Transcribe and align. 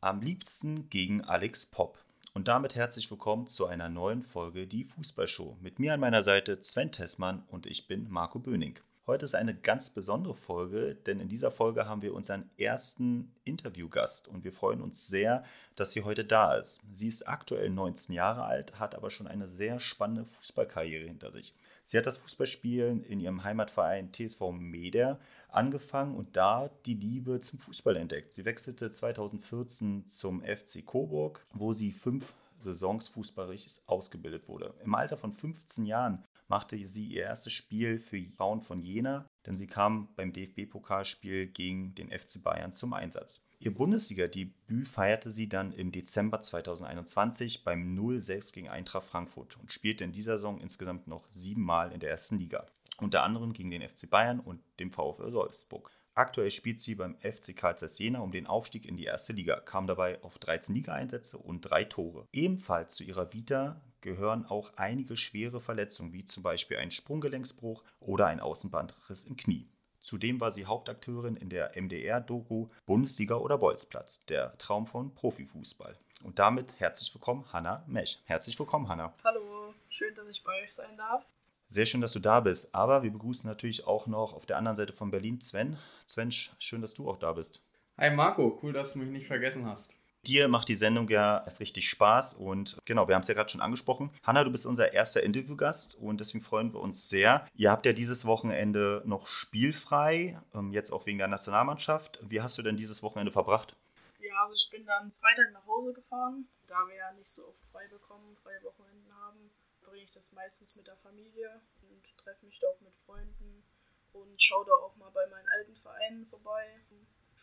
Am 0.00 0.20
liebsten 0.20 0.88
gegen 0.88 1.24
Alex 1.24 1.66
Popp. 1.66 1.98
Und 2.32 2.46
damit 2.46 2.76
herzlich 2.76 3.10
willkommen 3.10 3.48
zu 3.48 3.66
einer 3.66 3.88
neuen 3.88 4.22
Folge 4.22 4.68
Die 4.68 4.84
Fußballshow. 4.84 5.56
Mit 5.60 5.80
mir 5.80 5.94
an 5.94 6.00
meiner 6.00 6.22
Seite 6.22 6.62
Sven 6.62 6.92
Tessmann 6.92 7.42
und 7.48 7.66
ich 7.66 7.88
bin 7.88 8.08
Marco 8.08 8.38
Böning. 8.38 8.78
Heute 9.08 9.24
ist 9.24 9.34
eine 9.34 9.56
ganz 9.56 9.90
besondere 9.90 10.36
Folge, 10.36 10.94
denn 10.94 11.18
in 11.18 11.28
dieser 11.28 11.50
Folge 11.50 11.88
haben 11.88 12.02
wir 12.02 12.14
unseren 12.14 12.48
ersten 12.58 13.34
Interviewgast 13.44 14.28
und 14.28 14.44
wir 14.44 14.52
freuen 14.52 14.80
uns 14.80 15.08
sehr, 15.08 15.42
dass 15.74 15.90
sie 15.90 16.04
heute 16.04 16.24
da 16.24 16.54
ist. 16.54 16.82
Sie 16.92 17.08
ist 17.08 17.26
aktuell 17.26 17.70
19 17.70 18.14
Jahre 18.14 18.44
alt, 18.44 18.78
hat 18.78 18.94
aber 18.94 19.10
schon 19.10 19.26
eine 19.26 19.48
sehr 19.48 19.80
spannende 19.80 20.26
Fußballkarriere 20.26 21.08
hinter 21.08 21.32
sich. 21.32 21.54
Sie 21.90 21.98
hat 21.98 22.06
das 22.06 22.18
Fußballspielen 22.18 23.02
in 23.02 23.18
ihrem 23.18 23.42
Heimatverein 23.42 24.12
TSV 24.12 24.52
Meder 24.52 25.18
angefangen 25.48 26.14
und 26.14 26.36
da 26.36 26.70
die 26.86 26.94
Liebe 26.94 27.40
zum 27.40 27.58
Fußball 27.58 27.96
entdeckt. 27.96 28.32
Sie 28.32 28.44
wechselte 28.44 28.92
2014 28.92 30.06
zum 30.06 30.40
FC 30.44 30.86
Coburg, 30.86 31.44
wo 31.52 31.72
sie 31.72 31.90
fünf 31.90 32.34
Saisons 32.58 33.08
fußballisch 33.08 33.66
ausgebildet 33.88 34.46
wurde. 34.46 34.72
Im 34.84 34.94
Alter 34.94 35.16
von 35.16 35.32
15 35.32 35.84
Jahren 35.84 36.22
machte 36.50 36.76
sie 36.84 37.06
ihr 37.06 37.22
erstes 37.22 37.52
Spiel 37.52 37.98
für 37.98 38.20
Frauen 38.36 38.60
von 38.60 38.82
Jena, 38.82 39.24
denn 39.46 39.56
sie 39.56 39.68
kam 39.68 40.08
beim 40.16 40.32
DFB-Pokalspiel 40.32 41.46
gegen 41.46 41.94
den 41.94 42.10
FC 42.10 42.42
Bayern 42.42 42.72
zum 42.72 42.92
Einsatz. 42.92 43.46
Ihr 43.60 43.72
Bundesliga-Debüt 43.72 44.88
feierte 44.88 45.30
sie 45.30 45.48
dann 45.48 45.72
im 45.72 45.92
Dezember 45.92 46.40
2021 46.40 47.62
beim 47.62 47.96
0-6 47.96 48.52
gegen 48.52 48.68
Eintracht 48.68 49.06
Frankfurt 49.06 49.58
und 49.58 49.72
spielte 49.72 50.04
in 50.04 50.12
dieser 50.12 50.36
Saison 50.36 50.60
insgesamt 50.60 51.06
noch 51.06 51.28
siebenmal 51.30 51.92
in 51.92 52.00
der 52.00 52.10
ersten 52.10 52.38
Liga, 52.38 52.66
unter 52.98 53.22
anderem 53.22 53.52
gegen 53.52 53.70
den 53.70 53.88
FC 53.88 54.10
Bayern 54.10 54.40
und 54.40 54.60
dem 54.80 54.90
VfL 54.90 55.32
Wolfsburg. 55.32 55.90
Aktuell 56.14 56.50
spielt 56.50 56.80
sie 56.80 56.96
beim 56.96 57.16
FC 57.20 57.56
Zeiss 57.78 57.98
Jena 57.98 58.18
um 58.18 58.32
den 58.32 58.48
Aufstieg 58.48 58.86
in 58.86 58.96
die 58.96 59.04
erste 59.04 59.32
Liga, 59.32 59.60
kam 59.60 59.86
dabei 59.86 60.20
auf 60.24 60.38
13 60.38 60.74
Ligaeinsätze 60.74 61.38
und 61.38 61.60
drei 61.60 61.84
Tore. 61.84 62.26
Ebenfalls 62.32 62.96
zu 62.96 63.04
ihrer 63.04 63.32
Vita 63.32 63.80
gehören 64.00 64.46
auch 64.46 64.72
einige 64.76 65.16
schwere 65.16 65.60
Verletzungen, 65.60 66.12
wie 66.12 66.24
zum 66.24 66.42
Beispiel 66.42 66.78
ein 66.78 66.90
Sprunggelenksbruch 66.90 67.82
oder 68.00 68.26
ein 68.26 68.40
Außenbandriss 68.40 69.24
im 69.24 69.36
Knie. 69.36 69.68
Zudem 70.00 70.40
war 70.40 70.50
sie 70.50 70.66
Hauptakteurin 70.66 71.36
in 71.36 71.50
der 71.50 71.72
MDR-Doku 71.74 72.66
Bundesliga 72.86 73.36
oder 73.36 73.58
Bolzplatz, 73.58 74.24
der 74.24 74.56
Traum 74.58 74.86
von 74.86 75.14
Profifußball. 75.14 75.96
Und 76.24 76.38
damit 76.38 76.80
herzlich 76.80 77.14
willkommen, 77.14 77.44
Hanna 77.52 77.84
Mech. 77.86 78.22
Herzlich 78.24 78.58
willkommen, 78.58 78.88
Hanna. 78.88 79.12
Hallo, 79.24 79.74
schön, 79.88 80.14
dass 80.14 80.28
ich 80.28 80.42
bei 80.42 80.62
euch 80.62 80.70
sein 80.70 80.96
darf. 80.96 81.24
Sehr 81.68 81.86
schön, 81.86 82.00
dass 82.00 82.12
du 82.12 82.18
da 82.18 82.40
bist. 82.40 82.74
Aber 82.74 83.02
wir 83.02 83.12
begrüßen 83.12 83.48
natürlich 83.48 83.86
auch 83.86 84.06
noch 84.06 84.34
auf 84.34 84.46
der 84.46 84.56
anderen 84.56 84.76
Seite 84.76 84.92
von 84.92 85.10
Berlin 85.10 85.40
Sven. 85.40 85.76
Sven, 86.06 86.32
schön, 86.32 86.80
dass 86.80 86.94
du 86.94 87.08
auch 87.08 87.16
da 87.16 87.32
bist. 87.32 87.62
Hi 87.96 88.10
Marco, 88.10 88.58
cool, 88.62 88.72
dass 88.72 88.94
du 88.94 88.98
mich 88.98 89.10
nicht 89.10 89.26
vergessen 89.26 89.66
hast. 89.66 89.90
Dir 90.26 90.48
macht 90.48 90.68
die 90.68 90.74
Sendung 90.74 91.08
ja 91.08 91.42
erst 91.44 91.60
richtig 91.60 91.88
Spaß 91.88 92.34
und 92.34 92.76
genau, 92.84 93.08
wir 93.08 93.14
haben 93.14 93.22
es 93.22 93.28
ja 93.28 93.34
gerade 93.34 93.48
schon 93.48 93.62
angesprochen. 93.62 94.10
Hanna, 94.22 94.44
du 94.44 94.50
bist 94.52 94.66
unser 94.66 94.92
erster 94.92 95.22
Interviewgast 95.22 95.94
und 95.94 96.20
deswegen 96.20 96.44
freuen 96.44 96.74
wir 96.74 96.80
uns 96.80 97.08
sehr. 97.08 97.46
Ihr 97.54 97.70
habt 97.70 97.86
ja 97.86 97.94
dieses 97.94 98.26
Wochenende 98.26 99.02
noch 99.06 99.26
spielfrei, 99.26 100.38
ähm, 100.54 100.72
jetzt 100.72 100.92
auch 100.92 101.06
wegen 101.06 101.16
der 101.16 101.28
Nationalmannschaft. 101.28 102.20
Wie 102.22 102.42
hast 102.42 102.58
du 102.58 102.62
denn 102.62 102.76
dieses 102.76 103.02
Wochenende 103.02 103.32
verbracht? 103.32 103.76
Ja, 104.18 104.34
also 104.42 104.52
ich 104.54 104.68
bin 104.70 104.84
dann 104.84 105.10
Freitag 105.10 105.52
nach 105.52 105.66
Hause 105.66 105.94
gefahren. 105.94 106.46
Da 106.66 106.86
wir 106.86 106.96
ja 106.96 107.12
nicht 107.12 107.28
so 107.28 107.48
oft 107.48 107.64
frei 107.72 107.88
bekommen, 107.88 108.36
freie 108.42 108.62
Wochenenden 108.62 109.10
haben, 109.24 109.50
bringe 109.80 110.02
ich 110.02 110.12
das 110.12 110.32
meistens 110.32 110.76
mit 110.76 110.86
der 110.86 110.96
Familie 110.96 111.62
und 111.80 112.04
treffe 112.18 112.44
mich 112.44 112.58
da 112.60 112.66
auch 112.68 112.80
mit 112.82 112.94
Freunden 112.94 113.64
und 114.12 114.42
schaue 114.42 114.66
da 114.66 114.72
auch 114.72 114.96
mal 114.96 115.10
bei 115.10 115.26
meinen 115.28 115.48
alten 115.48 115.76
Vereinen 115.76 116.26
vorbei, 116.26 116.66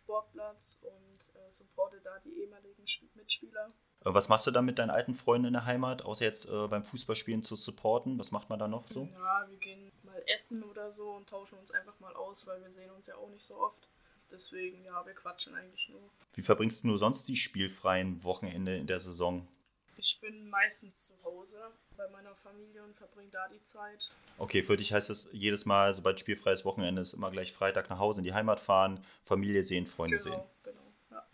Sportplatz 0.07 0.81
und 0.83 1.35
äh, 1.35 1.51
supporte 1.51 1.99
da 2.01 2.17
die 2.23 2.41
ehemaligen 2.41 2.85
Mitspieler. 3.15 3.73
Äh, 4.05 4.13
was 4.13 4.29
machst 4.29 4.47
du 4.47 4.51
dann 4.51 4.65
mit 4.65 4.79
deinen 4.79 4.89
alten 4.89 5.13
Freunden 5.13 5.47
in 5.47 5.53
der 5.53 5.65
Heimat, 5.65 6.03
außer 6.03 6.23
jetzt 6.23 6.49
äh, 6.49 6.67
beim 6.67 6.85
Fußballspielen 6.85 7.43
zu 7.43 7.57
supporten? 7.57 8.17
Was 8.17 8.31
macht 8.31 8.49
man 8.49 8.57
da 8.57 8.69
noch 8.69 8.87
so? 8.87 9.03
Ja, 9.03 9.45
wir 9.49 9.57
gehen 9.57 9.91
mal 10.03 10.23
essen 10.33 10.63
oder 10.63 10.91
so 10.91 11.11
und 11.11 11.27
tauschen 11.27 11.57
uns 11.57 11.71
einfach 11.71 11.99
mal 11.99 12.15
aus, 12.15 12.47
weil 12.47 12.61
wir 12.61 12.71
sehen 12.71 12.89
uns 12.91 13.07
ja 13.07 13.15
auch 13.15 13.29
nicht 13.29 13.43
so 13.43 13.57
oft. 13.57 13.89
Deswegen, 14.31 14.83
ja, 14.85 15.05
wir 15.05 15.13
quatschen 15.13 15.55
eigentlich 15.55 15.89
nur. 15.89 16.09
Wie 16.33 16.41
verbringst 16.41 16.83
du 16.85 16.97
sonst 16.97 17.27
die 17.27 17.35
spielfreien 17.35 18.23
Wochenende 18.23 18.77
in 18.77 18.87
der 18.87 19.01
Saison? 19.01 19.45
Ich 19.99 20.19
bin 20.21 20.47
meistens 20.49 21.07
zu 21.07 21.23
Hause 21.23 21.59
bei 21.97 22.07
meiner 22.09 22.35
Familie 22.35 22.83
und 22.83 22.95
verbringe 22.95 23.31
da 23.31 23.47
die 23.47 23.61
Zeit. 23.63 24.11
Okay, 24.37 24.61
für 24.61 24.77
dich 24.77 24.93
heißt 24.93 25.09
es 25.09 25.31
jedes 25.33 25.65
Mal, 25.65 25.95
sobald 25.95 26.19
spielfreies 26.19 26.65
Wochenende 26.65 27.01
ist, 27.01 27.13
immer 27.13 27.31
gleich 27.31 27.51
Freitag 27.51 27.89
nach 27.89 27.97
Hause 27.97 28.19
in 28.19 28.23
die 28.23 28.33
Heimat 28.33 28.59
fahren, 28.59 29.03
Familie 29.25 29.63
sehen, 29.63 29.87
Freunde 29.87 30.17
genau, 30.17 30.29
sehen. 30.29 30.43
Genau, 30.63 30.93
ja. 31.09 31.25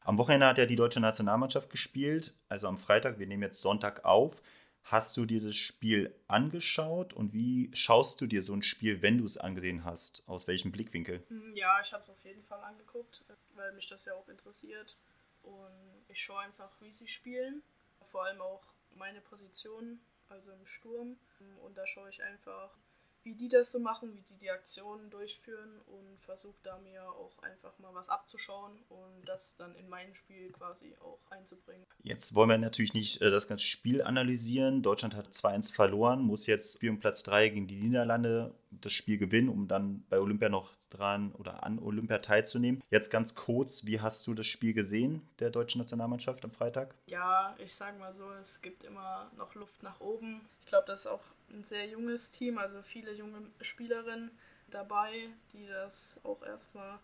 Am 0.00 0.18
Wochenende 0.18 0.46
hat 0.46 0.58
ja 0.58 0.66
die 0.66 0.74
deutsche 0.74 0.98
Nationalmannschaft 0.98 1.70
gespielt, 1.70 2.34
also 2.48 2.66
am 2.66 2.76
Freitag, 2.76 3.20
wir 3.20 3.28
nehmen 3.28 3.44
jetzt 3.44 3.62
Sonntag 3.62 4.04
auf. 4.04 4.42
Hast 4.82 5.16
du 5.16 5.24
dir 5.24 5.40
das 5.40 5.54
Spiel 5.54 6.12
angeschaut 6.26 7.12
und 7.12 7.32
wie 7.32 7.70
schaust 7.72 8.20
du 8.20 8.26
dir 8.26 8.42
so 8.42 8.54
ein 8.54 8.62
Spiel, 8.62 9.00
wenn 9.00 9.18
du 9.18 9.26
es 9.26 9.36
angesehen 9.36 9.84
hast? 9.84 10.24
Aus 10.26 10.48
welchem 10.48 10.72
Blickwinkel? 10.72 11.22
Hm, 11.28 11.54
ja, 11.54 11.80
ich 11.80 11.92
habe 11.92 12.02
es 12.02 12.10
auf 12.10 12.24
jeden 12.24 12.42
Fall 12.42 12.64
angeguckt, 12.64 13.24
weil 13.54 13.72
mich 13.74 13.86
das 13.86 14.06
ja 14.06 14.14
auch 14.14 14.28
interessiert. 14.28 14.96
Und 15.42 16.04
ich 16.08 16.18
schaue 16.18 16.40
einfach, 16.40 16.70
wie 16.80 16.90
sie 16.90 17.06
spielen. 17.06 17.62
Vor 18.10 18.24
allem 18.24 18.40
auch 18.40 18.64
meine 18.90 19.20
Position, 19.20 20.00
also 20.28 20.50
im 20.52 20.66
Sturm. 20.66 21.18
Und 21.62 21.76
da 21.76 21.86
schaue 21.86 22.08
ich 22.08 22.22
einfach, 22.22 22.76
wie 23.24 23.34
die 23.34 23.48
das 23.48 23.72
so 23.72 23.80
machen, 23.80 24.14
wie 24.14 24.22
die 24.22 24.38
die 24.38 24.50
Aktionen 24.50 25.10
durchführen 25.10 25.80
und 25.86 26.20
versuche 26.20 26.56
da 26.62 26.78
mir 26.78 27.02
auch 27.02 27.38
einfach 27.42 27.78
mal 27.78 27.94
was 27.94 28.08
abzuschauen 28.08 28.72
und 28.88 29.24
das 29.26 29.56
dann 29.56 29.74
in 29.76 29.88
mein 29.88 30.14
Spiel 30.14 30.50
quasi 30.52 30.96
auch 31.00 31.18
einzubringen. 31.30 31.84
Jetzt 32.02 32.34
wollen 32.34 32.50
wir 32.50 32.58
natürlich 32.58 32.94
nicht 32.94 33.20
äh, 33.20 33.30
das 33.30 33.46
ganze 33.46 33.66
Spiel 33.66 34.02
analysieren. 34.02 34.82
Deutschland 34.82 35.14
hat 35.14 35.28
2-1 35.28 35.74
verloren, 35.74 36.22
muss 36.22 36.46
jetzt 36.46 36.76
Spiel 36.76 36.90
um 36.90 37.00
Platz 37.00 37.22
3 37.24 37.48
gegen 37.50 37.66
die 37.66 37.76
Niederlande 37.76 38.54
das 38.70 38.92
Spiel 38.92 39.18
gewinnen, 39.18 39.48
um 39.48 39.68
dann 39.68 40.04
bei 40.08 40.18
Olympia 40.18 40.48
noch 40.48 40.74
dran 40.90 41.32
oder 41.32 41.64
an 41.64 41.78
Olympia 41.78 42.18
teilzunehmen. 42.18 42.82
Jetzt 42.90 43.10
ganz 43.10 43.34
kurz, 43.34 43.84
wie 43.84 44.00
hast 44.00 44.26
du 44.26 44.34
das 44.34 44.46
Spiel 44.46 44.72
gesehen 44.72 45.28
der 45.38 45.50
deutschen 45.50 45.80
Nationalmannschaft 45.80 46.44
am 46.44 46.52
Freitag? 46.52 46.94
Ja, 47.08 47.54
ich 47.58 47.74
sage 47.74 47.98
mal 47.98 48.12
so, 48.14 48.30
es 48.32 48.62
gibt 48.62 48.84
immer 48.84 49.30
noch 49.36 49.54
Luft 49.54 49.82
nach 49.82 50.00
oben. 50.00 50.40
Ich 50.60 50.66
glaube, 50.66 50.86
das 50.86 51.00
ist 51.00 51.06
auch 51.08 51.24
ein 51.50 51.64
sehr 51.64 51.86
junges 51.88 52.30
Team, 52.30 52.58
also 52.58 52.82
viele 52.82 53.12
junge 53.12 53.42
Spielerinnen 53.60 54.30
dabei, 54.70 55.28
die 55.52 55.66
das 55.66 56.20
auch 56.24 56.42
erstmal 56.42 56.98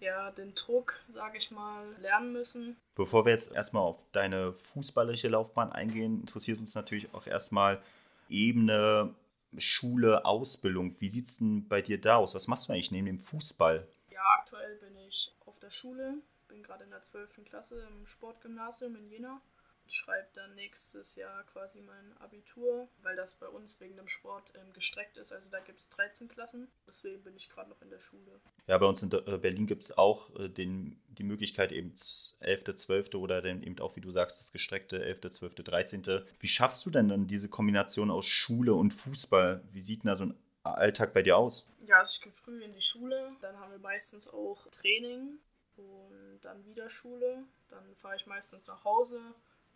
ja, 0.00 0.30
den 0.32 0.54
Druck, 0.54 1.00
sage 1.08 1.38
ich 1.38 1.50
mal, 1.50 1.84
lernen 2.00 2.32
müssen. 2.32 2.76
Bevor 2.94 3.24
wir 3.24 3.32
jetzt 3.32 3.52
erstmal 3.52 3.82
auf 3.82 3.98
deine 4.12 4.52
fußballische 4.52 5.28
Laufbahn 5.28 5.72
eingehen, 5.72 6.20
interessiert 6.20 6.58
uns 6.58 6.74
natürlich 6.74 7.12
auch 7.14 7.26
erstmal 7.26 7.80
Ebene 8.28 9.14
Schule, 9.58 10.24
Ausbildung. 10.24 10.96
Wie 10.98 11.08
sieht 11.08 11.26
es 11.26 11.38
denn 11.38 11.68
bei 11.68 11.82
dir 11.82 12.00
da 12.00 12.16
aus? 12.16 12.34
Was 12.34 12.48
machst 12.48 12.68
du 12.68 12.72
eigentlich 12.72 12.90
neben 12.90 13.06
dem 13.06 13.20
Fußball? 13.20 13.86
Ja, 14.10 14.20
aktuell 14.38 14.76
bin 14.76 14.96
ich 15.08 15.32
auf 15.46 15.58
der 15.60 15.70
Schule, 15.70 16.14
bin 16.48 16.62
gerade 16.62 16.84
in 16.84 16.90
der 16.90 17.00
12. 17.00 17.44
Klasse 17.44 17.86
im 17.88 18.06
Sportgymnasium 18.06 18.96
in 18.96 19.08
Jena 19.08 19.40
schreibe 19.86 20.28
dann 20.34 20.54
nächstes 20.54 21.16
Jahr 21.16 21.44
quasi 21.44 21.80
mein 21.80 22.16
Abitur, 22.18 22.88
weil 23.02 23.16
das 23.16 23.34
bei 23.34 23.48
uns 23.48 23.80
wegen 23.80 23.96
dem 23.96 24.08
Sport 24.08 24.52
ähm, 24.56 24.72
gestreckt 24.72 25.16
ist. 25.16 25.32
Also 25.32 25.48
da 25.50 25.60
gibt 25.60 25.78
es 25.78 25.88
13 25.90 26.28
Klassen, 26.28 26.68
deswegen 26.86 27.22
bin 27.22 27.36
ich 27.36 27.48
gerade 27.48 27.70
noch 27.70 27.80
in 27.82 27.90
der 27.90 28.00
Schule. 28.00 28.40
Ja, 28.66 28.78
bei 28.78 28.86
uns 28.86 29.02
in 29.02 29.12
äh, 29.12 29.38
Berlin 29.38 29.66
gibt 29.66 29.82
es 29.82 29.96
auch 29.96 30.34
äh, 30.36 30.48
den, 30.48 31.00
die 31.08 31.24
Möglichkeit 31.24 31.72
eben 31.72 31.92
11., 32.40 32.74
12. 32.74 33.14
oder 33.14 33.42
dann 33.42 33.62
eben 33.62 33.78
auch, 33.80 33.96
wie 33.96 34.00
du 34.00 34.10
sagst, 34.10 34.40
das 34.40 34.52
gestreckte 34.52 35.02
11., 35.02 35.20
12., 35.30 35.54
13. 35.56 36.02
Wie 36.40 36.48
schaffst 36.48 36.84
du 36.86 36.90
denn 36.90 37.08
dann 37.08 37.26
diese 37.26 37.48
Kombination 37.48 38.10
aus 38.10 38.26
Schule 38.26 38.74
und 38.74 38.92
Fußball? 38.92 39.62
Wie 39.72 39.80
sieht 39.80 40.04
denn 40.04 40.08
da 40.08 40.16
so 40.16 40.24
ein 40.24 40.38
Alltag 40.62 41.12
bei 41.12 41.22
dir 41.22 41.36
aus? 41.36 41.66
Ja, 41.86 41.98
also 41.98 42.16
ich 42.16 42.22
gehe 42.22 42.32
früh 42.32 42.64
in 42.64 42.72
die 42.72 42.80
Schule, 42.80 43.32
dann 43.42 43.58
haben 43.58 43.70
wir 43.70 43.78
meistens 43.78 44.28
auch 44.28 44.66
Training 44.70 45.38
und 45.76 46.40
dann 46.42 46.64
wieder 46.64 46.88
Schule. 46.88 47.44
Dann 47.68 47.94
fahre 47.96 48.16
ich 48.16 48.26
meistens 48.26 48.66
nach 48.66 48.84
Hause, 48.84 49.20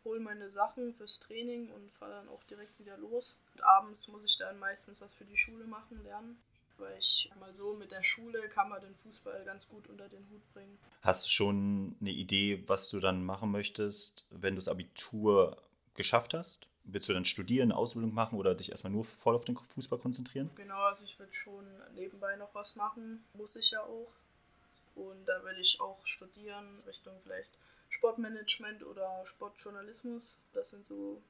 hole 0.04 0.20
meine 0.20 0.50
Sachen 0.50 0.94
fürs 0.94 1.18
Training 1.18 1.70
und 1.72 1.92
fahre 1.92 2.12
dann 2.12 2.28
auch 2.28 2.42
direkt 2.44 2.78
wieder 2.78 2.96
los. 2.98 3.38
Und 3.54 3.62
abends 3.62 4.08
muss 4.08 4.24
ich 4.24 4.36
dann 4.36 4.58
meistens 4.58 5.00
was 5.00 5.14
für 5.14 5.24
die 5.24 5.36
Schule 5.36 5.64
machen, 5.64 6.02
lernen. 6.02 6.40
Weil 6.78 6.96
ich 6.98 7.28
mal 7.40 7.52
so 7.52 7.74
mit 7.74 7.90
der 7.90 8.04
Schule 8.04 8.48
kann 8.48 8.68
man 8.68 8.80
den 8.80 8.94
Fußball 8.94 9.44
ganz 9.44 9.68
gut 9.68 9.88
unter 9.88 10.08
den 10.08 10.28
Hut 10.30 10.52
bringen. 10.52 10.78
Hast 11.02 11.24
du 11.24 11.28
schon 11.28 11.96
eine 12.00 12.10
Idee, 12.10 12.62
was 12.68 12.88
du 12.88 13.00
dann 13.00 13.24
machen 13.24 13.50
möchtest, 13.50 14.26
wenn 14.30 14.54
du 14.54 14.60
das 14.60 14.68
Abitur 14.68 15.56
geschafft 15.94 16.34
hast? 16.34 16.68
Willst 16.84 17.08
du 17.08 17.12
dann 17.12 17.24
studieren, 17.24 17.72
Ausbildung 17.72 18.14
machen 18.14 18.38
oder 18.38 18.54
dich 18.54 18.70
erstmal 18.70 18.92
nur 18.92 19.04
voll 19.04 19.34
auf 19.34 19.44
den 19.44 19.56
Fußball 19.56 19.98
konzentrieren? 19.98 20.50
Genau, 20.54 20.80
also 20.84 21.04
ich 21.04 21.18
würde 21.18 21.32
schon 21.32 21.66
nebenbei 21.94 22.36
noch 22.36 22.54
was 22.54 22.76
machen, 22.76 23.24
muss 23.34 23.56
ich 23.56 23.72
ja 23.72 23.82
auch. 23.82 24.12
Und 24.94 25.26
da 25.26 25.44
will 25.44 25.58
ich 25.60 25.80
auch 25.80 26.04
studieren, 26.06 26.80
Richtung 26.86 27.14
vielleicht 27.22 27.50
Sportmanagement 27.88 28.84
oder 28.84 29.24
Sportjournalismus. 29.24 30.40
Das 30.52 30.70
sind 30.70 30.86
so 30.86 31.20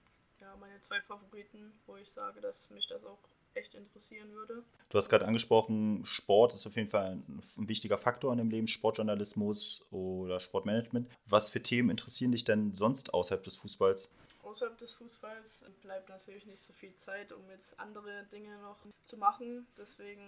ja, 0.40 0.54
meine 0.60 0.80
zwei 0.80 1.00
Favoriten, 1.00 1.72
wo 1.86 1.96
ich 1.96 2.10
sage, 2.10 2.40
dass 2.40 2.70
mich 2.70 2.86
das 2.86 3.04
auch 3.04 3.18
echt 3.54 3.74
interessieren 3.74 4.30
würde. 4.32 4.62
Du 4.88 4.98
hast 4.98 5.08
gerade 5.08 5.26
angesprochen, 5.26 6.04
Sport 6.04 6.54
ist 6.54 6.66
auf 6.66 6.76
jeden 6.76 6.88
Fall 6.88 7.12
ein, 7.12 7.42
ein, 7.58 7.68
wichtiger 7.68 7.98
Faktor 7.98 8.32
in 8.32 8.38
dem 8.38 8.50
Leben, 8.50 8.68
Sportjournalismus 8.68 9.86
oder 9.90 10.40
Sportmanagement. 10.40 11.08
Was 11.26 11.50
für 11.50 11.62
Themen 11.62 11.90
interessieren 11.90 12.32
dich 12.32 12.44
denn 12.44 12.74
sonst 12.74 13.12
außerhalb 13.12 13.42
des 13.42 13.56
Fußballs? 13.56 14.08
Außerhalb 14.44 14.78
des 14.78 14.94
Fußballs 14.94 15.70
bleibt 15.82 16.08
natürlich 16.08 16.46
nicht 16.46 16.62
so 16.62 16.72
viel 16.72 16.94
Zeit, 16.94 17.32
um 17.32 17.42
jetzt 17.50 17.78
andere 17.78 18.24
Dinge 18.32 18.56
noch 18.58 18.78
zu 19.04 19.18
machen. 19.18 19.66
Deswegen, 19.76 20.22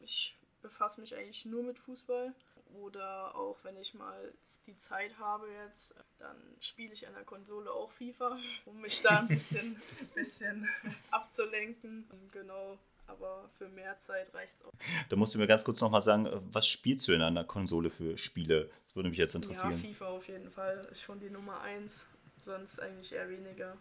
ich 0.00 0.36
befasse 0.66 1.00
mich 1.00 1.14
eigentlich 1.14 1.44
nur 1.44 1.62
mit 1.62 1.78
Fußball. 1.78 2.32
Oder 2.82 3.34
auch 3.34 3.56
wenn 3.62 3.76
ich 3.76 3.94
mal 3.94 4.32
die 4.66 4.76
Zeit 4.76 5.18
habe 5.18 5.46
jetzt, 5.64 5.96
dann 6.18 6.36
spiele 6.60 6.92
ich 6.92 7.06
an 7.06 7.14
der 7.14 7.24
Konsole 7.24 7.70
auch 7.70 7.90
FIFA, 7.90 8.36
um 8.66 8.80
mich 8.80 9.00
da 9.02 9.20
ein 9.20 9.28
bisschen, 9.28 9.76
bisschen 10.14 10.68
abzulenken. 11.10 12.08
Genau, 12.32 12.78
aber 13.06 13.48
für 13.56 13.68
mehr 13.68 13.98
Zeit 13.98 14.34
reicht 14.34 14.56
es 14.56 14.64
auch. 14.64 14.72
Da 15.08 15.16
musst 15.16 15.34
du 15.34 15.38
mir 15.38 15.46
ganz 15.46 15.64
kurz 15.64 15.80
nochmal 15.80 16.02
sagen, 16.02 16.28
was 16.52 16.66
spielst 16.66 17.06
du 17.08 17.12
denn 17.12 17.22
an 17.22 17.36
der 17.36 17.44
Konsole 17.44 17.90
für 17.90 18.18
Spiele? 18.18 18.70
Das 18.84 18.96
würde 18.96 19.08
mich 19.08 19.18
jetzt 19.18 19.34
interessieren. 19.34 19.80
Ja, 19.80 19.88
FIFA 19.88 20.06
auf 20.08 20.28
jeden 20.28 20.50
Fall 20.50 20.86
ist 20.90 21.02
schon 21.02 21.20
die 21.20 21.30
Nummer 21.30 21.60
eins, 21.60 22.08
sonst 22.44 22.80
eigentlich 22.80 23.12
eher 23.12 23.28
weniger. 23.30 23.76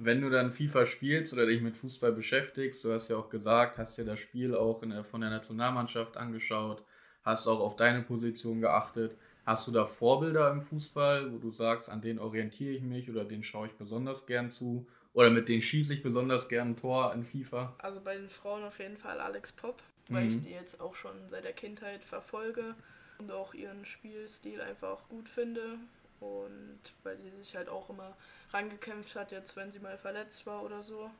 Wenn 0.00 0.20
du 0.20 0.30
dann 0.30 0.52
FIFA 0.52 0.86
spielst 0.86 1.32
oder 1.32 1.46
dich 1.46 1.60
mit 1.60 1.76
Fußball 1.76 2.12
beschäftigst, 2.12 2.84
du 2.84 2.92
hast 2.92 3.08
ja 3.08 3.16
auch 3.16 3.28
gesagt, 3.30 3.78
hast 3.78 3.98
dir 3.98 4.04
das 4.04 4.20
Spiel 4.20 4.54
auch 4.54 4.80
der, 4.80 5.02
von 5.02 5.20
der 5.20 5.30
Nationalmannschaft 5.30 6.16
angeschaut, 6.16 6.84
hast 7.24 7.48
auch 7.48 7.58
auf 7.58 7.74
deine 7.74 8.02
Position 8.02 8.60
geachtet. 8.60 9.16
Hast 9.44 9.66
du 9.66 9.72
da 9.72 9.86
Vorbilder 9.86 10.52
im 10.52 10.62
Fußball, 10.62 11.32
wo 11.32 11.38
du 11.38 11.50
sagst, 11.50 11.90
an 11.90 12.00
denen 12.00 12.20
orientiere 12.20 12.74
ich 12.74 12.82
mich 12.82 13.10
oder 13.10 13.24
denen 13.24 13.42
schaue 13.42 13.66
ich 13.66 13.72
besonders 13.72 14.26
gern 14.26 14.52
zu? 14.52 14.86
Oder 15.14 15.30
mit 15.30 15.48
denen 15.48 15.62
schieße 15.62 15.94
ich 15.94 16.04
besonders 16.04 16.48
gern 16.48 16.70
ein 16.70 16.76
Tor 16.76 17.12
in 17.12 17.24
FIFA? 17.24 17.74
Also 17.78 18.00
bei 18.00 18.14
den 18.14 18.28
Frauen 18.28 18.62
auf 18.62 18.78
jeden 18.78 18.98
Fall 18.98 19.18
Alex 19.18 19.50
Pop, 19.50 19.82
weil 20.10 20.26
mhm. 20.26 20.28
ich 20.28 20.40
die 20.42 20.52
jetzt 20.52 20.80
auch 20.80 20.94
schon 20.94 21.26
seit 21.26 21.42
der 21.42 21.54
Kindheit 21.54 22.04
verfolge 22.04 22.76
und 23.18 23.32
auch 23.32 23.52
ihren 23.52 23.84
Spielstil 23.84 24.60
einfach 24.60 25.08
gut 25.08 25.28
finde. 25.28 25.80
Und 26.20 26.80
weil 27.02 27.16
sie 27.16 27.30
sich 27.30 27.54
halt 27.56 27.68
auch 27.68 27.90
immer 27.90 28.16
rangekämpft 28.52 29.16
hat, 29.16 29.32
jetzt 29.32 29.56
wenn 29.56 29.70
sie 29.70 29.78
mal 29.78 29.98
verletzt 29.98 30.46
war 30.46 30.64
oder 30.64 30.82
so. 30.82 31.10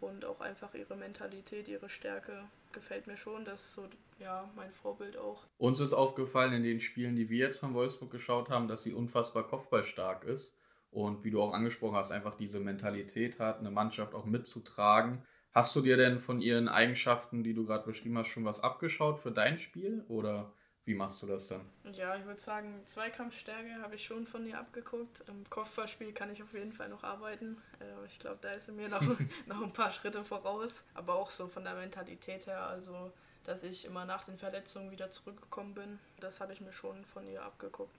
Und 0.00 0.24
auch 0.24 0.40
einfach 0.40 0.74
ihre 0.74 0.96
Mentalität, 0.96 1.68
ihre 1.68 1.88
Stärke 1.88 2.44
gefällt 2.72 3.06
mir 3.06 3.16
schon. 3.16 3.44
Das 3.44 3.62
ist 3.62 3.74
so 3.74 3.88
ja, 4.18 4.48
mein 4.54 4.70
Vorbild 4.70 5.16
auch. 5.16 5.44
Uns 5.58 5.80
ist 5.80 5.92
aufgefallen 5.92 6.52
in 6.52 6.62
den 6.62 6.80
Spielen, 6.80 7.16
die 7.16 7.30
wir 7.30 7.38
jetzt 7.38 7.58
von 7.58 7.74
Wolfsburg 7.74 8.10
geschaut 8.10 8.50
haben, 8.50 8.68
dass 8.68 8.82
sie 8.82 8.92
unfassbar 8.92 9.46
kopfballstark 9.46 10.24
ist. 10.24 10.54
Und 10.90 11.24
wie 11.24 11.30
du 11.30 11.42
auch 11.42 11.52
angesprochen 11.52 11.96
hast, 11.96 12.12
einfach 12.12 12.36
diese 12.36 12.60
Mentalität 12.60 13.40
hat, 13.40 13.58
eine 13.58 13.70
Mannschaft 13.70 14.14
auch 14.14 14.26
mitzutragen. 14.26 15.24
Hast 15.52 15.74
du 15.74 15.80
dir 15.80 15.96
denn 15.96 16.18
von 16.18 16.40
ihren 16.40 16.68
Eigenschaften, 16.68 17.42
die 17.42 17.54
du 17.54 17.64
gerade 17.64 17.84
beschrieben 17.84 18.18
hast, 18.18 18.28
schon 18.28 18.44
was 18.44 18.60
abgeschaut 18.60 19.18
für 19.18 19.32
dein 19.32 19.58
Spiel? 19.58 20.04
Oder 20.08 20.52
wie 20.84 20.94
machst 20.94 21.22
du 21.22 21.26
das 21.26 21.48
dann? 21.48 21.62
Ja, 21.92 22.14
ich 22.16 22.26
würde 22.26 22.40
sagen, 22.40 22.82
Zweikampfstärke 22.84 23.80
habe 23.82 23.94
ich 23.94 24.04
schon 24.04 24.26
von 24.26 24.46
ihr 24.46 24.58
abgeguckt. 24.58 25.24
Im 25.28 25.48
Kopfballspiel 25.48 26.12
kann 26.12 26.30
ich 26.30 26.42
auf 26.42 26.52
jeden 26.52 26.72
Fall 26.72 26.90
noch 26.90 27.02
arbeiten. 27.02 27.56
Äh, 27.80 28.06
ich 28.06 28.18
glaube, 28.18 28.38
da 28.42 28.50
ist 28.50 28.66
sie 28.66 28.72
mir 28.72 28.88
noch, 28.88 29.00
noch 29.46 29.62
ein 29.62 29.72
paar 29.72 29.90
Schritte 29.90 30.24
voraus. 30.24 30.86
Aber 30.92 31.14
auch 31.14 31.30
so 31.30 31.48
von 31.48 31.64
der 31.64 31.74
Mentalität 31.74 32.46
her, 32.46 32.66
also 32.66 33.12
dass 33.44 33.62
ich 33.64 33.84
immer 33.86 34.04
nach 34.04 34.24
den 34.24 34.36
Verletzungen 34.36 34.90
wieder 34.90 35.10
zurückgekommen 35.10 35.74
bin. 35.74 35.98
Das 36.20 36.40
habe 36.40 36.52
ich 36.52 36.60
mir 36.60 36.72
schon 36.72 37.04
von 37.04 37.26
ihr 37.28 37.42
abgeguckt. 37.42 37.94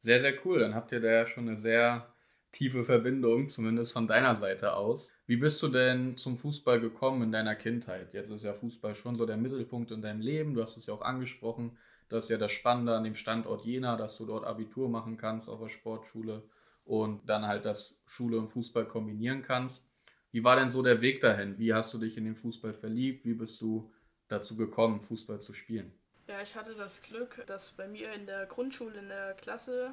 Sehr, 0.00 0.20
sehr 0.20 0.34
cool. 0.44 0.60
Dann 0.60 0.74
habt 0.74 0.92
ihr 0.92 1.00
da 1.00 1.08
ja 1.08 1.26
schon 1.26 1.48
eine 1.48 1.56
sehr 1.56 2.12
tiefe 2.52 2.84
Verbindung, 2.84 3.48
zumindest 3.48 3.92
von 3.92 4.06
deiner 4.06 4.34
Seite 4.34 4.74
aus. 4.74 5.12
Wie 5.26 5.36
bist 5.36 5.62
du 5.62 5.68
denn 5.68 6.16
zum 6.16 6.36
Fußball 6.36 6.80
gekommen 6.80 7.22
in 7.22 7.32
deiner 7.32 7.54
Kindheit? 7.54 8.14
Jetzt 8.14 8.30
ist 8.30 8.44
ja 8.44 8.52
Fußball 8.52 8.94
schon 8.94 9.14
so 9.14 9.26
der 9.26 9.36
Mittelpunkt 9.36 9.90
in 9.90 10.02
deinem 10.02 10.20
Leben. 10.20 10.54
Du 10.54 10.62
hast 10.62 10.76
es 10.76 10.86
ja 10.86 10.94
auch 10.94 11.02
angesprochen. 11.02 11.78
Das 12.10 12.24
ist 12.24 12.30
ja 12.30 12.38
das 12.38 12.52
Spannende 12.52 12.94
an 12.94 13.04
dem 13.04 13.14
Standort 13.14 13.64
Jena, 13.64 13.96
dass 13.96 14.18
du 14.18 14.26
dort 14.26 14.44
Abitur 14.44 14.88
machen 14.88 15.16
kannst 15.16 15.48
auf 15.48 15.60
der 15.60 15.68
Sportschule 15.68 16.42
und 16.84 17.28
dann 17.28 17.46
halt 17.46 17.64
das 17.64 18.02
Schule 18.04 18.36
und 18.38 18.48
Fußball 18.48 18.84
kombinieren 18.84 19.42
kannst. 19.42 19.86
Wie 20.32 20.42
war 20.42 20.56
denn 20.56 20.68
so 20.68 20.82
der 20.82 21.00
Weg 21.00 21.20
dahin? 21.20 21.56
Wie 21.56 21.72
hast 21.72 21.94
du 21.94 21.98
dich 21.98 22.16
in 22.16 22.24
den 22.24 22.34
Fußball 22.34 22.74
verliebt? 22.74 23.24
Wie 23.24 23.34
bist 23.34 23.60
du 23.60 23.92
dazu 24.28 24.56
gekommen, 24.56 25.00
Fußball 25.00 25.40
zu 25.40 25.52
spielen? 25.52 25.92
Ja, 26.26 26.42
ich 26.42 26.56
hatte 26.56 26.74
das 26.74 27.00
Glück, 27.00 27.44
dass 27.46 27.70
bei 27.70 27.86
mir 27.86 28.12
in 28.12 28.26
der 28.26 28.46
Grundschule 28.46 28.98
in 28.98 29.08
der 29.08 29.34
Klasse 29.34 29.92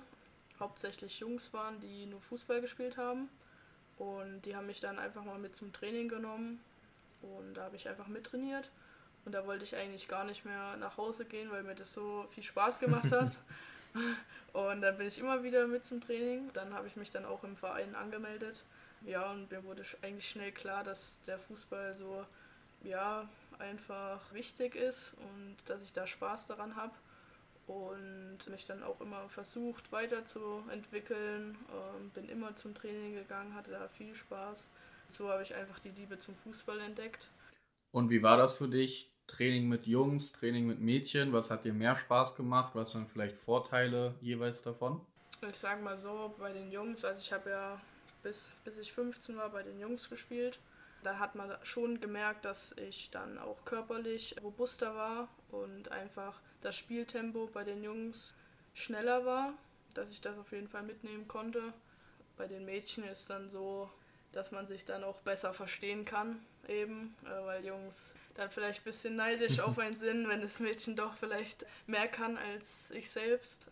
hauptsächlich 0.60 1.20
Jungs 1.20 1.54
waren, 1.54 1.80
die 1.80 2.08
nur 2.08 2.20
Fußball 2.22 2.62
gespielt 2.62 2.98
haben. 2.98 3.30
Und 3.98 4.42
die 4.42 4.56
haben 4.56 4.68
mich 4.68 4.80
dann 4.80 4.98
einfach 4.98 5.24
mal 5.24 5.40
mit 5.40 5.56
zum 5.56 5.72
Training 5.72 6.10
genommen. 6.10 6.60
Und 7.22 7.56
da 7.56 7.64
habe 7.66 7.76
ich 7.76 7.88
einfach 7.88 8.08
mittrainiert. 8.08 8.72
Und 9.28 9.34
da 9.34 9.46
wollte 9.46 9.66
ich 9.66 9.76
eigentlich 9.76 10.08
gar 10.08 10.24
nicht 10.24 10.46
mehr 10.46 10.78
nach 10.78 10.96
Hause 10.96 11.26
gehen, 11.26 11.52
weil 11.52 11.62
mir 11.62 11.76
das 11.76 11.92
so 11.92 12.26
viel 12.30 12.44
Spaß 12.44 12.80
gemacht 12.80 13.12
hat. 13.12 13.36
und 14.54 14.82
dann 14.82 14.98
bin 14.98 15.06
ich 15.06 15.20
immer 15.20 15.44
wieder 15.44 15.68
mit 15.68 15.84
zum 15.84 16.00
Training. 16.00 16.50
Dann 16.54 16.74
habe 16.74 16.88
ich 16.88 16.96
mich 16.96 17.12
dann 17.12 17.26
auch 17.26 17.44
im 17.44 17.58
Verein 17.58 17.94
angemeldet. 17.94 18.64
Ja, 19.06 19.30
und 19.30 19.52
mir 19.52 19.66
wurde 19.66 19.84
eigentlich 20.02 20.30
schnell 20.30 20.54
klar, 20.54 20.86
dass 20.86 21.20
der 21.28 21.38
Fußball 21.38 21.94
so, 21.94 22.26
ja, 22.86 23.28
einfach 23.60 24.22
wichtig 24.32 24.76
ist 24.76 25.18
und 25.20 25.58
dass 25.66 25.82
ich 25.82 25.92
da 25.92 26.08
Spaß 26.08 26.48
daran 26.48 26.78
habe 26.78 26.94
und 27.68 28.38
mich 28.50 28.64
dann 28.64 28.82
auch 28.82 29.02
immer 29.02 29.28
versucht 29.28 29.92
weiterzuentwickeln. 29.92 31.58
Ähm, 31.70 32.12
bin 32.12 32.30
immer 32.30 32.56
zum 32.56 32.74
Training 32.74 33.16
gegangen, 33.16 33.56
hatte 33.56 33.72
da 33.72 33.90
viel 33.90 34.16
Spaß. 34.16 34.70
So 35.10 35.30
habe 35.30 35.44
ich 35.44 35.54
einfach 35.54 35.80
die 35.80 35.92
Liebe 35.92 36.18
zum 36.18 36.34
Fußball 36.34 36.80
entdeckt. 36.80 37.30
Und 37.92 38.10
wie 38.10 38.24
war 38.24 38.38
das 38.38 38.58
für 38.58 38.70
dich? 38.70 39.12
Training 39.28 39.68
mit 39.68 39.86
Jungs, 39.86 40.32
Training 40.32 40.68
mit 40.68 40.80
Mädchen, 40.80 41.34
was 41.34 41.52
hat 41.52 41.66
dir 41.66 41.74
mehr 41.74 41.96
Spaß 41.96 42.36
gemacht? 42.36 42.72
Was 42.74 42.96
waren 42.96 43.08
vielleicht 43.08 43.38
Vorteile 43.38 44.16
jeweils 44.22 44.62
davon? 44.62 45.02
Ich 45.50 45.58
sage 45.58 45.82
mal 45.84 45.98
so, 45.98 46.34
bei 46.40 46.52
den 46.52 46.72
Jungs, 46.72 47.06
also 47.06 47.22
ich 47.22 47.32
habe 47.32 47.50
ja 47.50 47.82
bis, 48.24 48.52
bis 48.64 48.78
ich 48.78 48.92
15 48.92 49.38
war 49.38 49.50
bei 49.50 49.64
den 49.64 49.80
Jungs 49.80 50.10
gespielt 50.10 50.60
da 51.04 51.20
hat 51.20 51.36
man 51.36 51.56
schon 51.64 52.00
gemerkt, 52.00 52.46
dass 52.46 52.74
ich 52.74 53.10
dann 53.12 53.38
auch 53.38 53.64
körperlich 53.66 54.36
robuster 54.44 54.96
war 54.96 55.30
und 55.52 55.92
einfach 55.92 56.40
das 56.62 56.76
Spieltempo 56.76 57.48
bei 57.48 57.64
den 57.64 57.84
Jungs 57.84 58.36
schneller 58.74 59.26
war, 59.26 59.54
dass 59.94 60.12
ich 60.12 60.22
das 60.22 60.38
auf 60.38 60.52
jeden 60.52 60.68
Fall 60.68 60.84
mitnehmen 60.84 61.28
konnte. 61.28 61.74
Bei 62.36 62.48
den 62.48 62.66
Mädchen 62.66 63.04
ist 63.04 63.30
dann 63.30 63.50
so, 63.50 63.90
dass 64.32 64.52
man 64.52 64.68
sich 64.68 64.86
dann 64.86 65.04
auch 65.04 65.22
besser 65.22 65.54
verstehen 65.54 66.06
kann, 66.06 66.40
eben, 66.70 67.16
äh, 67.26 67.46
weil 67.46 67.66
Jungs 67.66 68.16
dann 68.36 68.50
vielleicht 68.50 68.82
ein 68.82 68.86
bisschen 68.86 69.16
neidisch 69.16 69.60
auf 69.60 69.80
einen 69.80 69.98
sind, 69.98 70.28
wenn 70.28 70.42
das 70.42 70.60
Mädchen 70.60 70.96
doch 70.96 71.16
vielleicht 71.16 71.66
mehr 71.86 72.08
kann 72.08 72.38
als 72.38 72.92
ich 72.92 73.10
selbst. 73.10 73.70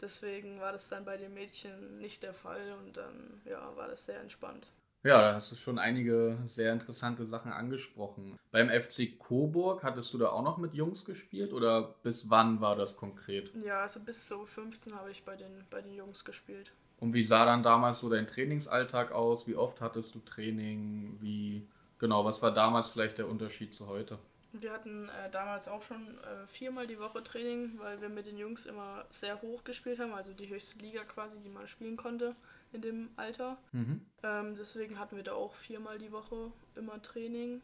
Deswegen 0.00 0.60
war 0.60 0.72
das 0.72 0.88
dann 0.88 1.04
bei 1.04 1.16
den 1.16 1.34
Mädchen 1.34 1.98
nicht 1.98 2.22
der 2.22 2.34
Fall 2.34 2.76
und 2.80 2.96
dann 2.96 3.40
ja, 3.44 3.76
war 3.76 3.88
das 3.88 4.04
sehr 4.04 4.20
entspannt. 4.20 4.68
Ja, 5.04 5.20
da 5.20 5.34
hast 5.34 5.52
du 5.52 5.56
schon 5.56 5.78
einige 5.78 6.36
sehr 6.48 6.72
interessante 6.72 7.24
Sachen 7.24 7.52
angesprochen. 7.52 8.36
Beim 8.50 8.68
FC 8.68 9.16
Coburg 9.16 9.84
hattest 9.84 10.12
du 10.12 10.18
da 10.18 10.30
auch 10.30 10.42
noch 10.42 10.58
mit 10.58 10.74
Jungs 10.74 11.04
gespielt 11.04 11.52
oder 11.52 11.94
bis 12.02 12.30
wann 12.30 12.60
war 12.60 12.74
das 12.74 12.96
konkret? 12.96 13.52
Ja, 13.64 13.82
also 13.82 14.00
bis 14.00 14.26
so 14.26 14.44
15 14.44 14.94
habe 14.96 15.10
ich 15.10 15.24
bei 15.24 15.36
den, 15.36 15.64
bei 15.70 15.80
den 15.80 15.94
Jungs 15.94 16.24
gespielt. 16.24 16.72
Und 16.98 17.14
wie 17.14 17.22
sah 17.22 17.44
dann 17.44 17.62
damals 17.62 18.00
so 18.00 18.10
dein 18.10 18.26
Trainingsalltag 18.26 19.12
aus? 19.12 19.46
Wie 19.46 19.54
oft 19.54 19.80
hattest 19.80 20.16
du 20.16 20.18
Training? 20.20 21.16
Wie 21.20 21.64
genau, 21.98 22.24
was 22.24 22.42
war 22.42 22.52
damals 22.52 22.88
vielleicht 22.88 23.18
der 23.18 23.28
Unterschied 23.28 23.74
zu 23.74 23.86
heute? 23.86 24.18
Wir 24.52 24.72
hatten 24.72 25.08
äh, 25.08 25.30
damals 25.30 25.68
auch 25.68 25.82
schon 25.82 26.18
äh, 26.18 26.46
viermal 26.46 26.86
die 26.86 26.98
Woche 26.98 27.22
Training, 27.22 27.78
weil 27.78 28.00
wir 28.00 28.08
mit 28.08 28.26
den 28.26 28.38
Jungs 28.38 28.64
immer 28.64 29.04
sehr 29.10 29.42
hoch 29.42 29.62
gespielt 29.62 29.98
haben, 29.98 30.14
also 30.14 30.32
die 30.32 30.48
höchste 30.48 30.78
Liga 30.78 31.04
quasi, 31.04 31.38
die 31.38 31.50
man 31.50 31.66
spielen 31.66 31.96
konnte 31.96 32.34
in 32.72 32.80
dem 32.80 33.10
Alter. 33.16 33.58
Mhm. 33.72 34.00
Ähm, 34.22 34.54
deswegen 34.56 34.98
hatten 34.98 35.16
wir 35.16 35.22
da 35.22 35.32
auch 35.32 35.54
viermal 35.54 35.98
die 35.98 36.12
Woche 36.12 36.50
immer 36.76 37.00
Training. 37.02 37.60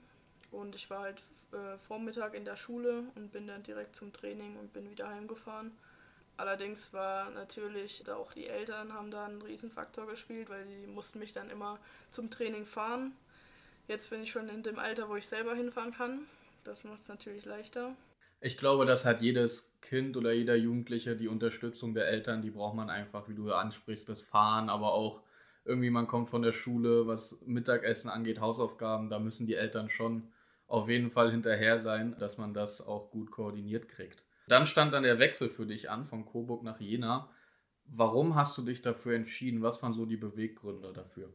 Und 0.51 0.77
ich 0.77 0.89
war 0.91 1.01
halt 1.01 1.23
äh, 1.53 1.79
Vormittag 1.79 2.35
in 2.35 2.45
der 2.45 2.57
Schule 2.57 3.05
und 3.17 3.33
bin 3.33 3.47
dann 3.47 3.63
direkt 3.63 3.97
zum 3.97 4.13
Training 4.13 4.57
und 4.57 4.73
bin 4.73 4.89
wieder 4.91 5.09
heimgefahren. 5.09 5.73
Allerdings 6.37 6.93
war 6.93 7.31
natürlich, 7.31 8.03
da 8.05 8.17
auch 8.17 8.33
die 8.33 8.47
Eltern 8.47 8.93
haben 8.93 9.11
da 9.11 9.25
einen 9.25 9.43
Riesenfaktor 9.43 10.07
gespielt, 10.07 10.51
weil 10.51 10.65
die 10.67 10.87
mussten 10.87 11.19
mich 11.19 11.33
dann 11.33 11.49
immer 11.51 11.79
zum 12.11 12.31
Training 12.31 12.67
fahren. 12.67 13.13
Jetzt 13.87 14.11
bin 14.11 14.23
ich 14.23 14.31
schon 14.31 14.49
in 14.49 14.63
dem 14.63 14.79
Alter, 14.79 15.09
wo 15.09 15.17
ich 15.17 15.27
selber 15.27 15.55
hinfahren 15.55 15.93
kann. 15.93 16.21
Das 16.65 16.85
macht 16.85 17.01
es 17.01 17.09
natürlich 17.09 17.45
leichter. 17.45 17.95
Ich 18.41 18.57
glaube, 18.57 18.87
das 18.87 19.05
hat 19.05 19.21
jedes 19.21 19.75
Kind 19.81 20.17
oder 20.17 20.33
jeder 20.33 20.57
Jugendliche 20.57 21.17
die 21.17 21.29
Unterstützung 21.29 21.95
der 21.95 22.09
Eltern, 22.09 22.43
die 22.43 22.51
braucht 22.51 22.75
man 22.75 22.91
einfach, 22.91 23.29
wie 23.29 23.35
du 23.35 23.53
ansprichst, 23.53 24.09
das 24.09 24.23
Fahren, 24.23 24.69
aber 24.69 24.93
auch 24.93 25.23
irgendwie 25.65 25.91
man 25.91 26.07
kommt 26.07 26.29
von 26.29 26.43
der 26.43 26.53
Schule, 26.53 27.07
was 27.07 27.41
Mittagessen 27.47 28.11
angeht, 28.11 28.41
Hausaufgaben, 28.41 29.09
da 29.09 29.19
müssen 29.19 29.47
die 29.47 29.55
Eltern 29.55 29.89
schon 29.89 30.31
auf 30.67 30.89
jeden 30.89 31.11
Fall 31.11 31.31
hinterher 31.31 31.81
sein, 31.81 32.17
dass 32.19 32.39
man 32.39 32.55
das 32.55 32.87
auch 32.87 33.11
gut 33.11 33.31
koordiniert 33.31 33.89
kriegt. 33.89 34.25
Dann 34.49 34.67
stand 34.67 34.93
dann 34.93 35.05
der 35.05 35.19
Wechsel 35.19 35.49
für 35.49 35.67
dich 35.67 35.91
an 35.91 36.07
von 36.07 36.27
Coburg 36.27 36.63
nach 36.63 36.81
Jena. 36.81 37.31
Warum 37.87 38.35
hast 38.35 38.59
du 38.59 38.63
dich 38.63 38.83
dafür 38.83 39.15
entschieden? 39.15 39.63
Was 39.63 39.83
waren 39.83 39.93
so 39.93 40.05
die 40.05 40.17
Beweggründe 40.17 40.93
dafür? 40.93 41.33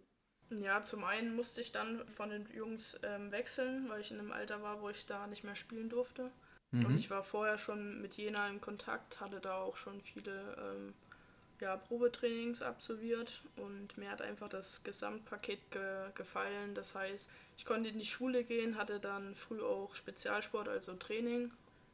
Ja, 0.52 0.82
zum 0.82 1.04
einen 1.04 1.36
musste 1.36 1.62
ich 1.62 1.72
dann 1.72 2.08
von 2.10 2.30
den 2.30 2.48
Jungs 2.56 3.00
ähm, 3.04 3.32
wechseln, 3.32 3.88
weil 3.88 4.02
ich 4.02 4.12
in 4.12 4.20
einem 4.20 4.32
Alter 4.32 4.62
war, 4.64 4.82
wo 4.82 4.90
ich 4.90 5.06
da 5.06 5.28
nicht 5.28 5.44
mehr 5.44 5.56
spielen 5.56 5.90
durfte. 5.90 6.32
Mhm. 6.72 6.86
Und 6.86 6.98
ich 6.98 7.10
war 7.10 7.24
vorher 7.24 7.58
schon 7.58 8.02
mit 8.02 8.16
Jena 8.16 8.48
in 8.50 8.62
Kontakt, 8.62 9.20
hatte 9.20 9.40
da 9.40 9.58
auch 9.58 9.76
schon 9.76 10.02
viele 10.02 10.58
ähm, 10.58 10.94
ja, 11.60 11.78
Probetrainings 11.78 12.62
absolviert 12.62 13.42
und 13.58 13.98
mir 13.98 14.10
hat 14.10 14.22
einfach 14.22 14.50
das 14.50 14.84
Gesamtpaket 14.84 15.72
ge 15.72 16.12
gefallen. 16.16 16.74
Das 16.74 16.96
heißt, 16.96 17.32
ich 17.58 17.66
konnte 17.66 17.90
in 17.90 18.00
die 18.00 18.06
Schule 18.06 18.44
gehen, 18.44 18.78
hatte 18.78 19.00
dann 19.00 19.36
früh 19.36 19.62
auch 19.62 19.94
Spezialsport, 19.96 20.68
also 20.68 20.96
Training. 20.96 21.52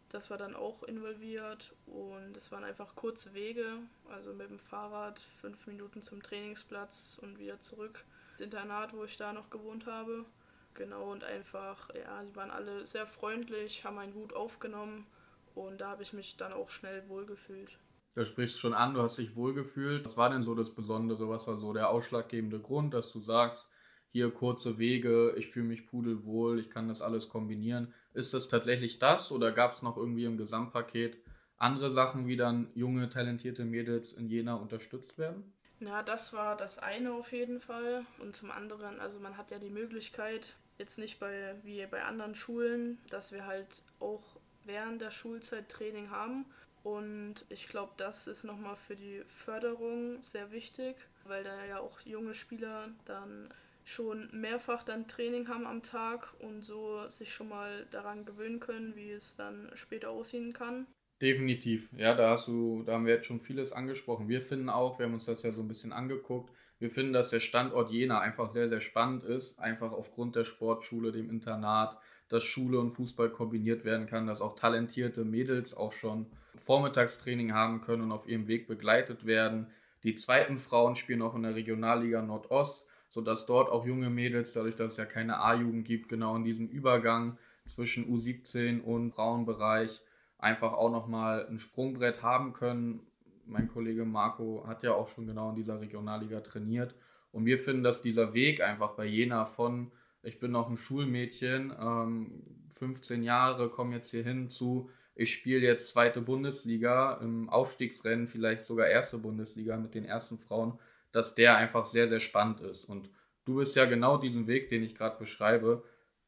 Das 0.10 0.30
war 0.30 0.38
dann 0.38 0.56
auch 0.56 0.84
involviert 0.84 1.74
und 1.88 2.38
es 2.38 2.52
waren 2.52 2.64
einfach 2.64 2.96
kurze 2.96 3.34
Wege, 3.34 3.66
also 4.10 4.34
mit 4.34 4.50
dem 4.50 4.60
Fahrrad 4.60 5.20
fünf 5.20 5.68
Minuten 5.68 6.02
zum 6.02 6.24
Trainingsplatz 6.24 7.20
und 7.22 7.38
wieder 7.38 7.60
zurück 7.60 8.06
Internat, 8.42 8.94
wo 8.94 9.04
ich 9.04 9.18
da 9.18 9.34
noch 9.34 9.50
gewohnt 9.50 9.86
habe. 9.86 10.26
Genau 10.74 11.12
und 11.12 11.24
einfach, 11.24 11.90
ja, 11.96 12.24
die 12.24 12.36
waren 12.36 12.52
alle 12.52 12.86
sehr 12.86 13.08
freundlich, 13.08 13.86
haben 13.86 13.98
einen 13.98 14.14
gut 14.14 14.34
aufgenommen 14.34 15.08
und 15.54 15.80
da 15.80 15.92
habe 15.92 16.04
ich 16.04 16.12
mich 16.12 16.36
dann 16.36 16.52
auch 16.52 16.70
schnell 16.70 17.08
wohlgefühlt. 17.08 17.78
Du 18.14 18.26
sprichst 18.26 18.60
schon 18.60 18.74
an, 18.74 18.94
du 18.94 19.02
hast 19.02 19.18
dich 19.18 19.36
wohlgefühlt. 19.36 20.06
Was 20.06 20.18
war 20.18 20.30
denn 20.30 20.44
so 20.44 20.56
das 20.56 20.74
Besondere? 20.74 21.30
Was 21.30 21.48
war 21.48 21.58
so 21.58 21.74
der 21.74 21.90
ausschlaggebende 21.90 22.60
Grund, 22.60 22.94
dass 22.94 23.12
du 23.12 23.20
sagst, 23.20 23.70
hier 24.12 24.32
kurze 24.32 24.78
Wege, 24.78 25.34
ich 25.38 25.48
fühle 25.48 25.68
mich 25.68 25.88
pudelwohl, 25.88 26.60
ich 26.60 26.70
kann 26.70 26.88
das 26.88 27.02
alles 27.02 27.28
kombinieren. 27.28 27.94
Ist 28.14 28.34
das 28.34 28.48
tatsächlich 28.48 29.00
das 29.00 29.32
oder 29.32 29.52
gab 29.52 29.74
es 29.74 29.82
noch 29.82 29.98
irgendwie 29.98 30.24
im 30.24 30.38
Gesamtpaket 30.38 31.18
andere 31.58 31.92
Sachen, 31.92 32.28
wie 32.28 32.38
dann 32.38 32.72
junge, 32.76 33.10
talentierte 33.10 33.66
Mädels 33.66 34.14
in 34.14 34.30
Jena 34.30 34.56
unterstützt 34.56 35.18
werden? 35.18 35.55
Ja, 35.80 36.04
das 36.04 36.34
war 36.34 36.56
das 36.56 36.80
eine 36.80 37.12
auf 37.14 37.32
jeden 37.32 37.60
Fall. 37.60 38.06
Und 38.20 38.36
zum 38.36 38.52
anderen, 38.52 39.00
also 39.00 39.20
man 39.20 39.38
hat 39.38 39.52
ja 39.52 39.60
die 39.60 39.70
Möglichkeit, 39.70 40.56
jetzt 40.78 40.98
nicht 40.98 41.20
bei, 41.20 41.56
wie 41.64 41.86
bei 41.86 42.04
anderen 42.04 42.36
Schulen, 42.36 43.00
dass 43.10 43.32
wir 43.32 43.46
halt 43.46 43.84
auch 44.00 44.24
während 44.64 45.02
der 45.02 45.12
Schulzeit 45.12 45.70
Training 45.70 46.10
haben 46.10 46.46
und 46.86 47.46
ich 47.50 47.68
glaube, 47.68 47.94
das 47.98 48.28
ist 48.28 48.44
nochmal 48.44 48.76
für 48.76 48.96
die 48.96 49.24
Förderung 49.26 50.22
sehr 50.22 50.52
wichtig, 50.52 50.96
weil 51.24 51.44
da 51.44 51.66
ja 51.66 51.80
auch 51.80 52.00
junge 52.02 52.36
Spieler 52.36 52.90
dann 53.06 53.50
schon 53.84 54.30
mehrfach 54.32 54.84
dann 54.84 55.08
Training 55.08 55.48
haben 55.48 55.66
am 55.66 55.82
Tag 55.82 56.32
und 56.42 56.62
so 56.62 57.10
sich 57.10 57.34
schon 57.34 57.50
mal 57.50 57.88
daran 57.90 58.24
gewöhnen 58.24 58.60
können, 58.60 58.96
wie 58.96 59.10
es 59.10 59.36
dann 59.36 59.72
später 59.74 60.12
aussehen 60.12 60.54
kann. 60.54 60.86
Definitiv. 61.22 61.88
Ja, 61.96 62.14
da 62.14 62.32
hast 62.32 62.48
du, 62.48 62.84
da 62.84 62.94
haben 62.94 63.06
wir 63.06 63.14
jetzt 63.14 63.28
schon 63.28 63.40
vieles 63.40 63.72
angesprochen. 63.72 64.28
Wir 64.28 64.42
finden 64.42 64.70
auch, 64.70 65.00
wir 65.00 65.06
haben 65.06 65.14
uns 65.14 65.26
das 65.26 65.44
ja 65.44 65.54
so 65.54 65.62
ein 65.62 65.68
bisschen 65.68 65.94
angeguckt, 65.94 66.52
wir 66.78 66.92
finden, 66.92 67.14
dass 67.14 67.30
der 67.30 67.40
Standort 67.40 67.90
Jena 67.90 68.20
einfach 68.20 68.50
sehr, 68.50 68.68
sehr 68.68 68.82
spannend 68.82 69.24
ist, 69.24 69.60
einfach 69.60 69.94
aufgrund 69.94 70.36
der 70.36 70.44
Sportschule, 70.44 71.14
dem 71.14 71.30
Internat, 71.30 71.98
dass 72.28 72.44
Schule 72.44 72.80
und 72.80 72.92
Fußball 72.92 73.30
kombiniert 73.30 73.86
werden 73.86 74.08
kann, 74.08 74.28
dass 74.28 74.42
auch 74.42 74.56
talentierte 74.56 75.24
Mädels 75.24 75.76
auch 75.76 75.94
schon 75.94 76.26
Vormittagstraining 76.58 77.54
haben 77.54 77.82
können 77.82 78.04
und 78.04 78.12
auf 78.12 78.28
ihrem 78.28 78.48
Weg 78.48 78.68
begleitet 78.68 79.26
werden. 79.26 79.68
Die 80.04 80.16
zweiten 80.16 80.60
Frauen 80.60 80.96
spielen 80.96 81.22
auch 81.22 81.36
in 81.36 81.44
der 81.44 81.56
Regionalliga 81.56 82.22
Nordost, 82.22 82.88
sodass 83.10 83.46
dort 83.46 83.70
auch 83.72 83.86
junge 83.86 84.10
Mädels, 84.10 84.52
dadurch, 84.52 84.76
dass 84.76 84.94
es 84.94 84.98
ja 84.98 85.06
keine 85.06 85.40
A-Jugend 85.40 85.88
gibt, 85.88 86.10
genau 86.10 86.36
in 86.36 86.44
diesem 86.44 86.68
Übergang 86.68 87.38
zwischen 87.66 88.14
U17 88.14 88.82
und 88.82 89.12
Frauenbereich 89.14 90.02
einfach 90.46 90.74
auch 90.74 90.92
nochmal 90.92 91.48
ein 91.48 91.60
Sprungbrett 91.60 92.24
haben 92.24 92.54
können. 92.54 93.02
Mein 93.46 93.68
Kollege 93.68 94.06
Marco 94.06 94.64
hat 94.68 94.84
ja 94.84 94.94
auch 94.94 95.10
schon 95.10 95.28
genau 95.28 95.50
in 95.50 95.56
dieser 95.56 95.82
Regionalliga 95.82 96.40
trainiert. 96.42 96.96
Und 97.32 97.46
wir 97.46 97.60
finden, 97.60 97.84
dass 97.84 98.02
dieser 98.02 98.34
Weg 98.34 98.62
einfach 98.62 98.92
bei 98.92 99.06
Jena 99.06 99.46
von 99.46 99.92
ich 100.26 100.40
bin 100.40 100.52
noch 100.52 100.70
ein 100.70 100.78
Schulmädchen, 100.78 101.74
ähm, 101.80 102.44
15 102.78 103.24
Jahre, 103.24 103.70
komme 103.70 103.96
jetzt 103.96 104.12
hier 104.12 104.24
hin 104.24 104.50
zu, 104.50 104.90
ich 105.14 105.34
spiele 105.34 105.66
jetzt 105.66 105.92
zweite 105.92 106.20
Bundesliga, 106.22 107.20
im 107.22 107.50
Aufstiegsrennen 107.50 108.28
vielleicht 108.28 108.66
sogar 108.66 108.88
erste 108.88 109.18
Bundesliga 109.18 109.78
mit 109.78 109.94
den 109.94 110.04
ersten 110.04 110.38
Frauen, 110.38 110.78
dass 111.12 111.36
der 111.36 111.56
einfach 111.56 111.86
sehr, 111.86 112.08
sehr 112.08 112.20
spannend 112.20 112.60
ist. 112.62 112.86
Und 112.86 113.10
du 113.46 113.58
bist 113.58 113.76
ja 113.76 113.86
genau 113.86 114.18
diesen 114.18 114.48
Weg, 114.48 114.68
den 114.70 114.84
ich 114.84 114.96
gerade 114.96 115.18
beschreibe, 115.18 115.84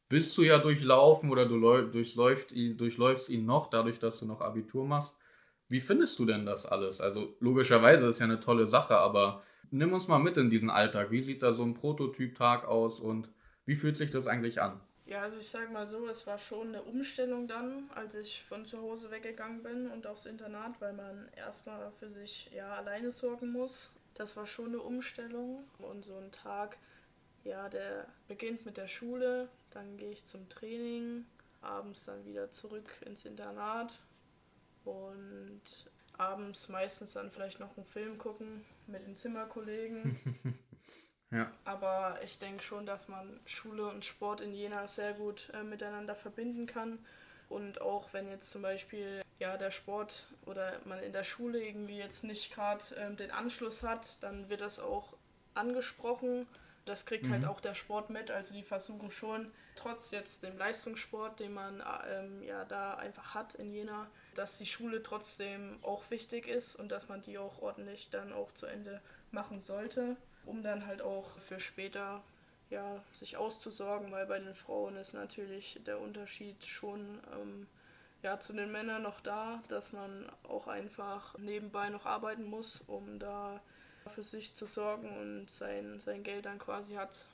bist 0.10 0.38
du 0.38 0.44
ja 0.44 0.58
durchlaufen 0.58 1.30
oder 1.30 1.46
du 1.46 1.60
durchläufst 1.60 2.52
ihn, 2.52 2.78
durchläufst 2.78 3.30
ihn 3.30 3.46
noch, 3.46 3.70
dadurch, 3.70 4.00
dass 4.00 4.20
du 4.20 4.26
noch 4.26 4.42
Abitur 4.42 4.86
machst. 4.86 5.20
Wie 5.70 5.82
findest 5.82 6.18
du 6.20 6.26
denn 6.26 6.46
das 6.46 6.66
alles? 6.66 7.02
Also 7.02 7.36
logischerweise 7.40 8.08
ist 8.08 8.20
ja 8.20 8.26
eine 8.26 8.40
tolle 8.40 8.68
Sache, 8.68 8.98
aber 8.98 9.44
nimm 9.70 9.92
uns 9.94 10.08
mal 10.08 10.20
mit 10.20 10.38
in 10.38 10.50
diesen 10.50 10.70
Alltag. 10.70 11.12
Wie 11.12 11.22
sieht 11.22 11.44
da 11.44 11.52
so 11.52 11.64
ein 11.64 11.74
Prototyp-Tag 11.74 12.66
aus 12.66 13.00
und 13.00 13.30
wie 13.66 13.76
fühlt 13.76 13.98
sich 13.98 14.12
das 14.12 14.28
eigentlich 14.28 14.62
an? 14.62 14.80
Ja, 15.06 15.22
also 15.22 15.38
ich 15.38 15.48
sage 15.48 15.72
mal 15.72 15.88
so, 15.88 16.08
es 16.08 16.28
war 16.28 16.38
schon 16.38 16.70
eine 16.70 16.84
Umstellung 16.84 17.48
dann, 17.48 17.90
als 17.96 18.16
ich 18.16 18.44
von 18.44 18.66
zu 18.66 18.82
Hause 18.82 19.10
weggegangen 19.10 19.64
bin 19.64 19.90
und 19.90 20.06
aufs 20.06 20.26
Internat, 20.26 20.82
weil 20.82 20.94
man 20.94 21.30
erstmal 21.36 21.92
für 21.92 22.10
sich 22.10 22.50
ja 22.54 22.76
alleine 22.76 23.12
sorgen 23.12 23.52
muss. 23.52 23.90
Das 24.16 24.36
war 24.36 24.46
schon 24.46 24.68
eine 24.68 24.82
Umstellung 24.82 25.64
und 25.80 26.04
so 26.04 26.18
ein 26.18 26.32
Tag, 26.32 26.78
ja, 27.48 27.70
der 27.70 28.08
beginnt 28.28 28.66
mit 28.66 28.78
der 28.78 28.88
Schule, 28.88 29.50
dann 29.72 29.98
gehe 29.98 30.12
ich 30.12 30.26
zum 30.26 30.48
Training, 30.50 31.26
abends 31.62 32.06
dann 32.06 32.26
wieder 32.26 32.52
zurück 32.52 33.02
ins 33.06 33.26
Internat 33.26 34.00
und 34.84 35.62
abends 36.18 36.70
meistens 36.70 37.14
dann 37.14 37.32
vielleicht 37.32 37.60
noch 37.60 37.76
einen 37.78 37.86
Film 37.86 38.18
gucken 38.18 38.66
mit 38.88 39.06
den 39.06 39.16
Zimmerkollegen. 39.16 40.18
Ja. 41.30 41.52
Aber 41.66 42.20
ich 42.24 42.40
denke 42.40 42.64
schon, 42.64 42.86
dass 42.86 43.10
man 43.10 43.40
Schule 43.46 43.88
und 43.88 44.06
Sport 44.06 44.42
in 44.42 44.54
Jena 44.54 44.88
sehr 44.88 45.14
gut 45.14 45.50
äh, 45.54 45.64
miteinander 45.64 46.16
verbinden 46.16 46.68
kann. 46.68 47.00
Und 47.50 47.82
auch 47.82 48.14
wenn 48.14 48.30
jetzt 48.30 48.50
zum 48.50 48.62
Beispiel 48.62 49.22
ja, 49.40 49.58
der 49.58 49.72
Sport 49.72 50.28
oder 50.46 50.80
man 50.86 51.04
in 51.04 51.14
der 51.14 51.24
Schule 51.24 51.62
irgendwie 51.62 51.98
jetzt 51.98 52.24
nicht 52.24 52.54
gerade 52.54 52.84
ähm, 52.96 53.18
den 53.18 53.32
Anschluss 53.32 53.84
hat, 53.84 54.22
dann 54.22 54.50
wird 54.50 54.62
das 54.62 54.80
auch 54.80 55.18
angesprochen. 55.54 56.48
Das 56.88 57.06
kriegt 57.06 57.30
halt 57.30 57.42
mhm. 57.42 57.46
halt 57.48 57.56
auch 57.56 57.62
der 57.62 57.76
Sport 57.76 58.10
mit. 58.10 58.32
Also 58.32 58.54
die 58.54 58.64
versuchen 58.64 59.12
schon, 59.12 59.52
trotz 59.76 60.12
jetzt 60.12 60.44
dem 60.44 60.58
Leistungssport, 60.58 61.40
den 61.40 61.54
man 61.54 61.84
ähm, 62.10 62.42
ja 62.44 62.66
da 62.66 62.96
einfach 62.96 63.34
hat 63.34 63.56
in 63.56 63.72
Jena, 63.72 64.08
dass 64.36 64.58
die 64.58 64.66
Schule 64.66 65.02
trotzdem 65.02 65.80
auch 65.82 66.10
wichtig 66.12 66.48
ist 66.48 66.76
und 66.76 66.92
dass 66.92 67.10
man 67.10 67.22
die 67.22 67.38
auch 67.38 67.62
ordentlich 67.62 68.10
dann 68.10 68.34
auch 68.34 68.52
zu 68.52 68.66
Ende 68.66 69.02
machen 69.32 69.60
sollte 69.60 70.18
um 70.48 70.64
dann 70.64 70.88
halt 70.88 71.02
auch 71.02 71.38
für 71.40 71.60
später 71.60 72.24
ja, 72.70 73.04
sich 73.14 73.38
auszusorgen, 73.38 74.12
weil 74.12 74.26
bei 74.26 74.40
den 74.40 74.56
Frauen 74.56 74.98
ist 74.98 75.14
natürlich 75.14 75.80
der 75.86 76.00
Unterschied 76.00 76.66
schon 76.66 77.20
ähm, 77.34 77.68
ja, 78.24 78.40
zu 78.40 78.54
den 78.54 78.72
Männern 78.72 79.04
noch 79.04 79.22
da, 79.22 79.62
dass 79.68 79.94
man 79.94 80.26
auch 80.44 80.68
einfach 80.68 81.38
nebenbei 81.38 81.90
noch 81.90 82.06
arbeiten 82.06 82.46
muss, 82.46 82.84
um 82.88 83.20
da 83.20 83.62
für 84.10 84.24
sich 84.24 84.56
zu 84.56 84.66
sorgen 84.66 85.10
und 85.18 85.50
sein, 85.50 86.00
sein 86.00 86.24
Geld 86.24 86.46
dann 86.46 86.60
quasi 86.60 86.96
hat. 86.96 87.26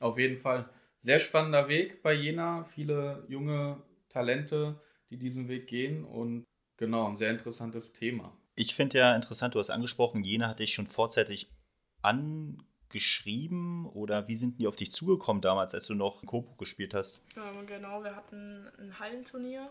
Auf 0.00 0.18
jeden 0.18 0.38
Fall. 0.38 0.68
Sehr 1.00 1.18
spannender 1.18 1.68
Weg 1.68 2.02
bei 2.02 2.12
Jena. 2.12 2.64
Viele 2.64 3.24
junge 3.28 3.82
Talente, 4.08 4.80
die 5.10 5.18
diesen 5.18 5.48
Weg 5.48 5.66
gehen 5.66 6.04
und 6.04 6.44
genau, 6.76 7.08
ein 7.08 7.16
sehr 7.16 7.30
interessantes 7.30 7.92
Thema. 7.92 8.36
Ich 8.54 8.74
finde 8.74 8.98
ja 8.98 9.14
interessant, 9.14 9.54
du 9.54 9.60
hast 9.60 9.70
angesprochen, 9.70 10.24
Jena 10.24 10.48
hatte 10.48 10.64
ich 10.64 10.74
schon 10.74 10.88
vorzeitig 10.88 11.48
angeschrieben 12.02 13.86
oder 13.86 14.26
wie 14.26 14.34
sind 14.34 14.60
die 14.60 14.66
auf 14.66 14.76
dich 14.76 14.90
zugekommen 14.90 15.40
damals, 15.40 15.74
als 15.74 15.86
du 15.86 15.94
noch 15.94 16.24
Kopo 16.26 16.56
gespielt 16.56 16.94
hast? 16.94 17.22
Ähm, 17.36 17.66
genau, 17.66 18.02
wir 18.02 18.16
hatten 18.16 18.68
ein 18.78 18.98
Hallenturnier 18.98 19.70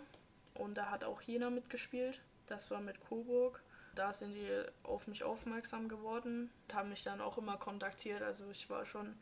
und 0.53 0.77
da 0.77 0.89
hat 0.89 1.03
auch 1.03 1.21
Jena 1.21 1.49
mitgespielt. 1.49 2.21
Das 2.45 2.71
war 2.71 2.79
mit 2.79 3.01
Coburg. 3.01 3.61
Da 3.97 4.13
sind 4.13 4.35
die 4.35 4.47
auf 4.83 5.07
mich 5.07 5.23
aufmerksam 5.23 5.89
geworden 5.89 6.51
und 6.67 6.75
haben 6.75 6.89
mich 6.89 7.03
dann 7.03 7.19
auch 7.19 7.37
immer 7.39 7.57
kontaktiert. 7.57 8.21
Also 8.21 8.45
ich 8.51 8.69
war 8.69 8.85
schon 8.85 9.15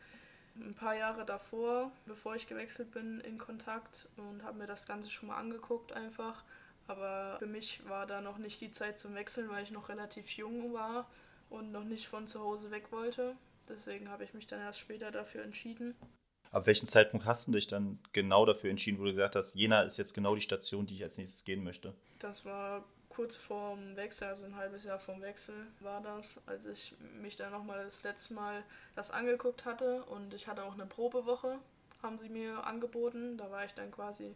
ein 0.58 0.74
paar 0.74 0.96
Jahre 0.96 1.26
davor, 1.26 1.92
bevor 2.06 2.36
ich 2.36 2.48
gewechselt 2.48 2.92
bin, 2.92 3.22
in 3.22 3.38
Kontakt 3.38 4.10
und 4.18 4.44
habe 4.44 4.58
mir 4.58 4.68
das 4.68 4.86
Ganze 4.86 5.10
schon 5.10 5.30
mal 5.30 5.38
angeguckt 5.38 5.94
einfach. 5.94 6.44
Aber 6.88 7.38
für 7.40 7.48
mich 7.48 7.88
war 7.88 8.06
da 8.06 8.20
noch 8.20 8.38
nicht 8.38 8.60
die 8.60 8.72
Zeit 8.72 8.98
zum 8.98 9.16
Wechseln, 9.16 9.50
weil 9.50 9.64
ich 9.64 9.72
noch 9.72 9.88
relativ 9.88 10.32
jung 10.32 10.74
war 10.74 11.10
und 11.50 11.72
noch 11.72 11.86
nicht 11.86 12.08
von 12.08 12.28
zu 12.28 12.42
Hause 12.42 12.70
weg 12.70 12.92
wollte. 12.92 13.38
Deswegen 13.70 14.10
habe 14.10 14.26
ich 14.26 14.34
mich 14.34 14.46
dann 14.46 14.60
erst 14.60 14.80
später 14.80 15.10
dafür 15.10 15.44
entschieden. 15.44 15.96
Ab 16.52 16.68
welchem 16.68 16.86
Zeitpunkt 16.86 17.26
hast 17.26 17.48
du 17.48 17.54
dich 17.54 17.68
dann 17.68 18.00
genau 18.14 18.46
dafür 18.46 18.70
entschieden, 18.70 19.00
wo 19.00 19.06
du 19.06 19.12
gesagt 19.12 19.36
hast, 19.36 19.56
Jena 19.56 19.82
ist 19.82 19.98
jetzt 19.98 20.14
genau 20.14 20.36
die 20.36 20.42
Station, 20.42 20.86
die 20.86 20.96
ich 20.96 21.04
als 21.04 21.18
nächstes 21.18 21.44
gehen 21.44 21.64
möchte? 21.64 21.94
Das 22.20 22.46
war 22.46 22.86
kurz 23.16 23.38
vorm 23.38 23.96
Wechsel, 23.96 24.28
also 24.28 24.44
ein 24.44 24.58
halbes 24.58 24.84
Jahr 24.84 25.00
vorm 25.00 25.22
Wechsel 25.22 25.56
war 25.80 26.02
das, 26.02 26.42
als 26.48 26.66
ich 26.66 26.96
mich 27.22 27.38
dann 27.38 27.52
nochmal 27.52 27.84
das 27.84 28.04
letzte 28.04 28.34
Mal 28.34 28.64
das 28.96 29.12
angeguckt 29.12 29.64
hatte 29.64 30.04
und 30.04 30.34
ich 30.34 30.48
hatte 30.48 30.64
auch 30.64 30.74
eine 30.74 30.86
Probewoche, 30.86 31.58
haben 32.04 32.18
sie 32.18 32.28
mir 32.28 32.66
angeboten. 32.66 33.38
Da 33.38 33.50
war 33.52 33.64
ich 33.64 33.74
dann 33.74 33.90
quasi 33.90 34.36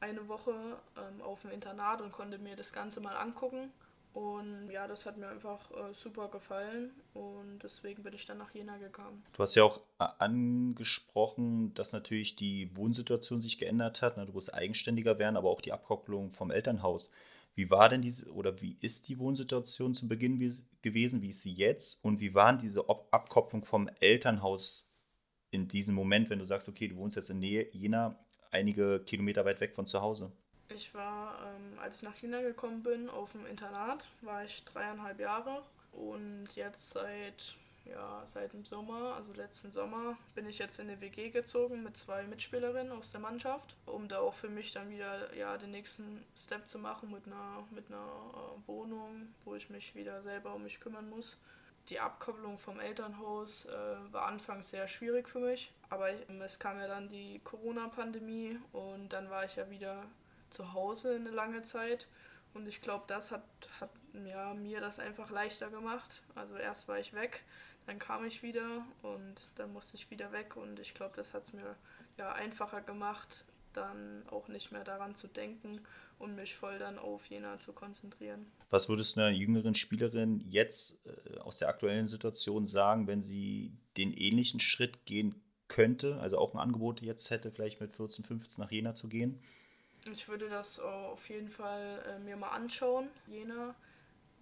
eine 0.00 0.28
Woche 0.28 0.54
ähm, 0.96 1.20
auf 1.20 1.42
dem 1.42 1.50
Internat 1.50 2.00
und 2.00 2.12
konnte 2.12 2.38
mir 2.38 2.54
das 2.54 2.72
Ganze 2.72 3.00
mal 3.00 3.16
angucken 3.16 3.72
Und 4.14 4.68
ja, 4.70 4.86
das 4.86 5.06
hat 5.06 5.16
mir 5.16 5.28
einfach 5.28 5.70
äh, 5.70 5.94
super 5.94 6.28
gefallen 6.28 6.90
und 7.14 7.60
deswegen 7.62 8.02
bin 8.02 8.12
ich 8.12 8.26
dann 8.26 8.38
nach 8.38 8.54
Jena 8.54 8.76
gegangen. 8.76 9.24
Du 9.32 9.42
hast 9.42 9.54
ja 9.54 9.64
auch 9.64 9.78
äh, 9.98 10.04
angesprochen, 10.18 11.72
dass 11.74 11.92
natürlich 11.92 12.36
die 12.36 12.70
Wohnsituation 12.76 13.40
sich 13.40 13.56
geändert 13.56 14.02
hat. 14.02 14.18
Ne? 14.18 14.26
Du 14.26 14.32
musst 14.32 14.52
eigenständiger 14.52 15.18
werden, 15.18 15.38
aber 15.38 15.48
auch 15.48 15.62
die 15.62 15.72
Abkopplung 15.72 16.30
vom 16.30 16.50
Elternhaus. 16.50 17.10
Wie 17.54 17.70
war 17.70 17.88
denn 17.88 18.00
diese 18.00 18.32
oder 18.32 18.60
wie 18.62 18.78
ist 18.80 19.08
die 19.08 19.18
Wohnsituation 19.18 19.94
zu 19.94 20.08
Beginn 20.08 20.40
wie, 20.40 20.52
gewesen? 20.80 21.20
Wie 21.20 21.28
ist 21.28 21.42
sie 21.42 21.52
jetzt? 21.52 22.04
Und 22.04 22.20
wie 22.20 22.34
waren 22.34 22.58
diese 22.58 22.88
Abkopplung 22.88 23.64
vom 23.64 23.90
Elternhaus 24.00 24.90
in 25.50 25.68
diesem 25.68 25.94
Moment, 25.94 26.30
wenn 26.30 26.38
du 26.38 26.46
sagst, 26.46 26.68
okay, 26.68 26.88
du 26.88 26.96
wohnst 26.96 27.16
jetzt 27.16 27.30
in 27.30 27.40
Nähe 27.40 27.68
Jena, 27.72 28.18
einige 28.50 29.00
Kilometer 29.04 29.44
weit 29.44 29.60
weg 29.60 29.74
von 29.74 29.86
zu 29.86 30.00
Hause? 30.00 30.32
Ich 30.74 30.94
war, 30.94 31.38
ähm, 31.46 31.78
als 31.78 31.96
ich 31.96 32.02
nach 32.02 32.16
China 32.16 32.40
gekommen 32.40 32.82
bin, 32.82 33.10
auf 33.10 33.32
dem 33.32 33.44
Internat, 33.44 34.08
war 34.22 34.44
ich 34.44 34.64
dreieinhalb 34.64 35.20
Jahre 35.20 35.62
und 35.92 36.48
jetzt 36.54 36.90
seit, 36.94 37.58
ja, 37.84 38.22
seit 38.24 38.52
dem 38.52 38.64
Sommer, 38.64 39.14
also 39.14 39.32
letzten 39.32 39.72
Sommer, 39.72 40.16
bin 40.34 40.46
ich 40.46 40.58
jetzt 40.58 40.78
in 40.78 40.88
eine 40.88 41.00
WG 41.00 41.30
gezogen 41.30 41.82
mit 41.82 41.96
zwei 41.96 42.22
Mitspielerinnen 42.24 42.92
aus 42.92 43.10
der 43.10 43.20
Mannschaft, 43.20 43.76
um 43.86 44.08
da 44.08 44.20
auch 44.20 44.34
für 44.34 44.48
mich 44.48 44.72
dann 44.72 44.90
wieder 44.90 45.34
ja, 45.34 45.56
den 45.56 45.72
nächsten 45.72 46.24
Step 46.36 46.68
zu 46.68 46.78
machen 46.78 47.10
mit 47.10 47.26
einer, 47.26 47.66
mit 47.70 47.88
einer 47.88 47.98
äh, 47.98 48.68
Wohnung, 48.68 49.34
wo 49.44 49.54
ich 49.54 49.70
mich 49.70 49.94
wieder 49.94 50.22
selber 50.22 50.54
um 50.54 50.62
mich 50.62 50.80
kümmern 50.80 51.08
muss. 51.10 51.38
Die 51.88 51.98
Abkopplung 51.98 52.58
vom 52.58 52.78
Elternhaus 52.78 53.66
äh, 53.66 53.96
war 54.12 54.26
anfangs 54.26 54.70
sehr 54.70 54.86
schwierig 54.86 55.28
für 55.28 55.40
mich, 55.40 55.72
aber 55.90 56.10
es 56.44 56.60
kam 56.60 56.78
ja 56.78 56.86
dann 56.86 57.08
die 57.08 57.40
Corona-Pandemie 57.42 58.58
und 58.72 59.12
dann 59.12 59.30
war 59.30 59.44
ich 59.44 59.56
ja 59.56 59.68
wieder 59.68 60.04
zu 60.48 60.72
Hause 60.72 61.16
eine 61.16 61.30
lange 61.30 61.62
Zeit. 61.62 62.06
Und 62.54 62.68
ich 62.68 62.82
glaube, 62.82 63.04
das 63.06 63.32
hat, 63.32 63.42
hat 63.80 63.90
ja, 64.26 64.54
mir 64.54 64.80
das 64.80 64.98
einfach 64.98 65.30
leichter 65.30 65.70
gemacht. 65.70 66.22
Also 66.34 66.56
erst 66.56 66.86
war 66.86 66.98
ich 66.98 67.14
weg, 67.14 67.42
dann 67.86 67.98
kam 67.98 68.24
ich 68.24 68.42
wieder 68.42 68.84
und 69.02 69.34
dann 69.56 69.72
musste 69.72 69.96
ich 69.96 70.10
wieder 70.10 70.32
weg. 70.32 70.56
Und 70.56 70.78
ich 70.78 70.94
glaube, 70.94 71.14
das 71.16 71.34
hat 71.34 71.42
es 71.42 71.52
mir 71.52 71.76
ja 72.18 72.32
einfacher 72.32 72.80
gemacht, 72.80 73.44
dann 73.72 74.22
auch 74.30 74.48
nicht 74.48 74.72
mehr 74.72 74.84
daran 74.84 75.14
zu 75.14 75.28
denken 75.28 75.80
und 76.18 76.36
mich 76.36 76.54
voll 76.54 76.78
dann 76.78 76.98
auf 76.98 77.26
Jena 77.26 77.58
zu 77.58 77.72
konzentrieren. 77.72 78.46
Was 78.70 78.88
würdest 78.88 79.16
du 79.16 79.20
einer 79.20 79.30
jüngeren 79.30 79.74
Spielerin 79.74 80.40
jetzt 80.48 81.06
äh, 81.06 81.38
aus 81.38 81.58
der 81.58 81.68
aktuellen 81.68 82.08
Situation 82.08 82.66
sagen, 82.66 83.06
wenn 83.06 83.22
sie 83.22 83.72
den 83.96 84.12
ähnlichen 84.12 84.60
Schritt 84.60 85.04
gehen 85.04 85.34
könnte, 85.68 86.20
also 86.20 86.38
auch 86.38 86.54
ein 86.54 86.60
Angebot 86.60 87.00
jetzt 87.00 87.30
hätte, 87.30 87.50
vielleicht 87.50 87.80
mit 87.80 87.96
14, 87.96 88.24
15 88.24 88.62
nach 88.62 88.70
Jena 88.70 88.94
zu 88.94 89.08
gehen? 89.08 89.40
Ich 90.12 90.28
würde 90.28 90.48
das 90.48 90.80
auf 90.80 91.28
jeden 91.28 91.48
Fall 91.48 92.02
äh, 92.06 92.18
mir 92.18 92.36
mal 92.36 92.50
anschauen, 92.50 93.08
Jena, 93.26 93.74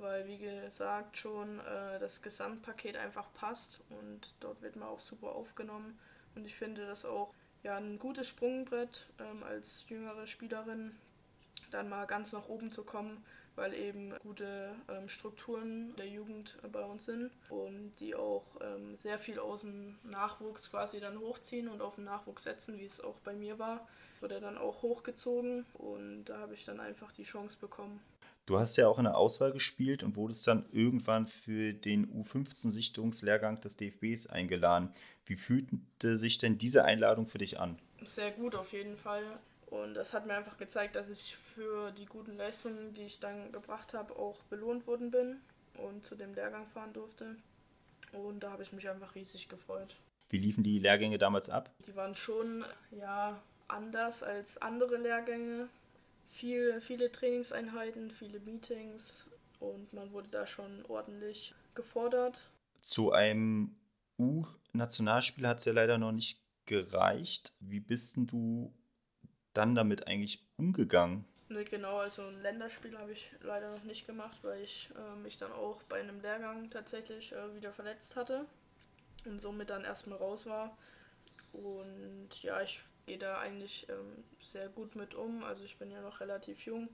weil 0.01 0.27
wie 0.27 0.39
gesagt 0.39 1.17
schon 1.17 1.61
äh, 1.61 1.99
das 1.99 2.23
Gesamtpaket 2.23 2.97
einfach 2.97 3.33
passt 3.35 3.83
und 3.91 4.35
dort 4.41 4.63
wird 4.63 4.77
man 4.77 4.89
auch 4.89 5.01
super 5.01 5.33
aufgenommen 5.33 5.99
und 6.35 6.47
ich 6.47 6.55
finde 6.55 6.87
das 6.87 7.05
auch 7.05 7.33
ja 7.63 7.77
ein 7.77 7.99
gutes 7.99 8.29
Sprungbrett 8.29 9.07
ähm, 9.19 9.43
als 9.43 9.87
jüngere 9.89 10.27
Spielerin 10.27 10.97
dann 11.71 11.89
mal 11.89 12.07
ganz 12.07 12.33
nach 12.33 12.49
oben 12.49 12.73
zu 12.73 12.83
kommen, 12.83 13.25
weil 13.55 13.75
eben 13.75 14.15
gute 14.21 14.75
ähm, 14.89 15.09
Strukturen 15.09 15.95
der 15.97 16.09
Jugend 16.09 16.59
bei 16.73 16.83
uns 16.83 17.05
sind 17.05 17.31
und 17.49 17.95
die 18.01 18.15
auch 18.15 18.45
ähm, 18.61 18.97
sehr 18.97 19.19
viel 19.19 19.39
aus 19.39 19.61
dem 19.61 19.99
Nachwuchs 20.03 20.71
quasi 20.71 21.01
dann 21.01 21.21
hochziehen 21.21 21.69
und 21.69 21.83
auf 21.83 21.97
den 21.97 22.05
Nachwuchs 22.05 22.45
setzen, 22.45 22.79
wie 22.79 22.85
es 22.85 23.01
auch 23.01 23.19
bei 23.21 23.35
mir 23.35 23.59
war 23.59 23.87
wurde 24.21 24.41
dann 24.41 24.59
auch 24.59 24.83
hochgezogen 24.83 25.67
und 25.75 26.25
da 26.27 26.39
habe 26.39 26.55
ich 26.55 26.65
dann 26.65 26.81
einfach 26.81 27.13
die 27.13 27.23
Chance 27.23 27.57
bekommen. 27.61 28.01
Du 28.51 28.59
hast 28.59 28.75
ja 28.75 28.89
auch 28.89 28.99
in 28.99 29.05
der 29.05 29.17
Auswahl 29.17 29.53
gespielt 29.53 30.03
und 30.03 30.17
wurdest 30.17 30.45
dann 30.49 30.67
irgendwann 30.73 31.25
für 31.25 31.73
den 31.73 32.13
U15-Sichtungslehrgang 32.13 33.61
des 33.61 33.77
DFBs 33.77 34.27
eingeladen. 34.27 34.93
Wie 35.25 35.37
fühlte 35.37 36.17
sich 36.17 36.39
denn 36.39 36.59
diese 36.59 36.85
Einladung 36.85 37.29
für 37.29 37.39
dich 37.39 37.61
an? 37.61 37.79
Sehr 38.03 38.33
gut 38.33 38.57
auf 38.57 38.73
jeden 38.73 38.97
Fall. 38.97 39.23
Und 39.67 39.95
das 39.95 40.15
hat 40.15 40.27
mir 40.27 40.35
einfach 40.35 40.59
gezeigt, 40.59 40.97
dass 40.97 41.09
ich 41.09 41.37
für 41.37 41.93
die 41.93 42.07
guten 42.07 42.37
Leistungen, 42.37 42.93
die 42.93 43.03
ich 43.03 43.21
dann 43.21 43.53
gebracht 43.53 43.95
habe, 43.95 44.17
auch 44.17 44.43
belohnt 44.51 44.89
worden 44.89 45.13
bin 45.13 45.37
und 45.75 46.05
zu 46.05 46.17
dem 46.17 46.35
Lehrgang 46.35 46.67
fahren 46.67 46.93
durfte. 46.93 47.37
Und 48.13 48.41
da 48.43 48.51
habe 48.51 48.65
ich 48.65 48.73
mich 48.73 48.89
einfach 48.89 49.15
riesig 49.15 49.49
gefreut. 49.49 49.95
Wie 50.29 50.39
liefen 50.39 50.65
die 50.65 50.81
Lehrgänge 50.81 51.19
damals 51.19 51.51
ab? 51.51 51.71
Die 51.87 51.95
waren 51.95 52.17
schon, 52.17 52.65
ja, 52.91 53.41
anders 53.69 54.25
als 54.25 54.61
andere 54.61 54.97
Lehrgänge. 54.97 55.69
Viel, 56.31 56.81
viele 56.81 57.11
Trainingseinheiten, 57.11 58.11
viele 58.11 58.39
Meetings 58.39 59.27
und 59.59 59.93
man 59.93 60.13
wurde 60.13 60.29
da 60.29 60.47
schon 60.47 60.85
ordentlich 60.87 61.55
gefordert. 61.75 62.51
Zu 62.83 63.13
einem 63.13 63.75
U-Nationalspiel 64.17 65.47
hat 65.47 65.59
es 65.59 65.65
ja 65.65 65.73
leider 65.73 65.99
noch 65.99 66.13
nicht 66.13 66.41
gereicht. 66.67 67.53
Wie 67.59 67.81
bist 67.81 68.17
denn 68.17 68.29
du 68.29 68.73
dann 69.53 69.75
damit 69.75 70.07
eigentlich 70.07 70.47
umgegangen? 70.57 71.25
Ne, 71.49 71.65
genau, 71.65 71.97
also 71.97 72.23
ein 72.23 72.41
Länderspiel 72.43 72.97
habe 72.97 73.11
ich 73.11 73.33
leider 73.41 73.73
noch 73.73 73.83
nicht 73.83 74.07
gemacht, 74.07 74.39
weil 74.43 74.63
ich 74.63 74.89
äh, 74.97 75.17
mich 75.17 75.37
dann 75.37 75.51
auch 75.51 75.83
bei 75.83 75.99
einem 75.99 76.21
Lehrgang 76.21 76.71
tatsächlich 76.71 77.33
äh, 77.33 77.57
wieder 77.57 77.73
verletzt 77.73 78.15
hatte 78.15 78.47
und 79.25 79.41
somit 79.41 79.71
dann 79.71 79.83
erstmal 79.83 80.19
raus 80.19 80.47
war. 80.47 80.79
Und 81.53 82.41
ja, 82.45 82.63
ich 82.63 82.81
gehe 83.11 83.19
da 83.19 83.41
eigentlich 83.41 83.89
ähm, 83.89 84.23
sehr 84.39 84.69
gut 84.69 84.95
mit 84.95 85.17
um. 85.17 85.43
Also 85.43 85.65
ich 85.65 85.79
bin 85.79 85.91
ja 85.91 86.01
noch 86.01 86.21
relativ 86.21 86.65
jung 86.65 86.89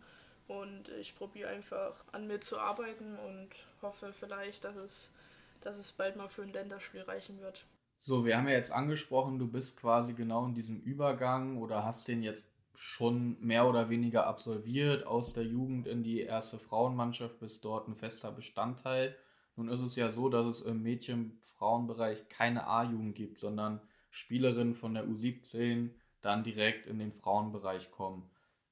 und 0.49 0.89
ich 0.99 1.15
probiere 1.15 1.51
einfach 1.51 1.93
an 2.11 2.27
mir 2.27 2.41
zu 2.41 2.59
arbeiten 2.59 3.19
und 3.19 3.51
hoffe 3.83 4.15
vielleicht, 4.15 4.65
dass 4.65 4.77
es, 4.77 5.13
dass 5.61 5.77
es 5.77 5.93
bald 5.93 6.17
mal 6.17 6.29
für 6.29 6.41
ein 6.41 6.55
Länderspiel 6.55 7.03
reichen 7.03 7.43
wird. 7.43 7.67
So, 8.01 8.25
wir 8.25 8.39
haben 8.39 8.49
ja 8.49 8.55
jetzt 8.55 8.73
angesprochen, 8.73 9.39
du 9.39 9.47
bist 9.47 9.79
quasi 9.79 10.15
genau 10.15 10.47
in 10.47 10.55
diesem 10.55 10.81
Übergang 10.81 11.59
oder 11.59 11.85
hast 11.85 12.09
den 12.09 12.23
jetzt 12.23 12.51
schon 12.75 13.39
mehr 13.41 13.69
oder 13.69 13.91
weniger 13.91 14.27
absolviert 14.27 15.07
aus 15.07 15.35
der 15.35 15.45
Jugend 15.45 15.87
in 15.87 16.03
die 16.03 16.23
erste 16.23 16.59
Frauenmannschaft, 16.59 17.41
bist 17.41 17.63
dort 17.63 17.89
ein 17.89 17.95
fester 17.95 18.33
Bestandteil. 18.33 19.15
Nun 19.57 19.69
ist 19.69 19.83
es 19.83 19.97
ja 19.97 20.11
so, 20.11 20.31
dass 20.31 20.47
es 20.47 20.61
im 20.63 20.83
Mädchen-Frauenbereich 20.83 22.31
keine 22.31 22.67
A-Jugend 22.67 23.15
gibt, 23.17 23.37
sondern 23.37 23.83
Spielerinnen 24.11 24.75
von 24.75 24.95
der 24.95 25.05
U17 25.05 25.91
dann 26.27 26.45
direkt 26.45 26.87
in 26.87 26.99
den 26.99 27.13
Frauenbereich 27.13 27.91
kommen. 27.91 28.31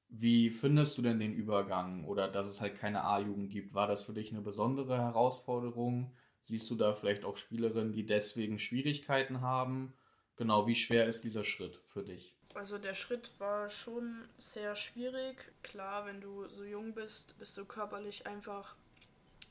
Wie 0.09 0.51
findest 0.51 0.97
du 0.97 1.01
denn 1.01 1.19
den 1.19 1.33
Übergang 1.33 2.05
oder 2.05 2.27
dass 2.27 2.47
es 2.47 2.61
halt 2.61 2.77
keine 2.77 3.03
A-Jugend 3.03 3.49
gibt? 3.49 3.73
War 3.73 3.87
das 3.87 4.03
für 4.03 4.13
dich 4.13 4.31
eine 4.31 4.41
besondere 4.41 4.97
Herausforderung? 4.97 6.15
Siehst 6.43 6.69
du 6.69 6.75
da 6.75 6.93
vielleicht 6.93 7.25
auch 7.25 7.37
Spielerinnen, 7.37 7.91
die 7.91 8.05
deswegen 8.05 8.59
Schwierigkeiten 8.59 9.41
haben? 9.41 9.93
Genau, 10.35 10.67
wie 10.67 10.75
schwer 10.75 11.07
ist 11.07 11.23
dieser 11.23 11.43
Schritt 11.43 11.81
für 11.85 12.03
dich? 12.03 12.35
Also 12.53 12.77
der 12.77 12.93
Schritt 12.93 13.31
war 13.39 13.69
schon 13.69 14.27
sehr 14.37 14.75
schwierig. 14.75 15.51
Klar, 15.63 16.05
wenn 16.05 16.21
du 16.21 16.47
so 16.47 16.63
jung 16.63 16.93
bist, 16.93 17.37
bist 17.39 17.57
du 17.57 17.65
körperlich 17.65 18.27
einfach 18.27 18.75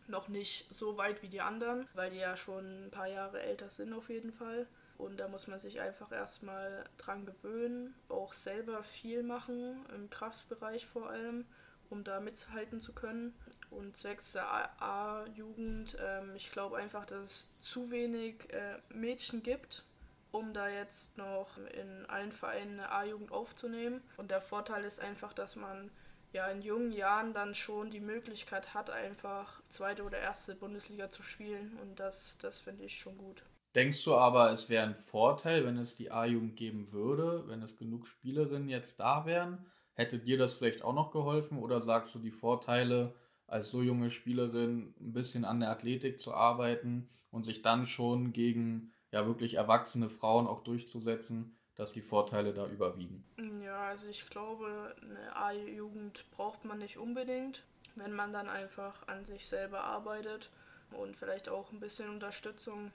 noch 0.06 0.28
nicht 0.28 0.72
so 0.72 0.96
weit 0.96 1.22
wie 1.22 1.28
die 1.28 1.40
anderen, 1.40 1.88
weil 1.94 2.10
die 2.10 2.18
ja 2.18 2.36
schon 2.36 2.86
ein 2.86 2.90
paar 2.90 3.08
Jahre 3.08 3.42
älter 3.42 3.70
sind 3.70 3.92
auf 3.92 4.08
jeden 4.08 4.32
Fall. 4.32 4.66
Und 5.04 5.18
da 5.18 5.28
muss 5.28 5.46
man 5.46 5.58
sich 5.58 5.80
einfach 5.80 6.10
erstmal 6.12 6.84
dran 6.96 7.26
gewöhnen, 7.26 7.94
auch 8.08 8.32
selber 8.32 8.82
viel 8.82 9.22
machen, 9.22 9.84
im 9.94 10.08
Kraftbereich 10.08 10.86
vor 10.86 11.10
allem, 11.10 11.44
um 11.90 12.04
da 12.04 12.20
mithalten 12.20 12.80
zu 12.80 12.94
können. 12.94 13.34
Und 13.70 13.96
zwecks 13.96 14.32
der 14.32 14.46
A-Jugend, 14.82 15.96
ähm, 16.00 16.34
ich 16.34 16.50
glaube 16.50 16.78
einfach, 16.78 17.04
dass 17.04 17.20
es 17.20 17.58
zu 17.60 17.90
wenig 17.90 18.50
äh, 18.52 18.78
Mädchen 18.88 19.42
gibt, 19.42 19.84
um 20.32 20.54
da 20.54 20.68
jetzt 20.68 21.18
noch 21.18 21.58
in 21.58 22.06
allen 22.06 22.32
Vereinen 22.32 22.80
eine 22.80 22.90
A-Jugend 22.90 23.30
aufzunehmen. 23.30 24.02
Und 24.16 24.30
der 24.30 24.40
Vorteil 24.40 24.84
ist 24.84 25.00
einfach, 25.00 25.34
dass 25.34 25.54
man 25.54 25.90
ja 26.32 26.48
in 26.48 26.62
jungen 26.62 26.92
Jahren 26.92 27.34
dann 27.34 27.54
schon 27.54 27.90
die 27.90 28.00
Möglichkeit 28.00 28.74
hat, 28.74 28.90
einfach 28.90 29.60
zweite 29.68 30.02
oder 30.02 30.18
erste 30.18 30.54
Bundesliga 30.54 31.10
zu 31.10 31.22
spielen. 31.22 31.78
Und 31.82 32.00
das, 32.00 32.38
das 32.38 32.58
finde 32.58 32.84
ich 32.84 32.98
schon 32.98 33.18
gut. 33.18 33.44
Denkst 33.74 34.04
du 34.04 34.14
aber, 34.14 34.52
es 34.52 34.68
wäre 34.68 34.86
ein 34.86 34.94
Vorteil, 34.94 35.64
wenn 35.64 35.78
es 35.78 35.96
die 35.96 36.12
A-Jugend 36.12 36.56
geben 36.56 36.92
würde, 36.92 37.48
wenn 37.48 37.60
es 37.60 37.76
genug 37.76 38.06
Spielerinnen 38.06 38.68
jetzt 38.68 39.00
da 39.00 39.26
wären? 39.26 39.66
Hätte 39.94 40.18
dir 40.20 40.38
das 40.38 40.54
vielleicht 40.54 40.82
auch 40.82 40.92
noch 40.92 41.10
geholfen 41.10 41.58
oder 41.58 41.80
sagst 41.80 42.14
du 42.14 42.20
die 42.20 42.30
Vorteile, 42.30 43.14
als 43.48 43.70
so 43.70 43.82
junge 43.82 44.10
Spielerin 44.10 44.94
ein 45.00 45.12
bisschen 45.12 45.44
an 45.44 45.60
der 45.60 45.70
Athletik 45.70 46.20
zu 46.20 46.32
arbeiten 46.32 47.08
und 47.30 47.44
sich 47.44 47.62
dann 47.62 47.84
schon 47.84 48.32
gegen 48.32 48.92
ja 49.10 49.26
wirklich 49.26 49.54
erwachsene 49.54 50.08
Frauen 50.08 50.46
auch 50.46 50.62
durchzusetzen, 50.62 51.56
dass 51.74 51.92
die 51.92 52.00
Vorteile 52.00 52.54
da 52.54 52.66
überwiegen? 52.66 53.24
Ja, 53.64 53.88
also 53.88 54.08
ich 54.08 54.30
glaube, 54.30 54.94
eine 55.02 55.36
A-Jugend 55.36 56.30
braucht 56.30 56.64
man 56.64 56.78
nicht 56.78 56.96
unbedingt, 56.96 57.64
wenn 57.96 58.12
man 58.12 58.32
dann 58.32 58.48
einfach 58.48 59.06
an 59.08 59.24
sich 59.24 59.46
selber 59.46 59.82
arbeitet 59.82 60.50
und 60.92 61.16
vielleicht 61.16 61.48
auch 61.48 61.72
ein 61.72 61.80
bisschen 61.80 62.08
Unterstützung 62.10 62.92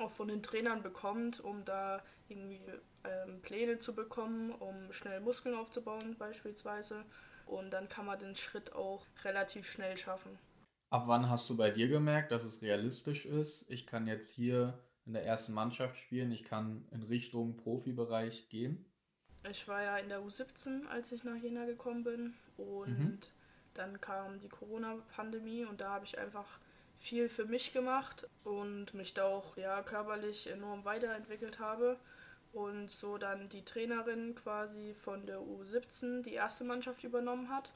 auch 0.00 0.10
von 0.10 0.28
den 0.28 0.42
Trainern 0.42 0.82
bekommt, 0.82 1.40
um 1.40 1.64
da 1.64 2.02
irgendwie 2.28 2.60
ähm, 3.04 3.40
Pläne 3.42 3.78
zu 3.78 3.94
bekommen, 3.94 4.50
um 4.52 4.92
schnell 4.92 5.20
Muskeln 5.20 5.54
aufzubauen 5.54 6.16
beispielsweise. 6.18 7.04
Und 7.46 7.70
dann 7.70 7.88
kann 7.88 8.06
man 8.06 8.18
den 8.18 8.34
Schritt 8.34 8.72
auch 8.72 9.06
relativ 9.24 9.70
schnell 9.70 9.96
schaffen. 9.96 10.38
Ab 10.90 11.04
wann 11.06 11.28
hast 11.28 11.48
du 11.48 11.56
bei 11.56 11.70
dir 11.70 11.88
gemerkt, 11.88 12.32
dass 12.32 12.44
es 12.44 12.62
realistisch 12.62 13.26
ist? 13.26 13.70
Ich 13.70 13.86
kann 13.86 14.06
jetzt 14.06 14.30
hier 14.34 14.78
in 15.06 15.14
der 15.14 15.24
ersten 15.24 15.52
Mannschaft 15.54 15.96
spielen, 15.96 16.30
ich 16.32 16.44
kann 16.44 16.86
in 16.90 17.02
Richtung 17.02 17.56
Profibereich 17.56 18.48
gehen? 18.48 18.84
Ich 19.50 19.66
war 19.66 19.82
ja 19.82 19.96
in 19.98 20.08
der 20.08 20.20
U17, 20.20 20.86
als 20.86 21.10
ich 21.12 21.24
nach 21.24 21.36
Jena 21.36 21.64
gekommen 21.64 22.04
bin. 22.04 22.34
Und 22.56 22.98
mhm. 22.98 23.18
dann 23.74 24.00
kam 24.00 24.38
die 24.38 24.48
Corona-Pandemie 24.48 25.64
und 25.64 25.80
da 25.80 25.90
habe 25.90 26.04
ich 26.04 26.18
einfach 26.18 26.60
viel 27.02 27.28
für 27.28 27.46
mich 27.46 27.72
gemacht 27.72 28.28
und 28.44 28.94
mich 28.94 29.12
da 29.12 29.24
auch 29.24 29.56
ja, 29.56 29.82
körperlich 29.82 30.48
enorm 30.48 30.84
weiterentwickelt 30.84 31.58
habe. 31.58 31.98
Und 32.52 32.90
so 32.90 33.18
dann 33.18 33.48
die 33.48 33.64
Trainerin 33.64 34.36
quasi 34.36 34.94
von 34.94 35.26
der 35.26 35.40
U17 35.40 36.22
die 36.22 36.34
erste 36.34 36.64
Mannschaft 36.64 37.02
übernommen 37.02 37.48
hat. 37.48 37.72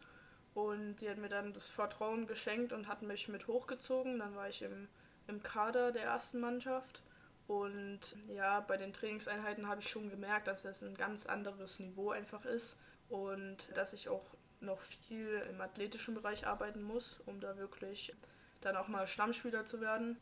Und 0.54 1.00
die 1.00 1.10
hat 1.10 1.18
mir 1.18 1.28
dann 1.28 1.52
das 1.52 1.66
Vertrauen 1.66 2.26
geschenkt 2.26 2.72
und 2.72 2.86
hat 2.86 3.02
mich 3.02 3.28
mit 3.28 3.48
hochgezogen. 3.48 4.20
Dann 4.20 4.36
war 4.36 4.48
ich 4.48 4.62
im, 4.62 4.86
im 5.26 5.42
Kader 5.42 5.90
der 5.90 6.04
ersten 6.04 6.38
Mannschaft. 6.38 7.02
Und 7.48 8.00
ja, 8.28 8.60
bei 8.60 8.76
den 8.76 8.92
Trainingseinheiten 8.92 9.68
habe 9.68 9.80
ich 9.80 9.88
schon 9.88 10.08
gemerkt, 10.08 10.46
dass 10.46 10.64
es 10.64 10.84
ein 10.84 10.94
ganz 10.94 11.26
anderes 11.26 11.80
Niveau 11.80 12.10
einfach 12.10 12.44
ist 12.44 12.78
und 13.08 13.76
dass 13.76 13.92
ich 13.92 14.08
auch 14.08 14.30
noch 14.60 14.80
viel 14.80 15.42
im 15.50 15.60
athletischen 15.60 16.14
Bereich 16.14 16.46
arbeiten 16.46 16.82
muss, 16.82 17.20
um 17.26 17.40
da 17.40 17.56
wirklich 17.56 18.12
dann 18.66 18.76
auch 18.76 18.88
mal 18.88 19.07
Stammspieler 19.07 19.64
zu 19.64 19.81
werden. 19.81 20.18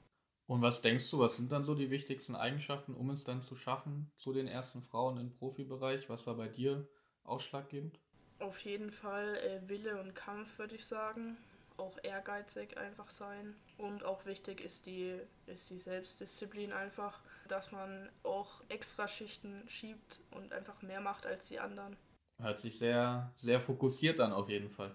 Und 0.46 0.61
was 0.61 0.83
denkst 0.83 1.11
du, 1.11 1.18
was 1.18 1.37
sind 1.37 1.50
dann 1.52 1.64
so 1.64 1.74
die 1.74 1.90
wichtigsten 1.90 2.37
Eigenschaften, 2.37 2.94
um 2.94 3.11
es 3.11 3.24
dann 3.24 3.40
zu 3.40 3.57
schaffen 3.57 4.11
zu 4.16 4.33
den 4.33 4.46
ersten 4.46 4.83
Frauen 4.83 5.18
im 5.18 5.30
Profibereich? 5.30 6.11
Was 6.11 6.26
war 6.26 6.35
bei 6.35 6.48
dir 6.48 6.87
ausschlaggebend? 7.24 7.98
Auf 8.40 8.61
jeden 8.61 8.90
Fall 8.90 9.37
äh, 9.37 9.68
Wille 9.68 10.00
und 10.00 10.14
Kampf, 10.14 10.59
würde 10.59 10.74
ich 10.74 10.85
sagen. 10.85 11.38
Auch 11.78 11.96
ehrgeizig 12.02 12.76
einfach 12.76 13.11
sein. 13.11 13.57
Und 13.78 14.04
auch 14.04 14.26
wichtig 14.26 14.61
ist 14.61 14.87
die, 14.87 15.18
ist 15.46 15.70
die 15.70 15.78
Selbstdisziplin 15.78 16.72
einfach, 16.72 17.20
dass 17.48 17.72
man 17.72 18.11
auch 18.22 18.62
extra 18.68 19.09
Schichten 19.09 19.62
schiebt 19.66 20.20
und 20.30 20.52
einfach 20.52 20.83
mehr 20.83 21.00
macht 21.00 21.26
als 21.26 21.48
die 21.48 21.59
anderen. 21.59 21.96
Hört 22.38 22.59
sich 22.59 22.78
sehr, 22.78 23.33
sehr 23.35 23.61
fokussiert 23.61 24.20
an 24.20 24.33
auf 24.33 24.48
jeden 24.48 24.70
Fall. 24.70 24.94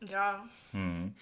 Ja. 0.00 0.44
Hm. 0.72 1.14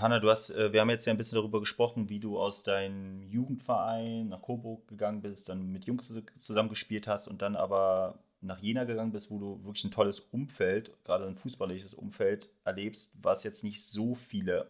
Hanna, 0.00 0.20
du 0.20 0.30
hast, 0.30 0.50
äh, 0.50 0.72
wir 0.72 0.80
haben 0.80 0.90
jetzt 0.90 1.04
ja 1.06 1.12
ein 1.12 1.16
bisschen 1.16 1.36
darüber 1.36 1.60
gesprochen, 1.60 2.08
wie 2.08 2.20
du 2.20 2.38
aus 2.38 2.62
deinem 2.62 3.22
Jugendverein 3.22 4.28
nach 4.28 4.42
Coburg 4.42 4.86
gegangen 4.88 5.22
bist, 5.22 5.48
dann 5.48 5.72
mit 5.72 5.86
Jungs 5.86 6.12
zusammen 6.38 6.68
gespielt 6.68 7.06
hast 7.06 7.28
und 7.28 7.42
dann 7.42 7.56
aber 7.56 8.18
nach 8.40 8.58
Jena 8.58 8.84
gegangen 8.84 9.12
bist, 9.12 9.30
wo 9.30 9.38
du 9.38 9.64
wirklich 9.64 9.84
ein 9.84 9.90
tolles 9.90 10.20
Umfeld, 10.20 10.92
gerade 11.04 11.26
ein 11.26 11.36
fußballisches 11.36 11.94
Umfeld 11.94 12.50
erlebst, 12.64 13.12
was 13.20 13.42
jetzt 13.44 13.64
nicht 13.64 13.84
so 13.84 14.14
viele 14.14 14.68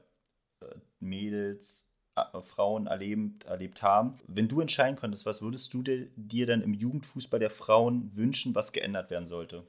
äh, 0.61 0.67
Mädels, 1.01 1.93
äh, 2.17 2.43
Frauen 2.43 2.87
erlebt, 2.87 3.45
erlebt 3.45 3.83
haben. 3.83 4.19
Wenn 4.27 4.49
du 4.49 4.61
entscheiden 4.61 4.97
könntest, 4.97 5.27
was 5.27 5.43
würdest 5.43 5.73
du 5.75 5.83
dir, 5.83 6.09
dir 6.17 6.47
dann 6.47 6.63
im 6.63 6.75
Jugendfußball 6.75 7.41
der 7.41 7.51
Frauen 7.51 8.11
wünschen, 8.15 8.55
was 8.55 8.73
geändert 8.73 9.11
werden 9.11 9.27
sollte? 9.27 9.65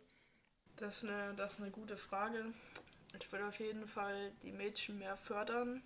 Das 0.77 1.03
ist 1.03 1.09
eine, 1.09 1.33
das 1.35 1.53
ist 1.53 1.61
eine 1.61 1.71
gute 1.71 1.97
Frage. 1.97 2.45
Ich 3.17 3.31
würde 3.31 3.47
auf 3.47 3.59
jeden 3.59 3.87
Fall 3.87 4.31
die 4.43 4.51
Mädchen 4.51 4.99
mehr 4.99 5.17
fördern 5.17 5.81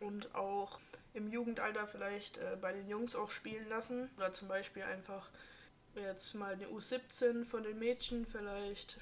und 0.00 0.34
auch 0.34 0.80
im 1.14 1.30
Jugendalter 1.30 1.86
vielleicht 1.86 2.38
äh, 2.38 2.56
bei 2.60 2.72
den 2.72 2.88
Jungs 2.88 3.14
auch 3.14 3.30
spielen 3.30 3.68
lassen. 3.68 4.10
Oder 4.16 4.32
zum 4.32 4.48
Beispiel 4.48 4.82
einfach 4.82 5.30
jetzt 5.94 6.34
mal 6.34 6.54
eine 6.54 6.66
U17 6.66 7.44
von 7.44 7.62
den 7.62 7.78
Mädchen 7.78 8.26
vielleicht 8.26 8.98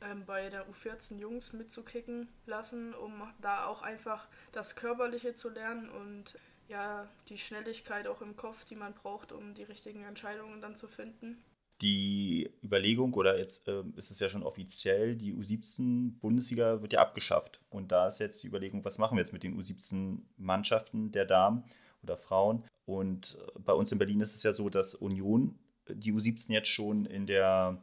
ähm, 0.00 0.24
bei 0.24 0.48
der 0.48 0.68
U14 0.68 1.18
Jungs 1.18 1.52
mitzukicken 1.52 2.28
lassen, 2.46 2.94
um 2.94 3.22
da 3.40 3.66
auch 3.66 3.82
einfach 3.82 4.28
das 4.52 4.76
Körperliche 4.76 5.34
zu 5.34 5.50
lernen 5.50 5.88
und 5.90 6.38
ja, 6.68 7.08
die 7.28 7.38
Schnelligkeit 7.38 8.06
auch 8.06 8.22
im 8.22 8.36
Kopf, 8.36 8.64
die 8.64 8.76
man 8.76 8.94
braucht, 8.94 9.32
um 9.32 9.54
die 9.54 9.64
richtigen 9.64 10.04
Entscheidungen 10.04 10.60
dann 10.60 10.76
zu 10.76 10.88
finden 10.88 11.42
die 11.80 12.50
Überlegung, 12.62 13.14
oder 13.14 13.38
jetzt 13.38 13.68
äh, 13.68 13.82
ist 13.96 14.10
es 14.10 14.20
ja 14.20 14.28
schon 14.28 14.42
offiziell, 14.42 15.16
die 15.16 15.34
U17-Bundesliga 15.34 16.82
wird 16.82 16.92
ja 16.92 17.00
abgeschafft. 17.00 17.60
Und 17.70 17.92
da 17.92 18.06
ist 18.06 18.18
jetzt 18.18 18.42
die 18.42 18.48
Überlegung, 18.48 18.84
was 18.84 18.98
machen 18.98 19.16
wir 19.16 19.22
jetzt 19.22 19.32
mit 19.32 19.42
den 19.42 19.58
U17-Mannschaften 19.60 21.10
der 21.10 21.24
Damen 21.24 21.64
oder 22.02 22.16
Frauen? 22.16 22.64
Und 22.84 23.38
äh, 23.40 23.58
bei 23.60 23.72
uns 23.72 23.92
in 23.92 23.98
Berlin 23.98 24.20
ist 24.20 24.34
es 24.34 24.42
ja 24.42 24.52
so, 24.52 24.68
dass 24.68 24.94
Union 24.94 25.58
die 25.88 26.12
U17 26.12 26.52
jetzt 26.52 26.68
schon 26.68 27.06
in 27.06 27.26
der 27.26 27.82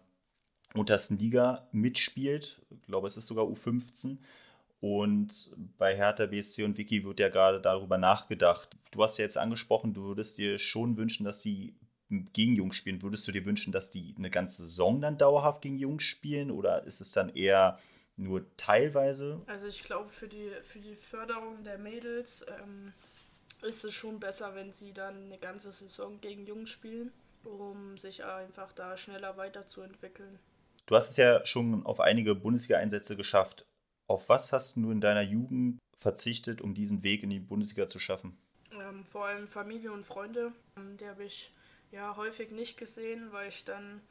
untersten 0.76 1.18
Liga 1.18 1.68
mitspielt. 1.72 2.62
Ich 2.70 2.82
glaube, 2.84 3.08
es 3.08 3.18
ist 3.18 3.28
sogar 3.28 3.46
U15. 3.46 4.18
Und 4.80 5.56
bei 5.78 5.96
Hertha 5.96 6.28
BSC 6.28 6.64
und 6.64 6.78
Vicky 6.78 7.04
wird 7.04 7.20
ja 7.20 7.30
gerade 7.30 7.60
darüber 7.60 7.98
nachgedacht. 7.98 8.78
Du 8.92 9.02
hast 9.02 9.18
ja 9.18 9.24
jetzt 9.24 9.38
angesprochen, 9.38 9.94
du 9.94 10.04
würdest 10.04 10.38
dir 10.38 10.60
schon 10.60 10.98
wünschen, 10.98 11.24
dass 11.24 11.42
die 11.42 11.74
gegen 12.10 12.56
Jungs 12.56 12.76
spielen, 12.76 13.02
würdest 13.02 13.28
du 13.28 13.32
dir 13.32 13.46
wünschen, 13.46 13.72
dass 13.72 13.90
die 13.90 14.16
eine 14.18 14.30
ganze 14.30 14.64
Saison 14.64 15.02
dann 15.02 15.18
dauerhaft 15.18 15.62
gegen 15.62 15.76
Jungs 15.76 16.04
spielen 16.04 16.52
oder 16.52 16.84
ist 16.84 17.02
es 17.02 17.12
dann 17.12 17.30
eher 17.30 17.80
nur 18.16 18.46
teilweise? 18.58 19.42
Also 19.48 19.68
ich 19.68 19.84
glaube, 19.84 20.10
für 20.10 20.28
die, 20.28 20.52
für 20.62 20.80
die 20.80 20.96
Förderung 20.96 21.64
der 21.64 21.78
Mädels 21.78 22.46
ähm, 22.62 22.94
ist 23.62 23.84
es 23.86 23.94
schon 23.94 24.20
besser, 24.20 24.56
wenn 24.56 24.72
sie 24.72 24.94
dann 24.94 25.26
eine 25.26 25.38
ganze 25.38 25.72
Saison 25.72 26.20
gegen 26.22 26.46
Jungs 26.46 26.70
spielen, 26.70 27.12
um 27.44 27.98
sich 27.98 28.24
einfach 28.24 28.72
da 28.74 28.98
schneller 28.98 29.38
weiterzuentwickeln. 29.38 30.40
Du 30.86 30.96
hast 30.96 31.10
es 31.10 31.18
ja 31.18 31.46
schon 31.46 31.86
auf 31.86 32.00
einige 32.00 32.34
Bundesliga-Einsätze 32.36 33.18
geschafft. 33.18 33.66
Auf 34.08 34.30
was 34.30 34.54
hast 34.54 34.78
du 34.78 34.90
in 34.90 35.02
deiner 35.02 35.22
Jugend 35.22 35.80
verzichtet, 35.98 36.62
um 36.62 36.74
diesen 36.74 37.04
Weg 37.04 37.24
in 37.24 37.30
die 37.30 37.42
Bundesliga 37.42 37.90
zu 37.90 38.00
schaffen? 38.00 38.38
Ähm, 38.72 39.04
vor 39.06 39.26
allem 39.26 39.48
Familie 39.48 39.92
und 39.92 40.06
Freunde. 40.06 40.54
Ähm, 40.78 40.96
die 40.96 41.06
habe 41.06 41.26
ich 41.26 41.52
ja 41.92 42.16
häufig 42.16 42.52
nicht 42.52 42.78
gesehen, 42.78 43.32
weil 43.32 43.50
ich 43.50 43.66
dann 43.66 44.02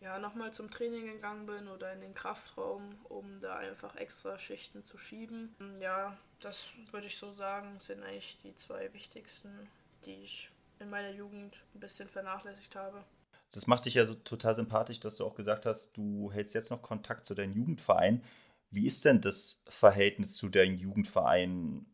ja 0.00 0.18
nochmal 0.18 0.52
zum 0.52 0.70
Training 0.70 1.06
gegangen 1.06 1.46
bin 1.46 1.68
oder 1.68 1.92
in 1.92 2.00
den 2.00 2.14
Kraftraum, 2.14 2.94
um 3.08 3.40
da 3.40 3.56
einfach 3.56 3.96
extra 3.96 4.38
Schichten 4.38 4.84
zu 4.84 4.96
schieben. 4.96 5.54
Ja, 5.80 6.16
das 6.40 6.68
würde 6.92 7.08
ich 7.08 7.16
so 7.16 7.32
sagen, 7.32 7.80
sind 7.80 8.02
eigentlich 8.02 8.38
die 8.42 8.54
zwei 8.54 8.92
wichtigsten, 8.92 9.68
die 10.04 10.22
ich 10.22 10.50
in 10.78 10.90
meiner 10.90 11.10
Jugend 11.10 11.64
ein 11.74 11.80
bisschen 11.80 12.08
vernachlässigt 12.08 12.76
habe. 12.76 13.04
Das 13.50 13.66
macht 13.66 13.86
dich 13.86 13.94
ja 13.94 14.06
so 14.06 14.14
total 14.14 14.54
sympathisch, 14.54 15.00
dass 15.00 15.16
du 15.16 15.24
auch 15.24 15.34
gesagt 15.34 15.66
hast, 15.66 15.96
du 15.96 16.30
hältst 16.30 16.54
jetzt 16.54 16.70
noch 16.70 16.82
Kontakt 16.82 17.24
zu 17.24 17.34
deinem 17.34 17.52
Jugendverein. 17.52 18.22
Wie 18.70 18.86
ist 18.86 19.04
denn 19.04 19.20
das 19.20 19.62
Verhältnis 19.68 20.36
zu 20.36 20.50
deinem 20.50 20.76
Jugendverein? 20.76 21.86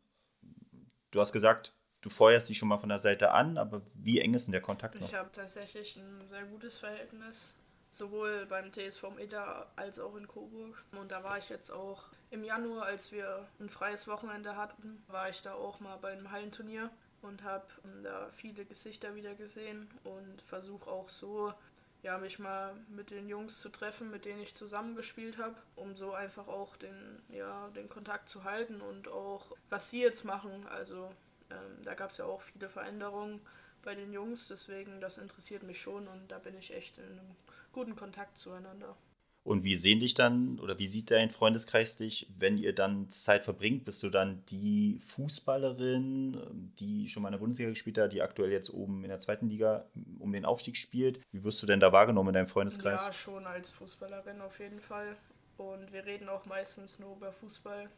Du 1.13 1.21
hast 1.21 1.33
gesagt, 1.33 1.73
du 2.05 2.11
feuerst 2.11 2.49
sie 2.49 2.55
schon 2.55 2.69
mal 2.69 2.77
von 2.77 2.91
der 2.91 2.99
Seite 2.99 3.33
an, 3.33 3.57
aber 3.57 3.81
wie 3.95 4.21
eng 4.21 4.35
ist 4.35 4.47
denn 4.47 4.53
der 4.53 4.61
Kontakt 4.61 4.95
noch? 5.01 5.09
Ich 5.09 5.15
habe 5.15 5.31
tatsächlich 5.33 5.97
ein 5.97 6.29
sehr 6.29 6.45
gutes 6.45 6.77
Verhältnis, 6.77 7.55
sowohl 7.91 8.45
beim 8.45 8.71
TSV 8.73 9.05
Eda 9.19 9.67
als 9.75 9.99
auch 9.99 10.15
in 10.17 10.29
Coburg. 10.29 10.85
Und 10.93 11.11
da 11.11 11.25
war 11.25 11.39
ich 11.39 11.49
jetzt 11.49 11.71
auch 11.71 12.05
im 12.31 12.45
Januar, 12.45 12.85
als 12.85 13.11
wir 13.11 13.49
ein 13.59 13.71
freies 13.71 14.07
Wochenende 14.07 14.55
hatten, 14.55 15.03
war 15.09 15.31
ich 15.31 15.41
da 15.41 15.55
auch 15.55 15.81
mal 15.81 15.97
bei 15.97 16.13
einem 16.13 16.31
Hallenturnier 16.31 16.91
und 17.23 17.43
habe 17.43 17.65
da 18.03 18.29
viele 18.33 18.67
Gesichter 18.67 19.15
wieder 19.15 19.35
gesehen 19.35 19.89
und 20.05 20.43
versuche 20.43 20.91
auch 20.91 21.09
so 21.09 21.55
ja, 22.03 22.19
mich 22.19 22.39
mal 22.39 22.75
mit 22.89 23.11
den 23.11 23.29
Jungs 23.29 23.61
zu 23.61 23.71
treffen, 23.71 24.11
mit 24.11 24.27
denen 24.27 24.43
ich 24.43 24.55
zusammengespielt 24.55 25.39
habe, 25.39 25.55
um 25.75 25.97
so 25.97 26.13
einfach 26.13 26.49
auch 26.49 26.77
den, 26.77 27.23
ja, 27.31 27.69
den 27.69 27.89
Kontakt 27.89 28.29
zu 28.29 28.45
halten 28.45 28.83
und 28.83 29.09
auch 29.09 29.57
was 29.71 29.89
sie 29.89 30.03
jetzt 30.03 30.25
machen. 30.25 30.67
Also 30.67 31.11
ähm, 31.55 31.85
da 31.85 31.95
gab 31.95 32.11
es 32.11 32.17
ja 32.19 32.25
auch 32.25 32.41
viele 32.41 32.69
Veränderungen 32.69 33.41
bei 33.83 33.95
den 33.95 34.13
Jungs, 34.13 34.49
deswegen 34.49 35.01
das 35.01 35.19
interessiert 35.19 35.63
mich 35.63 35.81
schon 35.81 36.09
und 36.09 36.29
da 36.29 36.39
bin 36.39 36.57
ich 36.57 36.75
echt 36.75 36.99
in 36.99 37.05
einem 37.05 37.37
guten 37.73 37.97
Kontakt 37.97 38.39
zueinander. 38.39 38.97
Und 39.45 39.63
wie 39.63 39.77
sehen 39.77 40.01
dich 40.01 40.15
dann 40.15 40.59
oder 40.59 40.79
wie 40.79 40.89
sieht 40.89 41.11
dein 41.11 41.29
Freundeskreis 41.29 41.97
dich, 41.97 42.27
wenn 42.39 42.57
ihr 42.57 42.75
dann 42.75 43.11
Zeit 43.11 43.45
verbringt? 43.45 43.85
Bist 43.85 44.03
du 44.03 44.09
dann 44.09 44.43
die 44.47 44.99
Fußballerin, 45.07 46.73
die 46.79 47.09
schon 47.09 47.23
mal 47.23 47.29
in 47.29 47.33
der 47.33 47.41
Bundesliga 47.41 47.69
gespielt 47.69 47.99
hat, 47.99 48.13
die 48.13 48.23
aktuell 48.23 48.51
jetzt 48.51 48.71
oben 48.71 49.05
in 49.05 49.11
der 49.11 49.21
zweiten 49.21 49.51
Liga 49.51 49.85
um 50.19 50.33
den 50.33 50.47
Aufstieg 50.47 50.79
spielt? 50.79 51.21
Wie 51.31 51.45
wirst 51.45 51.63
du 51.63 51.67
denn 51.67 51.79
da 51.79 51.93
wahrgenommen 51.93 52.31
in 52.31 52.35
deinem 52.35 52.47
Freundeskreis? 52.47 53.05
Ja, 53.05 53.13
schon 53.13 53.47
als 53.47 53.71
Fußballerin 53.71 54.41
auf 54.41 54.59
jeden 54.61 54.81
Fall. 54.81 55.15
Und 55.59 55.93
wir 55.93 56.07
reden 56.07 56.31
auch 56.31 56.47
meistens 56.47 56.99
nur 56.99 57.15
über 57.15 57.31
Fußball 57.31 57.91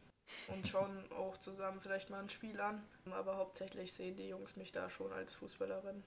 und 0.48 0.66
schauen 0.66 1.04
auch 1.16 1.36
zusammen 1.38 1.80
vielleicht 1.80 2.10
mal 2.10 2.20
ein 2.20 2.28
Spiel 2.28 2.60
an. 2.60 2.82
Aber 3.10 3.36
hauptsächlich 3.36 3.92
sehen 3.92 4.16
die 4.16 4.28
Jungs 4.28 4.56
mich 4.56 4.72
da 4.72 4.90
schon 4.90 5.12
als 5.12 5.34
Fußballerin. 5.34 6.02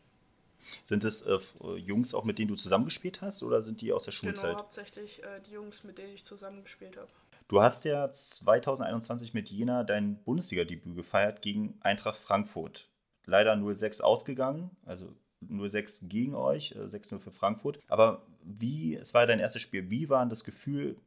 Sind 0.84 1.04
es 1.04 1.22
äh, 1.22 1.38
Jungs 1.78 2.14
auch, 2.14 2.26
mit 2.26 2.38
denen 2.38 2.50
du 2.50 2.56
zusammengespielt 2.56 3.22
hast 3.22 3.44
oder 3.44 3.62
sind 3.62 3.82
die 3.82 3.94
aus 3.94 4.04
der 4.04 4.12
Schulzeit? 4.12 4.52
Genau, 4.52 4.60
hauptsächlich 4.60 5.24
äh, 5.24 5.40
die 5.42 5.52
Jungs, 5.52 5.84
mit 5.84 5.98
denen 5.98 6.14
ich 6.14 6.26
zusammengespielt 6.26 6.98
habe. 6.98 7.10
Du 7.48 7.62
hast 7.62 7.86
ja 7.86 8.12
2021 8.12 9.34
mit 9.34 9.50
Jena 9.50 9.84
dein 9.84 10.22
Bundesliga-Debüt 10.24 10.96
gefeiert 10.96 11.42
gegen 11.42 11.80
Eintracht 11.82 12.20
Frankfurt. 12.20 12.90
Leider 13.26 13.54
0-6 13.54 14.02
ausgegangen, 14.02 14.70
also 14.86 15.16
0-6 15.48 16.08
gegen 16.08 16.36
euch, 16.36 16.76
6-0 16.76 17.16
äh, 17.16 17.20
für 17.20 17.32
Frankfurt. 17.32 17.80
Aber 17.88 18.26
wie, 18.44 18.96
es 18.96 19.14
war 19.14 19.26
dein 19.26 19.40
erstes 19.40 19.62
Spiel, 19.62 19.90
wie 19.90 20.10
war 20.10 20.26
das 20.26 20.44
Gefühl, 20.44 20.98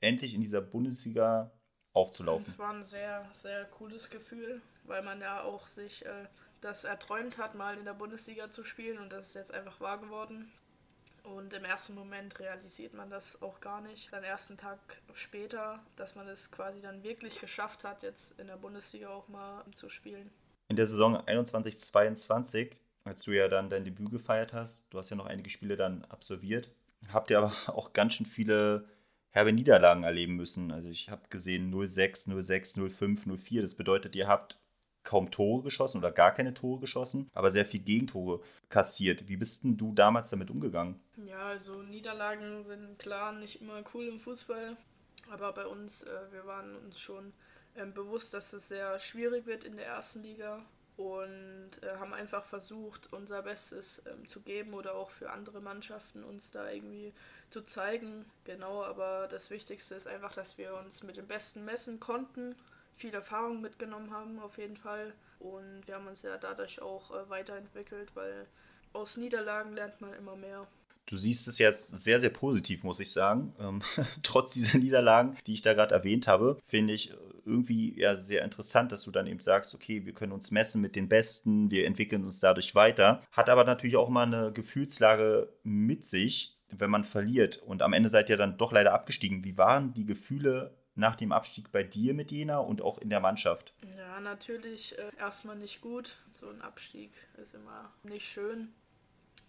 endlich 0.00 0.34
in 0.34 0.40
dieser 0.40 0.60
Bundesliga 0.60 1.50
aufzulaufen? 1.98 2.44
Es 2.46 2.58
war 2.58 2.72
ein 2.72 2.82
sehr, 2.82 3.28
sehr 3.34 3.64
cooles 3.66 4.10
Gefühl, 4.10 4.62
weil 4.84 5.02
man 5.02 5.20
ja 5.20 5.42
auch 5.42 5.66
sich 5.66 6.06
äh, 6.06 6.26
das 6.60 6.84
erträumt 6.84 7.38
hat, 7.38 7.54
mal 7.54 7.78
in 7.78 7.84
der 7.84 7.94
Bundesliga 7.94 8.50
zu 8.50 8.64
spielen 8.64 8.98
und 8.98 9.12
das 9.12 9.28
ist 9.28 9.34
jetzt 9.34 9.54
einfach 9.54 9.80
wahr 9.80 9.98
geworden. 9.98 10.52
Und 11.22 11.52
im 11.52 11.64
ersten 11.64 11.94
Moment 11.94 12.38
realisiert 12.38 12.94
man 12.94 13.10
das 13.10 13.42
auch 13.42 13.60
gar 13.60 13.82
nicht. 13.82 14.12
Dann 14.12 14.24
ersten 14.24 14.56
Tag 14.56 14.78
später, 15.12 15.80
dass 15.96 16.14
man 16.14 16.26
es 16.26 16.50
quasi 16.50 16.80
dann 16.80 17.02
wirklich 17.02 17.38
geschafft 17.38 17.84
hat, 17.84 18.02
jetzt 18.02 18.40
in 18.40 18.46
der 18.46 18.56
Bundesliga 18.56 19.10
auch 19.10 19.28
mal 19.28 19.62
zu 19.72 19.90
spielen. 19.90 20.30
In 20.68 20.76
der 20.76 20.86
Saison 20.86 21.16
21-22, 21.16 22.76
als 23.04 23.22
du 23.24 23.32
ja 23.32 23.48
dann 23.48 23.68
dein 23.68 23.84
Debüt 23.84 24.10
gefeiert 24.10 24.52
hast, 24.54 24.86
du 24.90 24.98
hast 24.98 25.10
ja 25.10 25.16
noch 25.16 25.26
einige 25.26 25.50
Spiele 25.50 25.76
dann 25.76 26.04
absolviert, 26.06 26.70
habt 27.12 27.30
ihr 27.30 27.38
aber 27.38 27.52
auch 27.66 27.92
ganz 27.92 28.14
schön 28.14 28.26
viele 28.26 28.86
herbe 29.38 29.52
Niederlagen 29.52 30.02
erleben 30.02 30.34
müssen. 30.34 30.72
Also 30.72 30.88
ich 30.88 31.10
habe 31.10 31.22
gesehen 31.30 31.72
0-6, 31.72 32.28
0-6, 32.28 32.76
0-5, 32.76 33.28
0-4. 33.28 33.62
Das 33.62 33.76
bedeutet, 33.76 34.16
ihr 34.16 34.26
habt 34.26 34.58
kaum 35.04 35.30
Tore 35.30 35.62
geschossen 35.62 35.98
oder 35.98 36.10
gar 36.10 36.34
keine 36.34 36.54
Tore 36.54 36.80
geschossen, 36.80 37.30
aber 37.32 37.52
sehr 37.52 37.64
viel 37.64 37.80
Gegentore 37.80 38.40
kassiert. 38.68 39.28
Wie 39.28 39.36
bist 39.36 39.62
denn 39.62 39.76
du 39.76 39.92
damals 39.92 40.30
damit 40.30 40.50
umgegangen? 40.50 41.00
Ja, 41.24 41.46
also 41.46 41.82
Niederlagen 41.82 42.64
sind 42.64 42.98
klar 42.98 43.32
nicht 43.32 43.62
immer 43.62 43.80
cool 43.94 44.08
im 44.08 44.18
Fußball, 44.18 44.76
aber 45.30 45.52
bei 45.52 45.66
uns, 45.66 46.02
äh, 46.02 46.32
wir 46.32 46.44
waren 46.46 46.74
uns 46.74 46.98
schon 46.98 47.32
äh, 47.74 47.86
bewusst, 47.86 48.34
dass 48.34 48.52
es 48.52 48.66
sehr 48.66 48.98
schwierig 48.98 49.46
wird 49.46 49.62
in 49.62 49.76
der 49.76 49.86
ersten 49.86 50.20
Liga 50.24 50.64
und 50.96 51.80
äh, 51.82 51.96
haben 52.00 52.12
einfach 52.12 52.44
versucht, 52.44 53.12
unser 53.12 53.42
Bestes 53.42 54.02
ähm, 54.04 54.26
zu 54.26 54.40
geben 54.40 54.74
oder 54.74 54.96
auch 54.96 55.10
für 55.10 55.30
andere 55.30 55.60
Mannschaften 55.60 56.24
uns 56.24 56.50
da 56.50 56.68
irgendwie 56.68 57.14
zu 57.50 57.62
zeigen. 57.62 58.24
Genau, 58.44 58.82
aber 58.84 59.28
das 59.28 59.50
Wichtigste 59.50 59.94
ist 59.94 60.06
einfach, 60.06 60.32
dass 60.32 60.58
wir 60.58 60.74
uns 60.74 61.02
mit 61.02 61.16
dem 61.16 61.26
Besten 61.26 61.64
messen 61.64 62.00
konnten 62.00 62.54
viel 62.98 63.14
Erfahrung 63.14 63.60
mitgenommen 63.60 64.10
haben, 64.10 64.38
auf 64.40 64.58
jeden 64.58 64.76
Fall. 64.76 65.14
Und 65.38 65.86
wir 65.86 65.94
haben 65.94 66.06
uns 66.06 66.22
ja 66.22 66.36
dadurch 66.36 66.82
auch 66.82 67.12
äh, 67.12 67.30
weiterentwickelt, 67.30 68.14
weil 68.14 68.46
aus 68.92 69.16
Niederlagen 69.16 69.74
lernt 69.74 70.00
man 70.00 70.12
immer 70.14 70.36
mehr. 70.36 70.66
Du 71.06 71.16
siehst 71.16 71.48
es 71.48 71.58
jetzt 71.58 71.96
sehr, 71.96 72.20
sehr 72.20 72.30
positiv, 72.30 72.82
muss 72.82 73.00
ich 73.00 73.12
sagen. 73.12 73.54
Ähm, 73.58 73.80
trotz 74.22 74.52
dieser 74.52 74.78
Niederlagen, 74.78 75.36
die 75.46 75.54
ich 75.54 75.62
da 75.62 75.72
gerade 75.72 75.94
erwähnt 75.94 76.26
habe, 76.26 76.58
finde 76.66 76.92
ich 76.92 77.14
irgendwie 77.46 77.98
ja 77.98 78.14
sehr 78.14 78.44
interessant, 78.44 78.92
dass 78.92 79.04
du 79.04 79.10
dann 79.10 79.26
eben 79.26 79.40
sagst, 79.40 79.74
okay, 79.74 80.04
wir 80.04 80.12
können 80.12 80.32
uns 80.32 80.50
messen 80.50 80.82
mit 80.82 80.96
den 80.96 81.08
Besten, 81.08 81.70
wir 81.70 81.86
entwickeln 81.86 82.24
uns 82.24 82.40
dadurch 82.40 82.74
weiter. 82.74 83.22
Hat 83.32 83.48
aber 83.48 83.64
natürlich 83.64 83.96
auch 83.96 84.10
mal 84.10 84.26
eine 84.26 84.52
Gefühlslage 84.52 85.48
mit 85.62 86.04
sich, 86.04 86.57
wenn 86.76 86.90
man 86.90 87.04
verliert. 87.04 87.58
Und 87.58 87.82
am 87.82 87.92
Ende 87.92 88.08
seid 88.08 88.28
ihr 88.28 88.36
dann 88.36 88.58
doch 88.58 88.72
leider 88.72 88.92
abgestiegen. 88.92 89.44
Wie 89.44 89.58
waren 89.58 89.94
die 89.94 90.06
Gefühle 90.06 90.74
nach 90.94 91.16
dem 91.16 91.32
Abstieg 91.32 91.70
bei 91.72 91.82
dir 91.82 92.12
mit 92.14 92.30
Jena 92.30 92.58
und 92.58 92.82
auch 92.82 92.98
in 92.98 93.10
der 93.10 93.20
Mannschaft? 93.20 93.72
Ja, 93.96 94.20
natürlich 94.20 94.98
äh, 94.98 95.10
erstmal 95.18 95.56
nicht 95.56 95.80
gut. 95.80 96.18
So 96.34 96.48
ein 96.48 96.60
Abstieg 96.60 97.12
ist 97.40 97.54
immer 97.54 97.92
nicht 98.02 98.26
schön. 98.26 98.72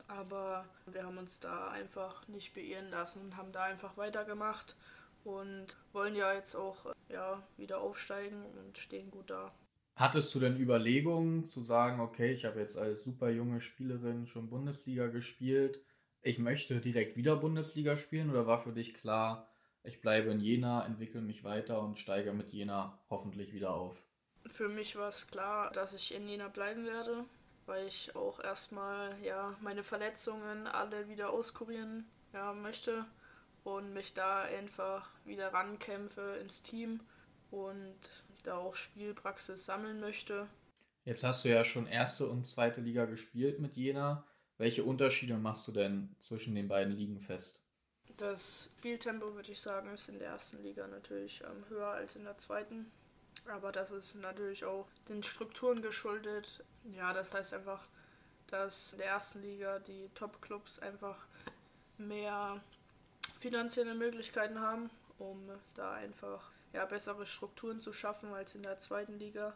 Aber 0.07 0.65
wir 0.87 1.03
haben 1.03 1.17
uns 1.17 1.39
da 1.39 1.69
einfach 1.69 2.27
nicht 2.27 2.53
beirren 2.53 2.89
lassen 2.89 3.21
und 3.21 3.37
haben 3.37 3.51
da 3.51 3.63
einfach 3.63 3.95
weitergemacht 3.97 4.75
und 5.23 5.77
wollen 5.91 6.15
ja 6.15 6.33
jetzt 6.33 6.55
auch 6.55 6.85
äh, 6.85 7.13
ja, 7.13 7.43
wieder 7.57 7.81
aufsteigen 7.81 8.45
und 8.57 8.77
stehen 8.77 9.11
gut 9.11 9.29
da. 9.29 9.51
Hattest 9.95 10.33
du 10.33 10.39
denn 10.39 10.57
Überlegungen 10.57 11.45
zu 11.45 11.61
sagen, 11.61 11.99
okay, 11.99 12.31
ich 12.31 12.45
habe 12.45 12.59
jetzt 12.59 12.77
als 12.77 13.03
super 13.03 13.29
junge 13.29 13.59
Spielerin 13.59 14.27
schon 14.27 14.49
Bundesliga 14.49 15.07
gespielt, 15.07 15.81
ich 16.21 16.39
möchte 16.39 16.79
direkt 16.81 17.15
wieder 17.15 17.35
Bundesliga 17.35 17.97
spielen 17.97 18.29
oder 18.29 18.47
war 18.47 18.61
für 18.61 18.73
dich 18.73 18.93
klar, 18.93 19.49
ich 19.83 20.01
bleibe 20.01 20.31
in 20.31 20.39
Jena, 20.39 20.85
entwickle 20.85 21.21
mich 21.21 21.43
weiter 21.43 21.81
und 21.81 21.97
steige 21.97 22.33
mit 22.33 22.49
Jena 22.49 22.99
hoffentlich 23.09 23.53
wieder 23.53 23.73
auf. 23.73 24.03
Für 24.49 24.69
mich 24.69 24.95
war 24.95 25.09
es 25.09 25.27
klar, 25.27 25.71
dass 25.71 25.93
ich 25.93 26.13
in 26.13 26.27
Jena 26.27 26.49
bleiben 26.49 26.85
werde, 26.85 27.25
weil 27.65 27.87
ich 27.87 28.15
auch 28.15 28.39
erstmal 28.43 29.17
ja, 29.23 29.55
meine 29.61 29.83
Verletzungen 29.83 30.67
alle 30.67 31.07
wieder 31.07 31.29
auskurieren 31.31 32.05
ja, 32.33 32.53
möchte 32.53 33.05
und 33.63 33.93
mich 33.93 34.13
da 34.13 34.41
einfach 34.41 35.09
wieder 35.25 35.53
rankämpfe 35.53 36.37
ins 36.41 36.61
Team 36.61 36.99
und 37.51 37.95
da 38.43 38.57
auch 38.57 38.75
Spielpraxis 38.75 39.65
sammeln 39.65 39.99
möchte. 39.99 40.47
Jetzt 41.05 41.23
hast 41.23 41.45
du 41.45 41.49
ja 41.49 41.63
schon 41.63 41.87
erste 41.87 42.27
und 42.27 42.45
zweite 42.45 42.81
Liga 42.81 43.05
gespielt 43.05 43.59
mit 43.59 43.75
Jena. 43.75 44.25
Welche 44.59 44.83
Unterschiede 44.83 45.37
machst 45.37 45.65
du 45.69 45.71
denn 45.71 46.13
zwischen 46.19 46.53
den 46.53 46.67
beiden 46.67 46.93
Ligen 46.93 47.21
fest? 47.21 47.61
Das 48.17 48.69
Spieltempo, 48.77 49.33
würde 49.33 49.53
ich 49.53 49.61
sagen, 49.61 49.89
ist 49.93 50.09
in 50.09 50.19
der 50.19 50.31
ersten 50.31 50.61
Liga 50.61 50.85
natürlich 50.85 51.41
ähm, 51.45 51.63
höher 51.69 51.87
als 51.87 52.17
in 52.17 52.25
der 52.25 52.37
zweiten. 52.37 52.91
Aber 53.47 53.71
das 53.71 53.91
ist 53.91 54.15
natürlich 54.15 54.65
auch 54.65 54.89
den 55.07 55.23
Strukturen 55.23 55.81
geschuldet. 55.81 56.65
Ja, 56.91 57.13
das 57.13 57.33
heißt 57.33 57.53
einfach, 57.53 57.87
dass 58.47 58.91
in 58.91 58.99
der 58.99 59.07
ersten 59.07 59.41
Liga 59.41 59.79
die 59.79 60.09
Top-Clubs 60.13 60.79
einfach 60.79 61.25
mehr 61.97 62.61
finanzielle 63.39 63.95
Möglichkeiten 63.95 64.59
haben, 64.59 64.89
um 65.19 65.49
da 65.75 65.93
einfach 65.93 66.51
ja, 66.73 66.85
bessere 66.85 67.25
Strukturen 67.25 67.79
zu 67.79 67.93
schaffen 67.93 68.33
als 68.33 68.55
in 68.55 68.63
der 68.63 68.77
zweiten 68.77 69.17
Liga. 69.19 69.55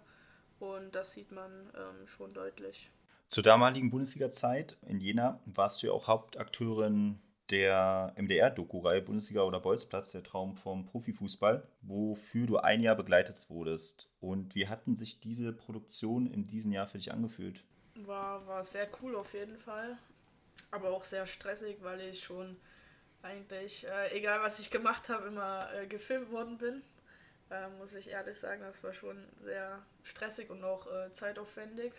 Und 0.62 0.96
das 0.96 1.12
sieht 1.12 1.34
man 1.34 1.52
ähm, 1.76 2.08
schon 2.08 2.34
deutlich. 2.34 2.90
Zur 3.34 3.42
damaligen 3.42 3.90
Bundesliga-Zeit 3.90 4.78
in 4.86 5.00
Jena 5.00 5.42
warst 5.46 5.82
du 5.82 5.88
ja 5.88 5.94
auch 5.94 6.08
Hauptakteurin 6.08 7.20
der 7.50 8.14
MDR-Doku-Reihe 8.16 9.02
Bundesliga 9.02 9.42
oder 9.42 9.60
Bolzplatz, 9.60 10.12
der 10.12 10.22
Traum 10.22 10.56
vom 10.56 10.86
Profifußball, 10.86 11.68
wofür 11.82 12.46
du 12.46 12.58
ein 12.58 12.80
Jahr 12.80 12.96
begleitet 12.96 13.50
wurdest. 13.50 14.12
Und 14.20 14.54
wie 14.54 14.68
hatten 14.68 14.96
sich 14.96 15.20
diese 15.20 15.52
Produktion 15.52 16.28
in 16.28 16.46
diesem 16.46 16.74
Jahr 16.74 16.86
für 16.86 17.00
dich 17.00 17.12
angefühlt? 17.12 17.66
War, 17.96 18.46
war 18.46 18.64
sehr 18.64 18.88
cool 19.02 19.16
auf 19.16 19.34
jeden 19.34 19.58
Fall, 19.58 19.98
aber 20.70 20.92
auch 20.92 21.04
sehr 21.04 21.26
stressig, 21.26 21.78
weil 21.82 22.02
ich 22.02 22.24
schon 22.24 22.56
eigentlich, 23.24 23.88
äh, 23.88 24.16
egal 24.16 24.44
was 24.44 24.60
ich 24.60 24.70
gemacht 24.70 25.10
habe, 25.10 25.30
immer 25.30 25.74
äh, 25.74 25.88
gefilmt 25.88 26.30
worden 26.30 26.60
bin. 26.60 26.84
Äh, 27.50 27.68
muss 27.80 27.96
ich 27.96 28.12
ehrlich 28.12 28.38
sagen, 28.38 28.62
das 28.62 28.84
war 28.84 28.94
schon 28.94 29.18
sehr 29.44 29.84
stressig 30.04 30.52
und 30.52 30.64
auch 30.64 30.86
äh, 30.86 31.12
zeitaufwendig. 31.12 31.94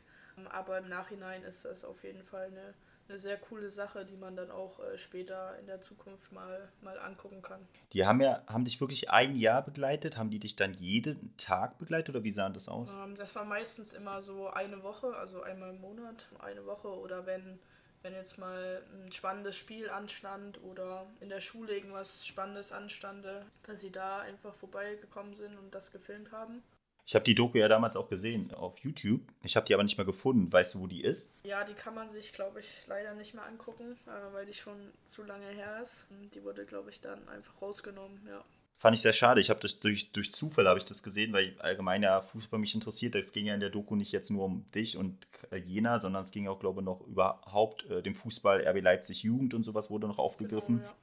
Aber 0.50 0.78
im 0.78 0.88
Nachhinein 0.88 1.42
ist 1.42 1.64
das 1.64 1.84
auf 1.84 2.04
jeden 2.04 2.22
Fall 2.22 2.46
eine 2.46 2.74
eine 3.08 3.18
sehr 3.18 3.36
coole 3.36 3.70
Sache, 3.70 4.04
die 4.04 4.16
man 4.16 4.34
dann 4.36 4.50
auch 4.50 4.80
äh, 4.80 4.96
später 4.96 5.58
in 5.58 5.66
der 5.66 5.80
Zukunft 5.80 6.32
mal, 6.32 6.68
mal 6.80 6.98
angucken 6.98 7.42
kann. 7.42 7.60
Die 7.92 8.06
haben 8.06 8.20
ja, 8.20 8.42
haben 8.46 8.64
dich 8.64 8.80
wirklich 8.80 9.10
ein 9.10 9.36
Jahr 9.36 9.62
begleitet? 9.62 10.16
Haben 10.16 10.30
die 10.30 10.38
dich 10.38 10.56
dann 10.56 10.72
jeden 10.74 11.36
Tag 11.36 11.78
begleitet 11.78 12.14
oder 12.14 12.24
wie 12.24 12.32
sah 12.32 12.48
das 12.48 12.68
aus? 12.68 12.88
Ähm, 12.90 13.16
das 13.16 13.34
war 13.34 13.44
meistens 13.44 13.92
immer 13.92 14.22
so 14.22 14.48
eine 14.48 14.82
Woche, 14.82 15.14
also 15.16 15.42
einmal 15.42 15.70
im 15.70 15.80
Monat, 15.80 16.28
eine 16.38 16.64
Woche 16.64 16.88
oder 16.88 17.26
wenn, 17.26 17.58
wenn 18.02 18.14
jetzt 18.14 18.38
mal 18.38 18.82
ein 18.92 19.12
spannendes 19.12 19.56
Spiel 19.56 19.90
anstand 19.90 20.62
oder 20.62 21.06
in 21.20 21.28
der 21.28 21.40
Schule 21.40 21.74
irgendwas 21.74 22.26
Spannendes 22.26 22.72
anstande, 22.72 23.44
dass 23.64 23.82
sie 23.82 23.92
da 23.92 24.20
einfach 24.20 24.54
vorbeigekommen 24.54 25.34
sind 25.34 25.58
und 25.58 25.74
das 25.74 25.92
gefilmt 25.92 26.32
haben. 26.32 26.62
Ich 27.06 27.14
habe 27.14 27.24
die 27.24 27.34
Doku 27.34 27.58
ja 27.58 27.68
damals 27.68 27.96
auch 27.96 28.08
gesehen 28.08 28.52
auf 28.54 28.78
YouTube. 28.78 29.20
Ich 29.42 29.56
habe 29.56 29.66
die 29.66 29.74
aber 29.74 29.82
nicht 29.82 29.98
mehr 29.98 30.06
gefunden. 30.06 30.50
Weißt 30.50 30.74
du, 30.74 30.80
wo 30.80 30.86
die 30.86 31.02
ist? 31.02 31.30
Ja, 31.44 31.62
die 31.64 31.74
kann 31.74 31.94
man 31.94 32.08
sich, 32.08 32.32
glaube 32.32 32.60
ich, 32.60 32.86
leider 32.86 33.14
nicht 33.14 33.34
mehr 33.34 33.44
angucken, 33.44 33.98
äh, 34.06 34.32
weil 34.32 34.46
die 34.46 34.54
schon 34.54 34.90
zu 35.04 35.22
lange 35.22 35.48
her 35.48 35.80
ist. 35.82 36.06
Die 36.34 36.42
wurde, 36.42 36.64
glaube 36.64 36.90
ich, 36.90 37.00
dann 37.00 37.28
einfach 37.28 37.60
rausgenommen, 37.60 38.26
ja. 38.26 38.42
Fand 38.76 38.96
ich 38.96 39.02
sehr 39.02 39.12
schade. 39.12 39.40
Ich 39.40 39.50
habe 39.50 39.60
das 39.60 39.78
durch, 39.78 40.10
durch 40.12 40.32
Zufall 40.32 40.66
habe 40.66 40.78
ich 40.78 40.84
das 40.84 41.02
gesehen, 41.02 41.32
weil 41.32 41.54
allgemein 41.60 42.02
ja 42.02 42.20
Fußball 42.20 42.58
mich 42.58 42.74
interessiert. 42.74 43.14
Es 43.14 43.32
ging 43.32 43.46
ja 43.46 43.54
in 43.54 43.60
der 43.60 43.70
Doku 43.70 43.96
nicht 43.96 44.10
jetzt 44.10 44.30
nur 44.30 44.44
um 44.44 44.64
dich 44.74 44.96
und 44.96 45.26
Jena, 45.52 46.00
sondern 46.00 46.22
es 46.22 46.32
ging 46.32 46.48
auch, 46.48 46.58
glaube 46.58 46.80
ich, 46.80 46.84
noch 46.84 47.00
überhaupt 47.06 47.88
äh, 47.88 48.02
dem 48.02 48.14
Fußball 48.14 48.66
RB 48.66 48.82
Leipzig 48.82 49.22
Jugend 49.22 49.54
und 49.54 49.62
sowas 49.62 49.90
wurde 49.90 50.08
noch 50.08 50.18
aufgegriffen. 50.18 50.78
Genau, 50.78 50.88
ja. 50.88 50.96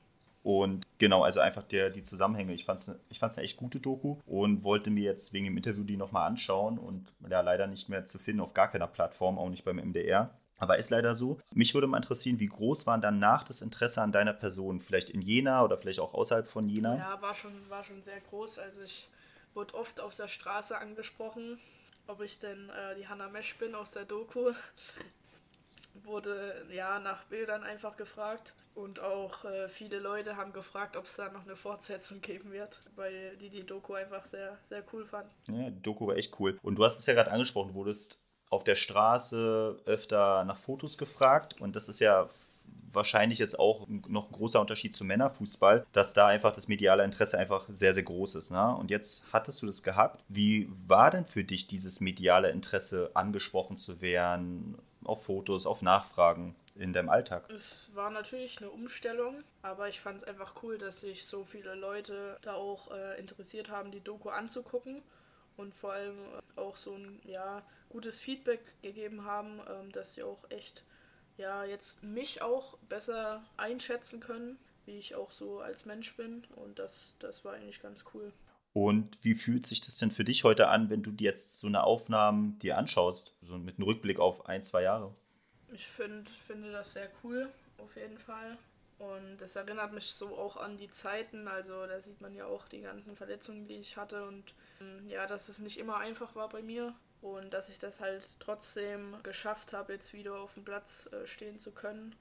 Und 0.43 0.87
genau, 0.97 1.23
also 1.23 1.39
einfach 1.39 1.63
der, 1.63 1.89
die 1.89 2.03
Zusammenhänge. 2.03 2.53
Ich 2.53 2.65
fand 2.65 2.79
es 2.79 2.95
ich 3.09 3.19
fand's 3.19 3.37
eine 3.37 3.45
echt 3.45 3.57
gute 3.57 3.79
Doku 3.79 4.17
und 4.25 4.63
wollte 4.63 4.89
mir 4.89 5.03
jetzt 5.03 5.33
wegen 5.33 5.45
dem 5.45 5.57
Interview 5.57 5.83
die 5.83 5.97
nochmal 5.97 6.27
anschauen 6.27 6.79
und 6.79 7.13
ja, 7.29 7.41
leider 7.41 7.67
nicht 7.67 7.89
mehr 7.89 8.05
zu 8.05 8.17
finden 8.17 8.41
auf 8.41 8.53
gar 8.53 8.69
keiner 8.69 8.87
Plattform, 8.87 9.37
auch 9.37 9.49
nicht 9.49 9.63
beim 9.65 9.77
MDR. 9.77 10.31
Aber 10.57 10.77
ist 10.77 10.91
leider 10.91 11.15
so. 11.15 11.39
Mich 11.55 11.73
würde 11.73 11.87
mal 11.87 11.97
interessieren, 11.97 12.39
wie 12.39 12.47
groß 12.47 12.85
war 12.85 12.99
danach 12.99 13.43
das 13.43 13.61
Interesse 13.61 14.01
an 14.01 14.11
deiner 14.11 14.33
Person? 14.33 14.79
Vielleicht 14.79 15.09
in 15.09 15.21
Jena 15.21 15.63
oder 15.63 15.75
vielleicht 15.75 15.99
auch 15.99 16.13
außerhalb 16.13 16.47
von 16.47 16.69
Jena? 16.69 16.97
Ja, 16.97 17.21
war 17.21 17.33
schon, 17.33 17.51
war 17.69 17.83
schon 17.83 18.03
sehr 18.03 18.19
groß. 18.29 18.59
Also 18.59 18.81
ich 18.81 19.09
wurde 19.55 19.73
oft 19.73 19.99
auf 19.99 20.15
der 20.15 20.27
Straße 20.27 20.77
angesprochen, 20.77 21.59
ob 22.05 22.21
ich 22.21 22.37
denn 22.37 22.69
äh, 22.69 22.95
die 22.95 23.07
Hannah 23.07 23.29
Mesch 23.29 23.57
bin 23.57 23.73
aus 23.73 23.93
der 23.93 24.05
Doku. 24.05 24.51
Wurde 26.03 26.65
ja 26.71 26.99
nach 26.99 27.25
Bildern 27.25 27.63
einfach 27.63 27.97
gefragt. 27.97 28.53
Und 28.73 29.01
auch 29.01 29.43
äh, 29.43 29.67
viele 29.67 29.99
Leute 29.99 30.37
haben 30.37 30.53
gefragt, 30.53 30.95
ob 30.95 31.05
es 31.05 31.17
da 31.17 31.29
noch 31.29 31.43
eine 31.43 31.57
Fortsetzung 31.57 32.21
geben 32.21 32.51
wird, 32.51 32.81
weil 32.95 33.35
die 33.37 33.49
die 33.49 33.65
Doku 33.65 33.93
einfach 33.93 34.25
sehr, 34.25 34.57
sehr 34.69 34.83
cool 34.93 35.05
fanden. 35.05 35.29
Ja, 35.47 35.69
die 35.69 35.81
Doku 35.81 36.07
war 36.07 36.15
echt 36.15 36.39
cool. 36.39 36.57
Und 36.61 36.75
du 36.75 36.85
hast 36.85 36.97
es 36.97 37.05
ja 37.05 37.13
gerade 37.13 37.31
angesprochen, 37.31 37.73
wurdest 37.73 38.23
auf 38.49 38.63
der 38.63 38.75
Straße 38.75 39.77
öfter 39.85 40.45
nach 40.45 40.57
Fotos 40.57 40.97
gefragt. 40.97 41.59
Und 41.59 41.75
das 41.75 41.89
ist 41.89 41.99
ja 41.99 42.29
wahrscheinlich 42.93 43.39
jetzt 43.39 43.57
auch 43.57 43.87
noch 44.07 44.27
ein 44.27 44.31
großer 44.31 44.59
Unterschied 44.59 44.93
zum 44.93 45.07
Männerfußball, 45.07 45.85
dass 45.91 46.13
da 46.13 46.27
einfach 46.27 46.53
das 46.53 46.67
mediale 46.67 47.03
Interesse 47.03 47.37
einfach 47.37 47.65
sehr, 47.69 47.93
sehr 47.93 48.03
groß 48.03 48.35
ist. 48.35 48.51
Ne? 48.51 48.75
Und 48.75 48.91
jetzt 48.91 49.27
hattest 49.31 49.61
du 49.61 49.65
das 49.65 49.83
gehabt. 49.83 50.23
Wie 50.27 50.69
war 50.87 51.09
denn 51.11 51.25
für 51.25 51.43
dich 51.43 51.67
dieses 51.67 51.99
mediale 51.99 52.49
Interesse, 52.51 53.11
angesprochen 53.13 53.77
zu 53.77 54.01
werden, 54.01 54.77
auf 55.11 55.25
Fotos, 55.25 55.65
auf 55.65 55.81
Nachfragen? 55.81 56.55
in 56.75 56.93
deinem 56.93 57.09
Alltag? 57.09 57.49
Es 57.49 57.93
war 57.95 58.09
natürlich 58.09 58.59
eine 58.59 58.69
Umstellung, 58.69 59.43
aber 59.61 59.89
ich 59.89 59.99
fand 59.99 60.21
es 60.21 60.23
einfach 60.27 60.55
cool, 60.63 60.77
dass 60.77 61.01
sich 61.01 61.25
so 61.25 61.43
viele 61.43 61.75
Leute 61.75 62.37
da 62.41 62.53
auch 62.53 62.91
äh, 62.91 63.19
interessiert 63.19 63.69
haben, 63.69 63.91
die 63.91 64.01
Doku 64.01 64.29
anzugucken 64.29 65.01
und 65.57 65.75
vor 65.75 65.93
allem 65.93 66.17
äh, 66.17 66.59
auch 66.59 66.77
so 66.77 66.93
ein 66.93 67.21
ja, 67.25 67.61
gutes 67.89 68.19
Feedback 68.19 68.61
gegeben 68.81 69.25
haben, 69.25 69.59
ähm, 69.69 69.91
dass 69.91 70.13
sie 70.13 70.23
auch 70.23 70.49
echt 70.49 70.83
ja, 71.37 71.65
jetzt 71.65 72.03
mich 72.03 72.41
auch 72.41 72.77
besser 72.89 73.43
einschätzen 73.57 74.19
können, 74.19 74.59
wie 74.85 74.97
ich 74.97 75.15
auch 75.15 75.31
so 75.31 75.59
als 75.59 75.85
Mensch 75.85 76.15
bin. 76.15 76.45
Und 76.55 76.79
das, 76.79 77.15
das 77.19 77.43
war 77.45 77.53
eigentlich 77.53 77.81
ganz 77.81 78.03
cool. 78.13 78.31
Und 78.73 79.23
wie 79.23 79.35
fühlt 79.35 79.67
sich 79.67 79.81
das 79.81 79.97
denn 79.97 80.11
für 80.11 80.23
dich 80.23 80.43
heute 80.43 80.69
an, 80.69 80.89
wenn 80.89 81.03
du 81.03 81.11
jetzt 81.19 81.57
so 81.57 81.67
eine 81.67 81.83
Aufnahme 81.83 82.53
dir 82.61 82.77
anschaust, 82.77 83.35
so 83.41 83.57
mit 83.57 83.77
einem 83.77 83.87
Rückblick 83.87 84.19
auf 84.19 84.45
ein, 84.45 84.63
zwei 84.63 84.83
Jahre? 84.83 85.13
Ich 85.73 85.87
find, 85.87 86.29
finde 86.29 86.71
das 86.71 86.93
sehr 86.93 87.09
cool, 87.23 87.49
auf 87.77 87.95
jeden 87.97 88.17
Fall. 88.17 88.57
Und 88.97 89.41
es 89.41 89.55
erinnert 89.55 89.93
mich 89.93 90.13
so 90.13 90.37
auch 90.37 90.57
an 90.57 90.77
die 90.77 90.89
Zeiten. 90.89 91.47
Also 91.47 91.87
da 91.87 91.99
sieht 91.99 92.21
man 92.21 92.35
ja 92.35 92.45
auch 92.45 92.67
die 92.67 92.81
ganzen 92.81 93.15
Verletzungen, 93.15 93.67
die 93.67 93.75
ich 93.75 93.97
hatte. 93.97 94.25
Und 94.27 94.53
ähm, 94.79 95.07
ja, 95.07 95.25
dass 95.25 95.49
es 95.49 95.59
nicht 95.59 95.79
immer 95.79 95.97
einfach 95.97 96.35
war 96.35 96.49
bei 96.49 96.61
mir 96.61 96.93
und 97.21 97.51
dass 97.51 97.69
ich 97.69 97.79
das 97.79 97.99
halt 97.99 98.27
trotzdem 98.39 99.15
geschafft 99.23 99.73
habe, 99.73 99.93
jetzt 99.93 100.13
wieder 100.13 100.39
auf 100.39 100.53
dem 100.53 100.65
Platz 100.65 101.09
äh, 101.11 101.25
stehen 101.25 101.59
zu 101.59 101.71
können. 101.71 102.15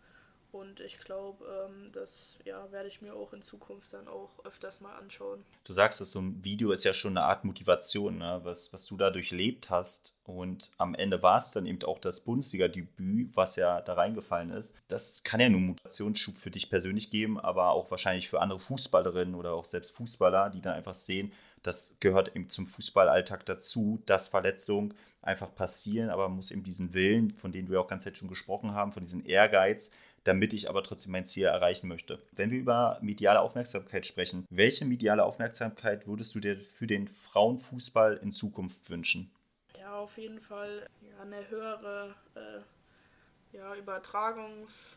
Und 0.53 0.81
ich 0.81 0.99
glaube, 0.99 1.45
ähm, 1.69 1.87
das 1.93 2.37
ja, 2.45 2.71
werde 2.73 2.89
ich 2.89 3.01
mir 3.01 3.15
auch 3.15 3.33
in 3.33 3.43
Zukunft 3.43 3.93
dann 3.93 4.09
auch 4.09 4.31
öfters 4.45 4.81
mal 4.81 4.97
anschauen. 4.97 5.45
Du 5.65 5.73
sagst, 5.73 6.01
dass 6.01 6.13
so 6.13 6.21
ein 6.21 6.43
Video 6.43 6.73
ist 6.73 6.85
ja 6.85 6.93
schon 6.93 7.17
eine 7.17 7.27
Art 7.27 7.45
Motivation, 7.45 8.19
ne? 8.19 8.41
was, 8.43 8.73
was 8.73 8.87
du 8.87 8.97
da 8.97 9.11
durchlebt 9.11 9.71
hast. 9.71 10.17
Und 10.25 10.71
am 10.79 10.95
Ende 10.95 11.23
war 11.23 11.39
es 11.39 11.53
dann 11.53 11.67
eben 11.67 11.83
auch 11.85 11.99
das 11.99 12.21
Bundesliga-Debüt, 12.21 13.37
was 13.37 13.57
ja 13.57 13.81
da 13.81 13.95
reingefallen 13.95 14.51
ist. 14.51 14.77
Das 14.89 15.23
kann 15.23 15.41
ja 15.41 15.49
nur 15.49 15.61
Motivationsschub 15.61 16.37
für 16.37 16.51
dich 16.51 16.69
persönlich 16.69 17.11
geben, 17.11 17.39
aber 17.39 17.71
auch 17.71 17.91
wahrscheinlich 17.91 18.29
für 18.29 18.41
andere 18.41 18.59
Fußballerinnen 18.59 19.35
oder 19.35 19.53
auch 19.55 19.65
selbst 19.65 19.95
Fußballer, 19.97 20.51
die 20.51 20.61
dann 20.61 20.75
einfach 20.75 20.95
sehen, 20.95 21.33
das 21.63 21.97
gehört 22.01 22.35
eben 22.35 22.49
zum 22.49 22.67
Fußballalltag 22.67 23.45
dazu, 23.45 24.03
dass 24.07 24.29
Verletzungen 24.29 24.95
einfach 25.23 25.55
passieren, 25.55 26.09
aber 26.09 26.29
man 26.29 26.37
muss 26.37 26.51
eben 26.51 26.63
diesen 26.63 26.95
Willen, 26.95 27.33
von 27.33 27.53
dem 27.53 27.69
wir 27.69 27.81
auch 27.81 27.89
ganz 27.89 28.05
jetzt 28.05 28.19
schon 28.19 28.29
gesprochen 28.29 28.73
haben, 28.73 28.93
von 28.93 29.03
diesem 29.03 29.25
Ehrgeiz, 29.27 29.93
damit 30.25 30.53
ich 30.53 30.69
aber 30.69 30.83
trotzdem 30.83 31.13
mein 31.13 31.27
Ziel 31.27 31.47
erreichen 31.47 31.89
möchte. 31.89 32.23
Wenn 32.33 32.51
wir 32.51 32.59
über 32.59 32.99
mediale 33.01 33.41
Aufmerksamkeit 33.41 34.07
sprechen, 34.07 34.47
welche 34.51 34.85
mediale 34.85 35.25
Aufmerksamkeit 35.25 36.07
würdest 36.07 36.35
du 36.35 36.41
dir 36.41 36.59
für 36.59 36.87
den 36.87 37.09
Frauenfußball 37.09 38.19
in 38.23 38.33
Zukunft 38.33 38.91
wünschen? 38.91 39.31
Ja, 39.79 39.99
auf 39.99 40.19
jeden 40.19 40.41
Fall 40.41 40.87
eine 41.21 41.49
höhere 41.49 42.15
äh, 42.35 43.57
ja, 43.57 43.73
Übertragungs- 43.75 44.97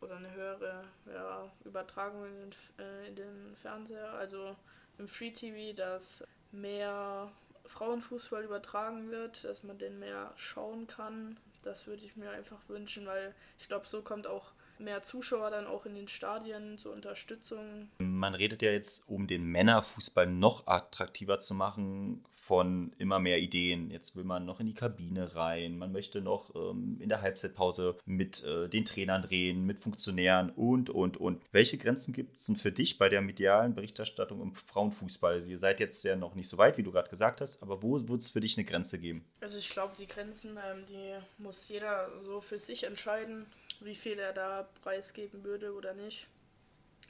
oder 0.00 0.16
eine 0.16 0.32
höhere 0.32 0.84
ja, 1.06 1.50
Übertragung 1.64 2.24
in 2.26 2.34
den, 2.34 2.50
äh, 2.78 3.08
in 3.08 3.16
den 3.16 3.54
Fernseher, 3.54 4.12
also 4.12 4.56
im 4.98 5.06
Free 5.08 5.30
TV, 5.30 5.74
dass 5.74 6.24
mehr 6.52 7.30
Frauenfußball 7.66 8.44
übertragen 8.44 9.10
wird, 9.10 9.44
dass 9.44 9.62
man 9.62 9.78
den 9.78 9.98
mehr 9.98 10.32
schauen 10.36 10.86
kann. 10.86 11.38
Das 11.66 11.88
würde 11.88 12.04
ich 12.04 12.14
mir 12.14 12.30
einfach 12.30 12.68
wünschen, 12.68 13.06
weil 13.06 13.34
ich 13.58 13.66
glaube, 13.66 13.88
so 13.88 14.00
kommt 14.00 14.28
auch 14.28 14.52
mehr 14.80 15.02
Zuschauer 15.02 15.50
dann 15.50 15.66
auch 15.66 15.86
in 15.86 15.94
den 15.94 16.08
Stadien 16.08 16.78
zur 16.78 16.92
Unterstützung. 16.92 17.88
Man 17.98 18.34
redet 18.34 18.62
ja 18.62 18.70
jetzt, 18.70 19.08
um 19.08 19.26
den 19.26 19.44
Männerfußball 19.44 20.26
noch 20.26 20.66
attraktiver 20.66 21.38
zu 21.38 21.54
machen, 21.54 22.24
von 22.30 22.92
immer 22.98 23.18
mehr 23.18 23.38
Ideen. 23.38 23.90
Jetzt 23.90 24.16
will 24.16 24.24
man 24.24 24.44
noch 24.44 24.60
in 24.60 24.66
die 24.66 24.74
Kabine 24.74 25.34
rein, 25.34 25.78
man 25.78 25.92
möchte 25.92 26.20
noch 26.20 26.54
ähm, 26.54 26.98
in 27.00 27.08
der 27.08 27.22
Halbzeitpause 27.22 27.96
mit 28.06 28.44
äh, 28.44 28.68
den 28.68 28.84
Trainern 28.84 29.24
reden, 29.24 29.64
mit 29.64 29.78
Funktionären 29.78 30.50
und, 30.50 30.90
und, 30.90 31.16
und. 31.16 31.42
Welche 31.52 31.78
Grenzen 31.78 32.12
gibt 32.12 32.36
es 32.36 32.46
denn 32.46 32.56
für 32.56 32.72
dich 32.72 32.98
bei 32.98 33.08
der 33.08 33.22
medialen 33.22 33.74
Berichterstattung 33.74 34.40
im 34.40 34.54
Frauenfußball? 34.54 35.44
Ihr 35.46 35.58
seid 35.58 35.80
jetzt 35.80 36.02
ja 36.04 36.16
noch 36.16 36.34
nicht 36.34 36.48
so 36.48 36.58
weit, 36.58 36.78
wie 36.78 36.82
du 36.82 36.92
gerade 36.92 37.10
gesagt 37.10 37.40
hast, 37.40 37.62
aber 37.62 37.82
wo 37.82 37.96
wird 38.08 38.20
es 38.20 38.30
für 38.30 38.40
dich 38.40 38.56
eine 38.56 38.64
Grenze 38.64 38.98
geben? 38.98 39.24
Also 39.40 39.58
ich 39.58 39.70
glaube, 39.70 39.94
die 39.98 40.06
Grenzen, 40.06 40.58
ähm, 40.70 40.84
die 40.86 41.14
muss 41.42 41.68
jeder 41.68 42.10
so 42.24 42.40
für 42.40 42.58
sich 42.58 42.84
entscheiden 42.84 43.46
wie 43.80 43.94
viel 43.94 44.18
er 44.18 44.32
da 44.32 44.68
preisgeben 44.82 45.44
würde 45.44 45.74
oder 45.74 45.94
nicht. 45.94 46.28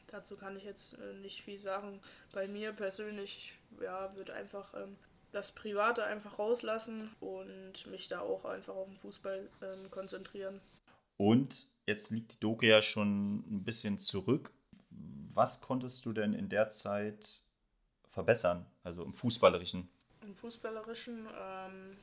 Dazu 0.09 0.37
kann 0.37 0.57
ich 0.57 0.65
jetzt 0.65 0.95
äh, 0.95 1.15
nicht 1.15 1.43
viel 1.43 1.59
sagen. 1.59 2.01
Bei 2.33 2.47
mir 2.47 2.73
persönlich, 2.73 3.53
ja, 3.81 4.15
würde 4.15 4.35
einfach 4.35 4.73
ähm, 4.75 4.97
das 5.33 5.53
Private 5.53 6.05
einfach 6.05 6.39
rauslassen 6.39 7.15
und 7.21 7.87
mich 7.89 8.09
da 8.09 8.21
auch 8.21 8.45
einfach 8.45 8.75
auf 8.75 8.89
den 8.89 8.97
Fußball 8.97 9.49
ähm, 9.63 9.91
konzentrieren. 9.91 10.61
Und 11.17 11.69
jetzt 11.87 12.11
liegt 12.11 12.35
die 12.35 12.41
Doku 12.41 12.67
ja 12.67 12.83
schon 12.83 13.39
ein 13.51 13.65
bisschen 13.65 13.99
zurück. 13.99 14.53
Was 14.91 15.61
konntest 15.61 16.07
du 16.07 16.13
denn 16.13 16.33
in 16.33 16.49
der 16.49 16.71
Zeit 16.71 17.43
verbessern, 18.09 18.67
also 18.83 19.05
im 19.05 19.13
Fußballerischen? 19.13 19.89
Im 20.23 20.35
Fußballerischen, 20.35 21.27
ähm, 21.39 21.97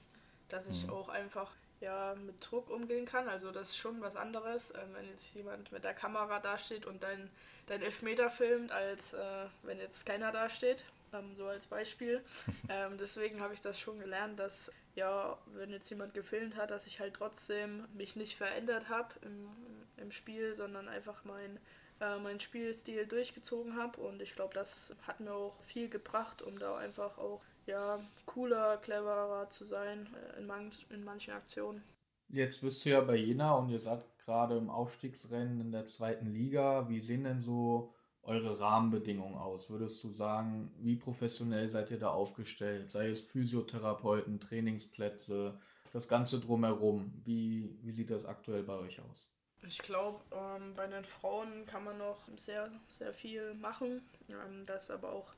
dass 0.49 0.67
ich 0.67 0.85
mhm. 0.85 0.93
auch 0.93 1.09
einfach 1.09 1.51
ja, 1.83 2.15
mit 2.15 2.35
Druck 2.39 2.69
umgehen 2.69 3.05
kann. 3.05 3.27
Also 3.27 3.51
das 3.51 3.69
ist 3.69 3.77
schon 3.77 4.01
was 4.01 4.15
anderes, 4.15 4.73
ähm, 4.75 4.93
wenn 4.93 5.09
jetzt 5.09 5.35
jemand 5.35 5.71
mit 5.71 5.83
der 5.83 5.93
Kamera 5.93 6.39
dasteht 6.39 6.85
und 6.85 7.03
dein, 7.03 7.29
dein 7.67 7.81
Elfmeter 7.81 8.29
filmt, 8.29 8.71
als 8.71 9.13
äh, 9.13 9.45
wenn 9.63 9.79
jetzt 9.79 10.05
keiner 10.05 10.31
dasteht. 10.31 10.85
Ähm, 11.13 11.35
so 11.37 11.45
als 11.45 11.67
Beispiel. 11.67 12.23
ähm, 12.69 12.97
deswegen 12.97 13.41
habe 13.41 13.53
ich 13.53 13.61
das 13.61 13.79
schon 13.79 13.99
gelernt, 13.99 14.39
dass 14.39 14.71
ja, 14.95 15.37
wenn 15.55 15.71
jetzt 15.71 15.89
jemand 15.89 16.13
gefilmt 16.13 16.55
hat, 16.55 16.71
dass 16.71 16.87
ich 16.87 16.99
halt 16.99 17.15
trotzdem 17.15 17.85
mich 17.93 18.15
nicht 18.15 18.37
verändert 18.37 18.89
habe 18.89 19.13
im, 19.21 19.49
im 19.97 20.11
Spiel, 20.11 20.53
sondern 20.53 20.87
einfach 20.87 21.25
mein 21.25 21.59
äh, 21.99 22.17
meinen 22.19 22.39
Spielstil 22.39 23.05
durchgezogen 23.05 23.75
habe 23.75 24.01
und 24.01 24.21
ich 24.21 24.35
glaube, 24.35 24.53
das 24.53 24.95
hat 25.07 25.19
mir 25.19 25.33
auch 25.33 25.61
viel 25.61 25.89
gebracht, 25.89 26.41
um 26.41 26.57
da 26.59 26.77
einfach 26.77 27.17
auch 27.17 27.41
ja, 27.65 27.99
cooler, 28.25 28.77
cleverer 28.77 29.49
zu 29.49 29.65
sein 29.65 30.07
äh, 30.15 30.39
in, 30.39 30.47
man 30.47 30.71
in 30.89 31.03
manchen 31.03 31.33
Aktionen. 31.33 31.83
Jetzt 32.29 32.61
bist 32.61 32.83
du 32.83 32.89
ja 32.89 33.01
bei 33.01 33.15
Jena 33.15 33.53
und 33.55 33.69
ihr 33.69 33.79
seid 33.79 34.05
gerade 34.17 34.57
im 34.57 34.69
Aufstiegsrennen 34.69 35.61
in 35.61 35.71
der 35.71 35.85
zweiten 35.85 36.33
Liga. 36.33 36.89
Wie 36.89 37.01
sehen 37.01 37.25
denn 37.25 37.39
so 37.39 37.93
eure 38.23 38.59
Rahmenbedingungen 38.59 39.37
aus? 39.37 39.69
Würdest 39.69 40.03
du 40.03 40.09
sagen, 40.09 40.71
wie 40.79 40.95
professionell 40.95 41.67
seid 41.69 41.91
ihr 41.91 41.99
da 41.99 42.09
aufgestellt? 42.09 42.89
Sei 42.89 43.09
es 43.09 43.21
Physiotherapeuten, 43.21 44.39
Trainingsplätze, 44.39 45.59
das 45.91 46.07
Ganze 46.07 46.39
drumherum. 46.39 47.13
Wie, 47.23 47.77
wie 47.81 47.91
sieht 47.91 48.09
das 48.09 48.25
aktuell 48.25 48.63
bei 48.63 48.75
euch 48.75 48.99
aus? 49.01 49.29
Ich 49.65 49.77
glaube, 49.77 50.21
ähm, 50.31 50.73
bei 50.75 50.87
den 50.87 51.05
Frauen 51.05 51.65
kann 51.65 51.83
man 51.83 51.97
noch 51.97 52.27
sehr, 52.35 52.69
sehr 52.87 53.13
viel 53.13 53.53
machen. 53.53 54.01
Ähm, 54.29 54.63
das 54.65 54.85
ist 54.85 54.91
aber 54.91 55.13
auch 55.13 55.33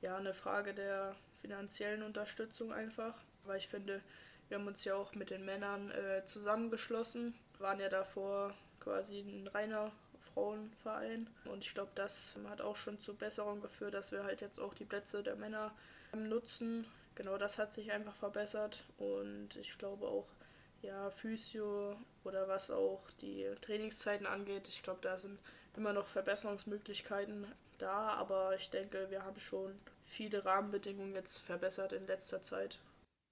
ja, 0.00 0.16
eine 0.16 0.34
Frage 0.34 0.74
der 0.74 1.14
finanziellen 1.40 2.02
Unterstützung 2.02 2.72
einfach. 2.72 3.14
Weil 3.44 3.58
ich 3.58 3.68
finde, 3.68 4.02
wir 4.48 4.58
haben 4.58 4.66
uns 4.66 4.84
ja 4.84 4.94
auch 4.94 5.14
mit 5.14 5.30
den 5.30 5.44
Männern 5.44 5.90
äh, 5.90 6.24
zusammengeschlossen, 6.24 7.34
waren 7.58 7.80
ja 7.80 7.88
davor 7.88 8.54
quasi 8.80 9.20
ein 9.20 9.48
reiner 9.48 9.92
Frauenverein. 10.32 11.28
Und 11.44 11.64
ich 11.64 11.74
glaube, 11.74 11.90
das 11.94 12.36
hat 12.48 12.60
auch 12.60 12.76
schon 12.76 13.00
zu 13.00 13.14
Besserung 13.14 13.60
geführt, 13.60 13.94
dass 13.94 14.12
wir 14.12 14.24
halt 14.24 14.40
jetzt 14.40 14.58
auch 14.58 14.74
die 14.74 14.84
Plätze 14.84 15.22
der 15.22 15.36
Männer 15.36 15.72
nutzen. 16.14 16.86
Genau 17.14 17.36
das 17.36 17.58
hat 17.58 17.72
sich 17.72 17.92
einfach 17.92 18.14
verbessert. 18.14 18.84
Und 18.98 19.56
ich 19.56 19.76
glaube 19.78 20.06
auch, 20.06 20.26
ja, 20.82 21.10
Physio 21.10 21.96
oder 22.24 22.48
was 22.48 22.70
auch 22.70 23.10
die 23.20 23.46
Trainingszeiten 23.60 24.26
angeht, 24.26 24.68
ich 24.68 24.82
glaube, 24.82 25.00
da 25.02 25.18
sind 25.18 25.38
immer 25.76 25.92
noch 25.92 26.06
Verbesserungsmöglichkeiten 26.06 27.46
da, 27.78 28.10
aber 28.10 28.54
ich 28.54 28.70
denke, 28.70 29.10
wir 29.10 29.24
haben 29.24 29.38
schon 29.38 29.78
viele 30.08 30.44
Rahmenbedingungen 30.44 31.14
jetzt 31.14 31.38
verbessert 31.38 31.92
in 31.92 32.06
letzter 32.06 32.42
Zeit. 32.42 32.80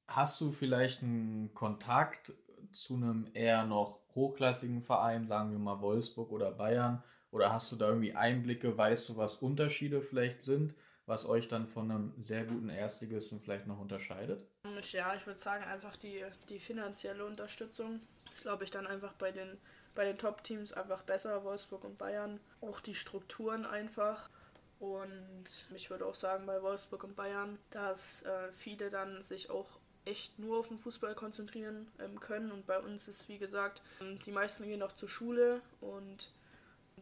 Hast 0.09 0.41
du 0.41 0.53
vielleicht 0.53 1.03
einen 1.03 1.53
Kontakt 1.55 2.33
zu 2.71 2.95
einem 2.95 3.29
eher 3.35 3.65
noch 3.65 4.01
hochklassigen 4.15 4.83
Verein, 4.83 5.27
sagen 5.27 5.51
wir 5.51 5.59
mal 5.59 5.81
Wolfsburg 5.81 6.31
oder 6.31 6.53
Bayern? 6.53 7.03
Oder 7.31 7.53
hast 7.53 7.73
du 7.73 7.77
da 7.77 7.89
irgendwie 7.89 8.15
Einblicke, 8.15 8.77
weißt 8.77 9.09
du, 9.09 9.17
was 9.17 9.37
Unterschiede 9.37 10.01
vielleicht 10.01 10.41
sind, 10.41 10.75
was 11.07 11.29
euch 11.29 11.49
dann 11.49 11.67
von 11.67 11.91
einem 11.91 12.15
sehr 12.19 12.45
guten 12.45 12.69
Erstligisten 12.69 13.41
vielleicht 13.41 13.67
noch 13.67 13.81
unterscheidet? 13.81 14.47
Ja, 14.93 15.15
ich 15.15 15.27
würde 15.27 15.39
sagen, 15.39 15.65
einfach 15.65 15.97
die, 15.97 16.25
die 16.49 16.61
finanzielle 16.61 17.25
Unterstützung 17.25 18.01
ist, 18.31 18.43
glaube 18.43 18.65
ich, 18.65 18.71
dann 18.71 18.87
einfach 18.87 19.13
bei 19.15 19.33
den, 19.33 19.59
bei 19.95 20.05
den 20.05 20.19
Top-Teams 20.19 20.73
einfach 20.73 21.03
besser, 21.03 21.45
Wolfsburg 21.45 21.85
und 21.85 21.99
Bayern. 21.99 22.41
Auch 22.61 22.81
die 22.81 22.95
Strukturen 22.95 23.67
einfach. 23.67 24.31
Und 24.79 25.67
ich 25.75 25.91
würde 25.91 26.07
auch 26.07 26.15
sagen, 26.15 26.47
bei 26.47 26.63
Wolfsburg 26.63 27.05
und 27.05 27.17
Bayern, 27.17 27.59
dass 27.71 28.23
äh, 28.23 28.53
viele 28.53 28.91
dann 28.91 29.23
sich 29.23 29.51
auch 29.51 29.79
echt 30.05 30.39
nur 30.39 30.59
auf 30.59 30.69
den 30.69 30.79
Fußball 30.79 31.15
konzentrieren 31.15 31.91
ähm, 31.99 32.21
können. 32.21 32.53
Und 32.53 32.67
bei 32.67 32.79
uns 32.79 33.09
ist, 33.09 33.29
wie 33.29 33.39
gesagt, 33.39 33.83
ähm, 34.01 34.19
die 34.21 34.33
meisten 34.33 34.65
gehen 34.65 34.83
auch 34.83 34.93
zur 34.93 35.09
Schule 35.09 35.63
und 35.81 36.31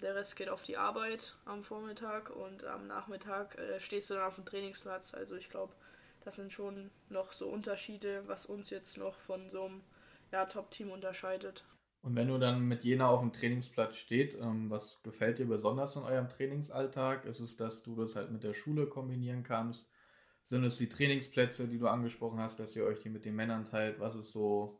Der 0.02 0.16
Rest 0.16 0.34
geht 0.36 0.48
auf 0.48 0.64
die 0.64 0.76
Arbeit 0.76 1.36
am 1.44 1.62
Vormittag 1.62 2.30
und 2.30 2.64
am 2.64 2.86
Nachmittag 2.88 3.56
äh, 3.58 3.78
stehst 3.78 4.10
du 4.10 4.14
dann 4.14 4.24
auf 4.24 4.34
dem 4.34 4.44
Trainingsplatz. 4.44 5.14
Also 5.14 5.36
ich 5.36 5.50
glaube, 5.50 5.72
das 6.24 6.34
sind 6.36 6.52
schon 6.52 6.90
noch 7.10 7.30
so 7.32 7.48
Unterschiede, 7.48 8.26
was 8.26 8.46
uns 8.46 8.70
jetzt 8.70 8.98
noch 8.98 9.16
von 9.16 9.48
so 9.48 9.64
einem 9.66 9.82
ja, 10.32 10.46
Top-Team 10.46 10.90
unterscheidet. 10.90 11.64
Und 12.04 12.16
wenn 12.16 12.28
du 12.28 12.36
dann 12.36 12.68
mit 12.68 12.84
Jena 12.84 13.08
auf 13.08 13.20
dem 13.20 13.32
Trainingsplatz 13.32 13.96
steht, 13.96 14.34
ähm, 14.38 14.68
was 14.68 15.02
gefällt 15.02 15.38
dir 15.38 15.46
besonders 15.46 15.96
in 15.96 16.02
eurem 16.02 16.28
Trainingsalltag? 16.28 17.24
Ist 17.24 17.40
es, 17.40 17.56
dass 17.56 17.82
du 17.82 17.96
das 17.96 18.14
halt 18.14 18.30
mit 18.30 18.44
der 18.44 18.52
Schule 18.52 18.86
kombinieren 18.86 19.42
kannst? 19.42 19.90
Sind 20.44 20.64
es 20.64 20.76
die 20.76 20.90
Trainingsplätze, 20.90 21.66
die 21.66 21.78
du 21.78 21.88
angesprochen 21.88 22.40
hast, 22.40 22.60
dass 22.60 22.76
ihr 22.76 22.84
euch 22.84 23.00
die 23.00 23.08
mit 23.08 23.24
den 23.24 23.34
Männern 23.34 23.64
teilt? 23.64 24.00
Was 24.00 24.16
ist 24.16 24.32
so, 24.32 24.78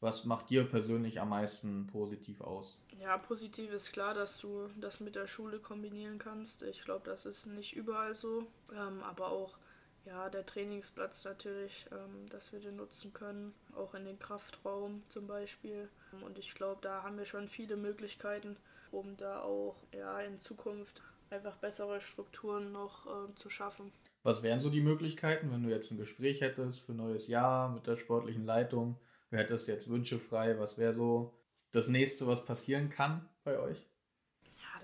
was 0.00 0.24
macht 0.24 0.50
dir 0.50 0.64
persönlich 0.64 1.20
am 1.20 1.28
meisten 1.28 1.86
positiv 1.86 2.40
aus? 2.40 2.82
Ja, 3.00 3.18
positiv 3.18 3.72
ist 3.72 3.92
klar, 3.92 4.12
dass 4.12 4.40
du 4.40 4.68
das 4.76 4.98
mit 4.98 5.14
der 5.14 5.28
Schule 5.28 5.60
kombinieren 5.60 6.18
kannst. 6.18 6.64
Ich 6.64 6.82
glaube, 6.82 7.08
das 7.08 7.24
ist 7.24 7.46
nicht 7.46 7.76
überall 7.76 8.16
so. 8.16 8.48
Ähm, 8.72 9.00
aber 9.04 9.30
auch 9.30 9.58
ja, 10.06 10.28
der 10.28 10.44
Trainingsplatz 10.46 11.24
natürlich, 11.24 11.86
ähm, 11.92 12.28
dass 12.28 12.52
wir 12.52 12.60
den 12.60 12.76
nutzen 12.76 13.12
können, 13.12 13.54
auch 13.74 13.94
in 13.94 14.04
den 14.04 14.18
Kraftraum 14.18 15.02
zum 15.08 15.26
Beispiel. 15.26 15.88
Und 16.24 16.38
ich 16.38 16.54
glaube, 16.54 16.80
da 16.82 17.02
haben 17.02 17.18
wir 17.18 17.24
schon 17.24 17.48
viele 17.48 17.76
Möglichkeiten, 17.76 18.56
um 18.90 19.16
da 19.16 19.40
auch 19.40 19.76
ja, 19.92 20.20
in 20.20 20.38
Zukunft 20.38 21.02
einfach 21.30 21.56
bessere 21.56 22.00
Strukturen 22.00 22.72
noch 22.72 23.06
äh, 23.06 23.34
zu 23.34 23.50
schaffen. 23.50 23.92
Was 24.22 24.42
wären 24.42 24.60
so 24.60 24.70
die 24.70 24.80
Möglichkeiten, 24.80 25.50
wenn 25.50 25.62
du 25.62 25.70
jetzt 25.70 25.90
ein 25.90 25.98
Gespräch 25.98 26.40
hättest 26.40 26.86
für 26.86 26.92
ein 26.92 26.98
neues 26.98 27.28
Jahr 27.28 27.68
mit 27.70 27.86
der 27.86 27.96
sportlichen 27.96 28.44
Leitung? 28.44 28.96
Du 29.30 29.36
hättest 29.36 29.68
jetzt 29.68 29.88
Wünsche 29.90 30.18
frei. 30.18 30.58
Was 30.58 30.78
wäre 30.78 30.94
so 30.94 31.34
das 31.72 31.88
nächste, 31.88 32.26
was 32.26 32.44
passieren 32.44 32.88
kann 32.88 33.28
bei 33.42 33.58
euch? 33.58 33.86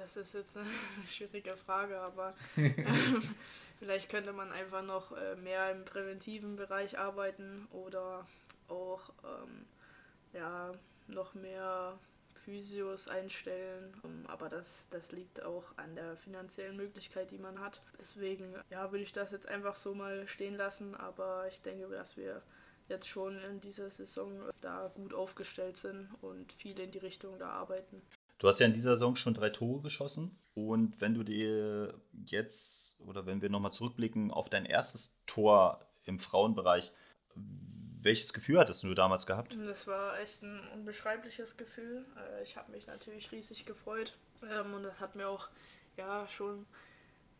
Das 0.00 0.16
ist 0.16 0.34
jetzt 0.34 0.56
eine 0.56 0.66
schwierige 1.06 1.56
Frage, 1.56 1.98
aber 2.00 2.34
ähm, 2.56 3.22
vielleicht 3.78 4.08
könnte 4.08 4.32
man 4.32 4.50
einfach 4.50 4.82
noch 4.82 5.12
äh, 5.12 5.36
mehr 5.36 5.70
im 5.70 5.84
präventiven 5.84 6.56
Bereich 6.56 6.98
arbeiten 6.98 7.68
oder 7.70 8.26
auch 8.68 9.10
ähm, 9.24 9.66
ja, 10.32 10.72
noch 11.06 11.34
mehr 11.34 11.98
Physios 12.44 13.08
einstellen. 13.08 13.94
Um, 14.02 14.26
aber 14.26 14.48
das, 14.48 14.88
das 14.90 15.12
liegt 15.12 15.42
auch 15.42 15.64
an 15.76 15.94
der 15.94 16.16
finanziellen 16.16 16.76
Möglichkeit, 16.76 17.30
die 17.30 17.38
man 17.38 17.60
hat. 17.60 17.82
Deswegen 17.98 18.54
ja, 18.70 18.90
würde 18.90 19.04
ich 19.04 19.12
das 19.12 19.32
jetzt 19.32 19.48
einfach 19.48 19.76
so 19.76 19.94
mal 19.94 20.26
stehen 20.26 20.56
lassen, 20.56 20.94
aber 20.94 21.46
ich 21.48 21.60
denke, 21.60 21.88
dass 21.88 22.16
wir 22.16 22.42
jetzt 22.88 23.08
schon 23.08 23.38
in 23.44 23.60
dieser 23.60 23.90
Saison 23.90 24.32
da 24.60 24.90
gut 24.94 25.14
aufgestellt 25.14 25.76
sind 25.76 26.08
und 26.22 26.52
viel 26.52 26.78
in 26.80 26.90
die 26.90 26.98
Richtung 26.98 27.38
da 27.38 27.50
arbeiten. 27.50 28.02
Du 28.40 28.48
hast 28.48 28.58
ja 28.58 28.66
in 28.66 28.72
dieser 28.72 28.92
Saison 28.92 29.16
schon 29.16 29.34
drei 29.34 29.50
Tore 29.50 29.82
geschossen. 29.82 30.36
Und 30.54 31.00
wenn 31.00 31.14
du 31.14 31.22
dir 31.22 31.94
jetzt 32.26 32.98
oder 33.02 33.26
wenn 33.26 33.42
wir 33.42 33.50
nochmal 33.50 33.72
zurückblicken 33.72 34.30
auf 34.30 34.48
dein 34.48 34.64
erstes 34.64 35.20
Tor 35.26 35.86
im 36.04 36.18
Frauenbereich, 36.18 36.90
welches 38.02 38.32
Gefühl 38.32 38.58
hattest 38.58 38.82
du 38.82 38.94
damals 38.94 39.26
gehabt? 39.26 39.56
Das 39.66 39.86
war 39.86 40.18
echt 40.18 40.42
ein 40.42 40.58
unbeschreibliches 40.74 41.58
Gefühl. 41.58 42.06
Äh, 42.16 42.42
ich 42.42 42.56
habe 42.56 42.72
mich 42.72 42.86
natürlich 42.86 43.30
riesig 43.30 43.66
gefreut 43.66 44.16
ähm, 44.42 44.72
und 44.72 44.84
das 44.84 45.00
hat 45.00 45.16
mir 45.16 45.28
auch 45.28 45.48
ja 45.98 46.26
schon 46.26 46.66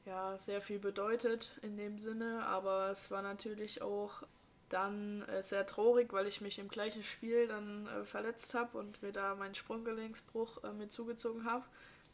ja, 0.05 0.39
sehr 0.39 0.61
viel 0.61 0.79
bedeutet 0.79 1.53
in 1.63 1.79
dem 1.79 1.99
Sinne, 1.99 2.45
aber 2.45 2.91
es 2.91 3.11
war 3.11 3.23
natürlich 3.23 3.81
auch 3.81 4.23
dann 4.71 5.23
äh, 5.23 5.43
sehr 5.43 5.67
traurig, 5.67 6.13
weil 6.13 6.27
ich 6.27 6.41
mich 6.41 6.59
im 6.59 6.69
gleichen 6.69 7.03
Spiel 7.03 7.49
dann 7.49 7.87
äh, 7.87 8.05
verletzt 8.05 8.55
habe 8.55 8.79
und 8.79 9.03
mir 9.03 9.13
da 9.13 9.35
meinen 9.35 9.55
Sprunggelenksbruch 9.55 10.65
äh, 10.65 10.73
mit 10.73 10.91
zugezogen 10.91 11.45
habe. 11.45 11.65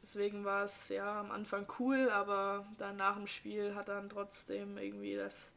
Deswegen 0.02 0.44
war 0.44 0.64
es 0.64 0.88
ja 0.88 1.20
am 1.20 1.30
Anfang 1.30 1.66
cool, 1.78 2.10
aber 2.10 2.66
dann 2.78 2.96
nach 2.96 3.16
dem 3.16 3.26
Spiel 3.26 3.74
hat 3.74 3.88
dann 3.88 4.08
trotzdem 4.08 4.78
irgendwie 4.78 5.16
das, 5.16 5.52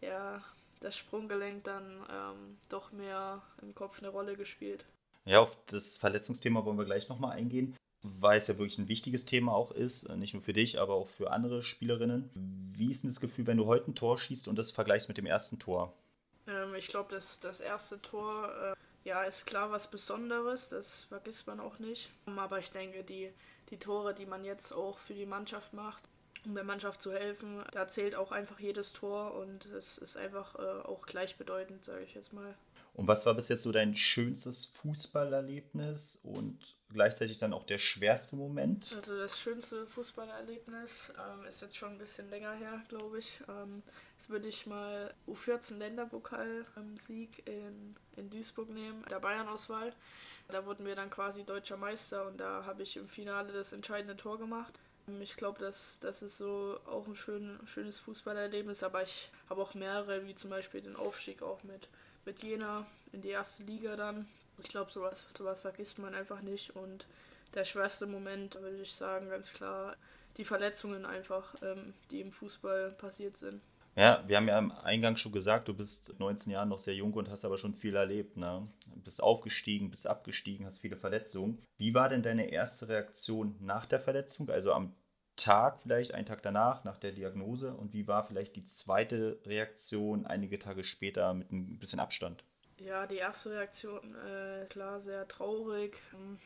ja, 0.00 0.42
das 0.80 0.96
Sprunggelenk 0.96 1.64
dann 1.64 2.06
ähm, 2.10 2.58
doch 2.68 2.92
mehr 2.92 3.42
im 3.60 3.74
Kopf 3.74 3.98
eine 4.00 4.08
Rolle 4.08 4.36
gespielt. 4.36 4.86
Ja, 5.24 5.40
auf 5.40 5.58
das 5.66 5.98
Verletzungsthema 5.98 6.64
wollen 6.64 6.78
wir 6.78 6.84
gleich 6.84 7.08
nochmal 7.08 7.36
eingehen, 7.36 7.76
weil 8.02 8.38
es 8.38 8.46
ja 8.46 8.56
wirklich 8.56 8.78
ein 8.78 8.88
wichtiges 8.88 9.24
Thema 9.24 9.52
auch 9.52 9.72
ist, 9.72 10.04
äh, 10.04 10.16
nicht 10.16 10.32
nur 10.32 10.42
für 10.42 10.52
dich, 10.52 10.78
aber 10.78 10.94
auch 10.94 11.08
für 11.08 11.32
andere 11.32 11.62
Spielerinnen. 11.62 12.30
Wie 12.72 12.90
ist 12.90 13.02
denn 13.02 13.10
das 13.10 13.20
Gefühl, 13.20 13.46
wenn 13.46 13.58
du 13.58 13.66
heute 13.66 13.90
ein 13.90 13.94
Tor 13.94 14.16
schießt 14.16 14.48
und 14.48 14.56
das 14.56 14.70
vergleichst 14.70 15.08
mit 15.08 15.18
dem 15.18 15.26
ersten 15.26 15.58
Tor? 15.58 15.92
Ähm, 16.48 16.74
ich 16.74 16.88
glaube, 16.88 17.10
das, 17.14 17.40
das 17.40 17.60
erste 17.60 18.00
Tor 18.02 18.50
äh, 18.62 19.08
ja, 19.08 19.22
ist 19.22 19.46
klar 19.46 19.70
was 19.70 19.90
Besonderes, 19.90 20.70
das 20.70 21.04
vergisst 21.04 21.46
man 21.46 21.60
auch 21.60 21.78
nicht. 21.78 22.10
Aber 22.26 22.58
ich 22.58 22.70
denke, 22.70 23.04
die, 23.04 23.32
die 23.70 23.78
Tore, 23.78 24.14
die 24.14 24.26
man 24.26 24.44
jetzt 24.44 24.72
auch 24.72 24.98
für 24.98 25.14
die 25.14 25.26
Mannschaft 25.26 25.72
macht, 25.72 26.04
um 26.44 26.54
der 26.54 26.64
Mannschaft 26.64 27.02
zu 27.02 27.12
helfen, 27.12 27.62
da 27.72 27.88
zählt 27.88 28.14
auch 28.14 28.32
einfach 28.32 28.58
jedes 28.58 28.92
Tor 28.92 29.34
und 29.34 29.66
es 29.66 29.98
ist 29.98 30.16
einfach 30.16 30.54
äh, 30.56 30.86
auch 30.86 31.06
gleichbedeutend, 31.06 31.84
sage 31.84 32.04
ich 32.04 32.14
jetzt 32.14 32.32
mal. 32.32 32.54
Und 32.98 33.06
was 33.06 33.24
war 33.26 33.34
bis 33.34 33.46
jetzt 33.46 33.62
so 33.62 33.70
dein 33.70 33.94
schönstes 33.94 34.66
Fußballerlebnis 34.66 36.18
und 36.24 36.58
gleichzeitig 36.92 37.38
dann 37.38 37.52
auch 37.52 37.62
der 37.62 37.78
schwerste 37.78 38.34
Moment? 38.34 38.92
Also 38.96 39.16
das 39.16 39.38
schönste 39.38 39.86
Fußballerlebnis 39.86 41.12
ähm, 41.16 41.44
ist 41.46 41.62
jetzt 41.62 41.76
schon 41.76 41.92
ein 41.92 41.98
bisschen 41.98 42.28
länger 42.28 42.54
her, 42.54 42.82
glaube 42.88 43.20
ich. 43.20 43.38
Ähm, 43.48 43.84
das 44.16 44.30
würde 44.30 44.48
ich 44.48 44.66
mal 44.66 45.14
U14 45.28 45.76
Länderpokal-Sieg 45.76 47.46
in, 47.46 47.94
in 48.16 48.30
Duisburg 48.30 48.70
nehmen, 48.70 49.04
der 49.08 49.20
Bayern-Auswahl. 49.20 49.92
Da 50.48 50.66
wurden 50.66 50.84
wir 50.84 50.96
dann 50.96 51.08
quasi 51.08 51.44
deutscher 51.44 51.76
Meister 51.76 52.26
und 52.26 52.40
da 52.40 52.64
habe 52.64 52.82
ich 52.82 52.96
im 52.96 53.06
Finale 53.06 53.52
das 53.52 53.72
entscheidende 53.72 54.16
Tor 54.16 54.40
gemacht. 54.40 54.80
Ich 55.20 55.36
glaube, 55.36 55.58
das, 55.60 56.00
das 56.00 56.22
ist 56.22 56.38
so 56.38 56.78
auch 56.86 57.06
ein 57.06 57.16
schön, 57.16 57.58
schönes 57.66 57.98
Fußballerlebnis, 57.98 58.82
aber 58.82 59.02
ich 59.02 59.30
habe 59.48 59.62
auch 59.62 59.74
mehrere, 59.74 60.26
wie 60.26 60.34
zum 60.34 60.50
Beispiel 60.50 60.80
den 60.80 60.96
Aufstieg 60.96 61.42
auch 61.42 61.62
mit 61.62 61.88
mit 62.28 62.42
Jena 62.42 62.86
in 63.12 63.22
die 63.22 63.30
erste 63.30 63.62
Liga 63.62 63.96
dann. 63.96 64.28
Ich 64.58 64.68
glaube, 64.68 64.92
sowas, 64.92 65.28
sowas 65.36 65.62
vergisst 65.62 65.98
man 65.98 66.14
einfach 66.14 66.42
nicht. 66.42 66.76
Und 66.76 67.06
der 67.54 67.64
schwerste 67.64 68.06
Moment, 68.06 68.54
würde 68.60 68.82
ich 68.82 68.92
sagen, 68.92 69.30
ganz 69.30 69.52
klar, 69.54 69.96
die 70.36 70.44
Verletzungen 70.44 71.06
einfach, 71.06 71.54
ähm, 71.62 71.94
die 72.10 72.20
im 72.20 72.30
Fußball 72.30 72.90
passiert 72.92 73.38
sind. 73.38 73.62
Ja, 73.98 74.22
wir 74.28 74.36
haben 74.36 74.46
ja 74.46 74.56
am 74.56 74.70
Eingang 74.70 75.16
schon 75.16 75.32
gesagt, 75.32 75.66
du 75.66 75.74
bist 75.74 76.20
19 76.20 76.52
Jahre 76.52 76.68
noch 76.68 76.78
sehr 76.78 76.94
jung 76.94 77.12
und 77.14 77.28
hast 77.28 77.44
aber 77.44 77.58
schon 77.58 77.74
viel 77.74 77.96
erlebt. 77.96 78.36
Ne? 78.36 78.68
Bist 79.02 79.20
aufgestiegen, 79.20 79.90
bist 79.90 80.06
abgestiegen, 80.06 80.66
hast 80.66 80.78
viele 80.78 80.96
Verletzungen. 80.96 81.60
Wie 81.78 81.94
war 81.94 82.08
denn 82.08 82.22
deine 82.22 82.48
erste 82.52 82.88
Reaktion 82.88 83.56
nach 83.58 83.86
der 83.86 83.98
Verletzung? 83.98 84.50
Also 84.50 84.72
am 84.72 84.94
Tag 85.34 85.80
vielleicht, 85.80 86.14
einen 86.14 86.26
Tag 86.26 86.42
danach, 86.42 86.84
nach 86.84 86.96
der 86.96 87.10
Diagnose? 87.10 87.74
Und 87.74 87.92
wie 87.92 88.06
war 88.06 88.22
vielleicht 88.22 88.54
die 88.54 88.64
zweite 88.64 89.40
Reaktion 89.44 90.26
einige 90.26 90.60
Tage 90.60 90.84
später 90.84 91.34
mit 91.34 91.50
ein 91.50 91.80
bisschen 91.80 91.98
Abstand? 91.98 92.44
Ja, 92.78 93.04
die 93.08 93.16
erste 93.16 93.50
Reaktion, 93.50 94.14
äh, 94.14 94.64
klar, 94.66 95.00
sehr 95.00 95.26
traurig, 95.26 95.98
ähm, 96.14 96.38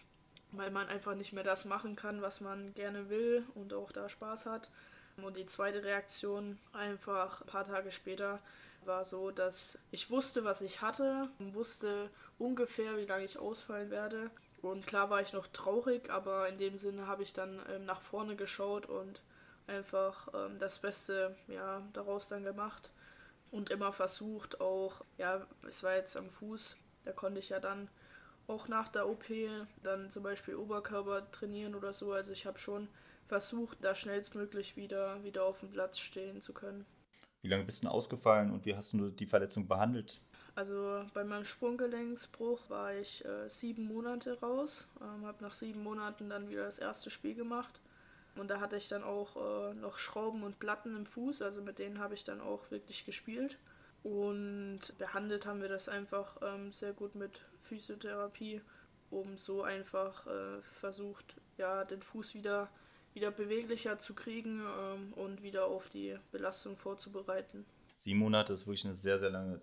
weil 0.53 0.71
man 0.71 0.89
einfach 0.89 1.15
nicht 1.17 1.35
mehr 1.35 1.45
das 1.45 1.67
machen 1.67 1.97
kann, 1.97 2.23
was 2.23 2.41
man 2.41 2.73
gerne 2.73 3.11
will 3.11 3.45
und 3.55 3.75
auch 3.75 3.93
da 3.93 4.09
Spaß 4.09 4.47
hat. 4.47 4.71
Und 5.19 5.37
die 5.37 5.47
zweite 5.47 5.85
Reaktion, 5.85 6.59
einfach 6.73 7.43
ein 7.43 7.47
paar 7.47 7.65
Tage 7.65 7.93
später, 7.93 8.41
war 8.85 9.05
so, 9.05 9.31
dass 9.31 9.79
ich 9.91 10.11
wusste, 10.11 10.45
was 10.45 10.61
ich 10.61 10.81
hatte, 10.81 11.29
wusste 11.39 12.11
ungefähr, 12.39 12.97
wie 12.97 13.07
lange 13.07 13.25
ich 13.25 13.39
ausfallen 13.39 13.91
werde 13.91 14.31
und 14.63 14.87
klar 14.87 15.11
war 15.11 15.21
ich 15.21 15.33
noch 15.33 15.49
traurig, 15.49 16.09
aber 16.11 16.49
in 16.49 16.57
dem 16.57 16.77
Sinne 16.77 17.09
habe 17.09 17.25
ich 17.25 17.33
dann 17.33 17.61
ähm, 17.69 17.85
nach 17.85 18.01
vorne 18.01 18.37
geschaut 18.37 18.87
und 18.87 19.21
einfach 19.67 20.29
ähm, 20.35 20.59
das 20.61 20.79
Beste 20.79 21.37
ja, 21.49 21.83
daraus 21.93 22.29
dann 22.29 22.45
gemacht. 22.45 22.91
Und 23.51 23.71
immer 23.71 23.93
versucht 23.93 24.61
auch, 24.61 25.05
ja, 25.19 25.45
es 25.69 25.83
war 25.83 25.97
jetzt 25.97 26.17
am 26.17 26.31
Fuß, 26.31 26.77
da 27.05 27.13
konnte 27.13 27.41
ich 27.41 27.51
ja 27.51 27.59
dann 27.59 27.89
auch 28.47 28.69
nach 28.69 28.89
der 28.89 29.09
OP 29.09 29.25
dann 29.83 30.11
zum 30.11 30.23
Beispiel 30.23 30.55
Oberkörper 30.55 31.31
trainieren 31.33 31.75
oder 31.75 31.93
so. 31.93 32.13
Also 32.13 32.33
ich 32.33 32.47
habe 32.47 32.59
schon 32.59 32.89
versucht, 33.27 33.79
da 33.83 33.95
schnellstmöglich 33.95 34.77
wieder, 34.77 35.23
wieder 35.25 35.45
auf 35.45 35.61
dem 35.61 35.71
Platz 35.71 35.99
stehen 35.99 36.41
zu 36.41 36.53
können. 36.53 36.85
Wie 37.43 37.49
lange 37.49 37.65
bist 37.65 37.83
du 37.83 37.89
ausgefallen 37.89 38.51
und 38.53 38.65
wie 38.67 38.75
hast 38.75 38.93
du 38.93 39.11
die 39.11 39.27
Verletzung 39.27 39.67
behandelt? 39.67 40.21
Also 40.55 41.05
bei 41.15 41.25
meinem 41.25 41.45
Sprunggelenksbruch 41.45 42.69
war 42.69 42.95
ich 42.95 43.25
äh, 43.25 43.49
sieben 43.49 43.87
Monate 43.87 44.39
raus, 44.41 44.87
ähm, 45.01 45.27
habe 45.27 45.43
nach 45.43 45.55
sieben 45.55 45.83
Monaten 45.83 46.29
dann 46.29 46.49
wieder 46.49 46.65
das 46.65 46.79
erste 46.79 47.11
Spiel 47.11 47.35
gemacht. 47.35 47.81
Und 48.37 48.49
da 48.49 48.61
hatte 48.61 48.77
ich 48.77 48.89
dann 48.89 49.03
auch 49.03 49.37
äh, 49.37 49.75
noch 49.75 49.99
Schrauben 49.99 50.43
und 50.43 50.59
Platten 50.59 50.97
im 50.97 51.07
Fuß, 51.07 51.43
also 51.43 51.63
mit 51.63 51.79
denen 51.79 51.99
habe 51.99 52.15
ich 52.15 52.25
dann 52.25 52.41
auch 52.41 52.71
wirklich 52.71 53.05
gespielt. 53.05 53.59
Und 54.03 54.81
behandelt 54.99 55.47
haben 55.47 55.63
wir 55.63 55.69
das 55.69 55.89
einfach 55.89 56.37
ähm, 56.43 56.73
sehr 56.73 56.93
gut 56.93 57.15
mit 57.15 57.43
Physiotherapie, 57.59 58.61
um 59.11 59.39
so 59.39 59.63
einfach 59.63 60.27
äh, 60.27 60.61
versucht, 60.63 61.37
ja, 61.57 61.85
den 61.85 62.03
Fuß 62.03 62.35
wieder, 62.35 62.69
wieder 63.15 63.31
beweglicher 63.31 63.99
zu 63.99 64.15
kriegen 64.15 64.61
ähm, 64.61 65.13
und 65.15 65.43
wieder 65.43 65.67
auf 65.67 65.89
die 65.89 66.17
Belastung 66.31 66.77
vorzubereiten. 66.77 67.67
Sieben 67.99 68.19
Monate 68.19 68.53
ist 68.53 68.67
wirklich 68.67 68.85
eine 68.85 68.95
sehr, 68.95 69.19
sehr 69.19 69.31
lange 69.31 69.61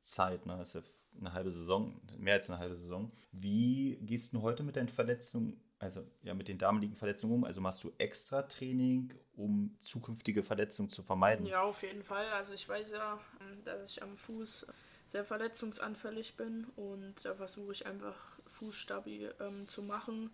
Zeit, 0.00 0.46
ne? 0.46 0.56
Das 0.56 0.74
ist 0.74 0.84
ja 0.84 0.90
eine 1.18 1.32
halbe 1.32 1.50
Saison, 1.50 2.00
mehr 2.18 2.34
als 2.34 2.48
eine 2.48 2.58
halbe 2.58 2.76
Saison. 2.76 3.10
Wie 3.32 3.98
gehst 4.02 4.32
du 4.32 4.42
heute 4.42 4.62
mit 4.62 4.76
deinen 4.76 4.88
Verletzungen 4.88 5.60
also 5.80 6.06
ja, 6.22 6.34
mit 6.34 6.46
den 6.46 6.58
damaligen 6.58 6.94
Verletzungen 6.94 7.34
um? 7.34 7.44
Also 7.44 7.60
machst 7.62 7.82
du 7.82 7.92
extra 7.96 8.42
Training, 8.42 9.14
um 9.34 9.74
zukünftige 9.78 10.42
Verletzungen 10.42 10.90
zu 10.90 11.02
vermeiden? 11.02 11.46
Ja, 11.46 11.62
auf 11.62 11.82
jeden 11.82 12.04
Fall. 12.04 12.28
Also 12.32 12.52
ich 12.52 12.68
weiß 12.68 12.92
ja, 12.92 13.18
ähm, 13.40 13.64
dass 13.64 13.90
ich 13.90 14.02
am 14.02 14.16
Fuß 14.16 14.66
sehr 15.06 15.24
verletzungsanfällig 15.24 16.36
bin 16.36 16.66
und 16.76 17.24
da 17.24 17.34
versuche 17.34 17.72
ich 17.72 17.86
einfach 17.86 18.14
Fußstabi 18.46 19.30
ähm, 19.40 19.66
zu 19.66 19.82
machen, 19.82 20.30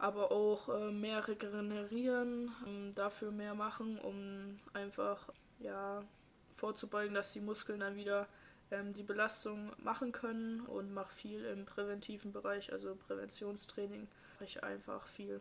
aber 0.00 0.32
auch 0.32 0.68
äh, 0.70 0.90
mehr 0.90 1.28
regenerieren, 1.28 2.50
ähm, 2.66 2.94
dafür 2.94 3.30
mehr 3.30 3.54
machen, 3.54 3.98
um 3.98 4.58
einfach 4.72 5.28
ja 5.58 6.02
vorzubeugen, 6.50 7.14
dass 7.14 7.32
die 7.32 7.40
Muskeln 7.40 7.80
dann 7.80 7.96
wieder 7.96 8.26
ähm, 8.70 8.94
die 8.94 9.02
Belastung 9.02 9.72
machen 9.78 10.12
können 10.12 10.60
und 10.60 10.92
mache 10.92 11.12
viel 11.12 11.44
im 11.44 11.66
präventiven 11.66 12.32
Bereich, 12.32 12.72
also 12.72 12.94
Präventionstraining, 12.94 14.08
mache 14.34 14.44
ich 14.44 14.64
einfach 14.64 15.06
viel. 15.06 15.40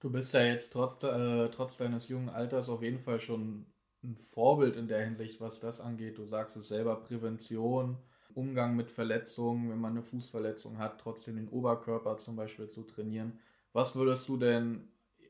Du 0.00 0.10
bist 0.10 0.34
ja 0.34 0.42
jetzt 0.42 0.72
trotz, 0.72 1.04
äh, 1.04 1.48
trotz 1.50 1.78
deines 1.78 2.08
jungen 2.08 2.28
Alters 2.28 2.68
auf 2.68 2.82
jeden 2.82 2.98
Fall 2.98 3.20
schon 3.20 3.66
ein 4.02 4.16
Vorbild 4.16 4.76
in 4.76 4.88
der 4.88 5.04
Hinsicht, 5.04 5.40
was 5.40 5.60
das 5.60 5.80
angeht. 5.80 6.18
Du 6.18 6.24
sagst 6.26 6.56
es 6.56 6.66
selber, 6.66 6.96
Prävention, 6.96 7.96
Umgang 8.34 8.74
mit 8.74 8.90
Verletzungen, 8.90 9.70
wenn 9.70 9.78
man 9.78 9.92
eine 9.92 10.02
Fußverletzung 10.02 10.78
hat, 10.78 11.00
trotzdem 11.00 11.36
den 11.36 11.48
Oberkörper 11.48 12.18
zum 12.18 12.34
Beispiel 12.34 12.66
zu 12.66 12.82
trainieren. 12.82 13.38
Was 13.72 13.96
würdest 13.96 14.28
du 14.28 14.36
denn 14.36 14.88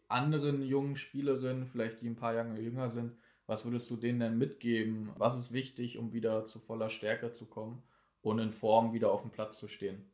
anderen 0.08 0.62
jungen 0.62 0.96
Spielerinnen, 0.96 1.66
vielleicht 1.66 2.00
die 2.00 2.08
ein 2.08 2.16
paar 2.16 2.34
Jahre 2.34 2.58
jünger 2.58 2.90
sind, 2.90 3.16
was 3.46 3.64
würdest 3.64 3.90
du 3.90 3.96
denen 3.96 4.20
denn 4.20 4.38
mitgeben? 4.38 5.10
Was 5.16 5.38
ist 5.38 5.52
wichtig, 5.52 5.98
um 5.98 6.12
wieder 6.12 6.44
zu 6.44 6.58
voller 6.58 6.88
Stärke 6.88 7.32
zu 7.32 7.46
kommen 7.46 7.82
und 8.20 8.38
in 8.38 8.52
Form 8.52 8.92
wieder 8.92 9.10
auf 9.12 9.22
dem 9.22 9.30
Platz 9.30 9.58
zu 9.58 9.68
stehen? 9.68 10.10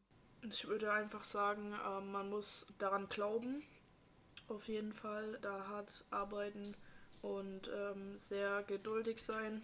Ich 0.48 0.66
würde 0.66 0.92
einfach 0.92 1.24
sagen, 1.24 1.74
ähm, 1.86 2.12
man 2.12 2.30
muss 2.30 2.66
daran 2.78 3.08
glauben, 3.08 3.62
auf 4.48 4.68
jeden 4.68 4.92
Fall, 4.92 5.38
da 5.42 5.68
hart 5.68 6.04
arbeiten 6.10 6.74
und 7.20 7.70
ähm, 7.74 8.18
sehr 8.18 8.62
geduldig 8.62 9.22
sein, 9.22 9.62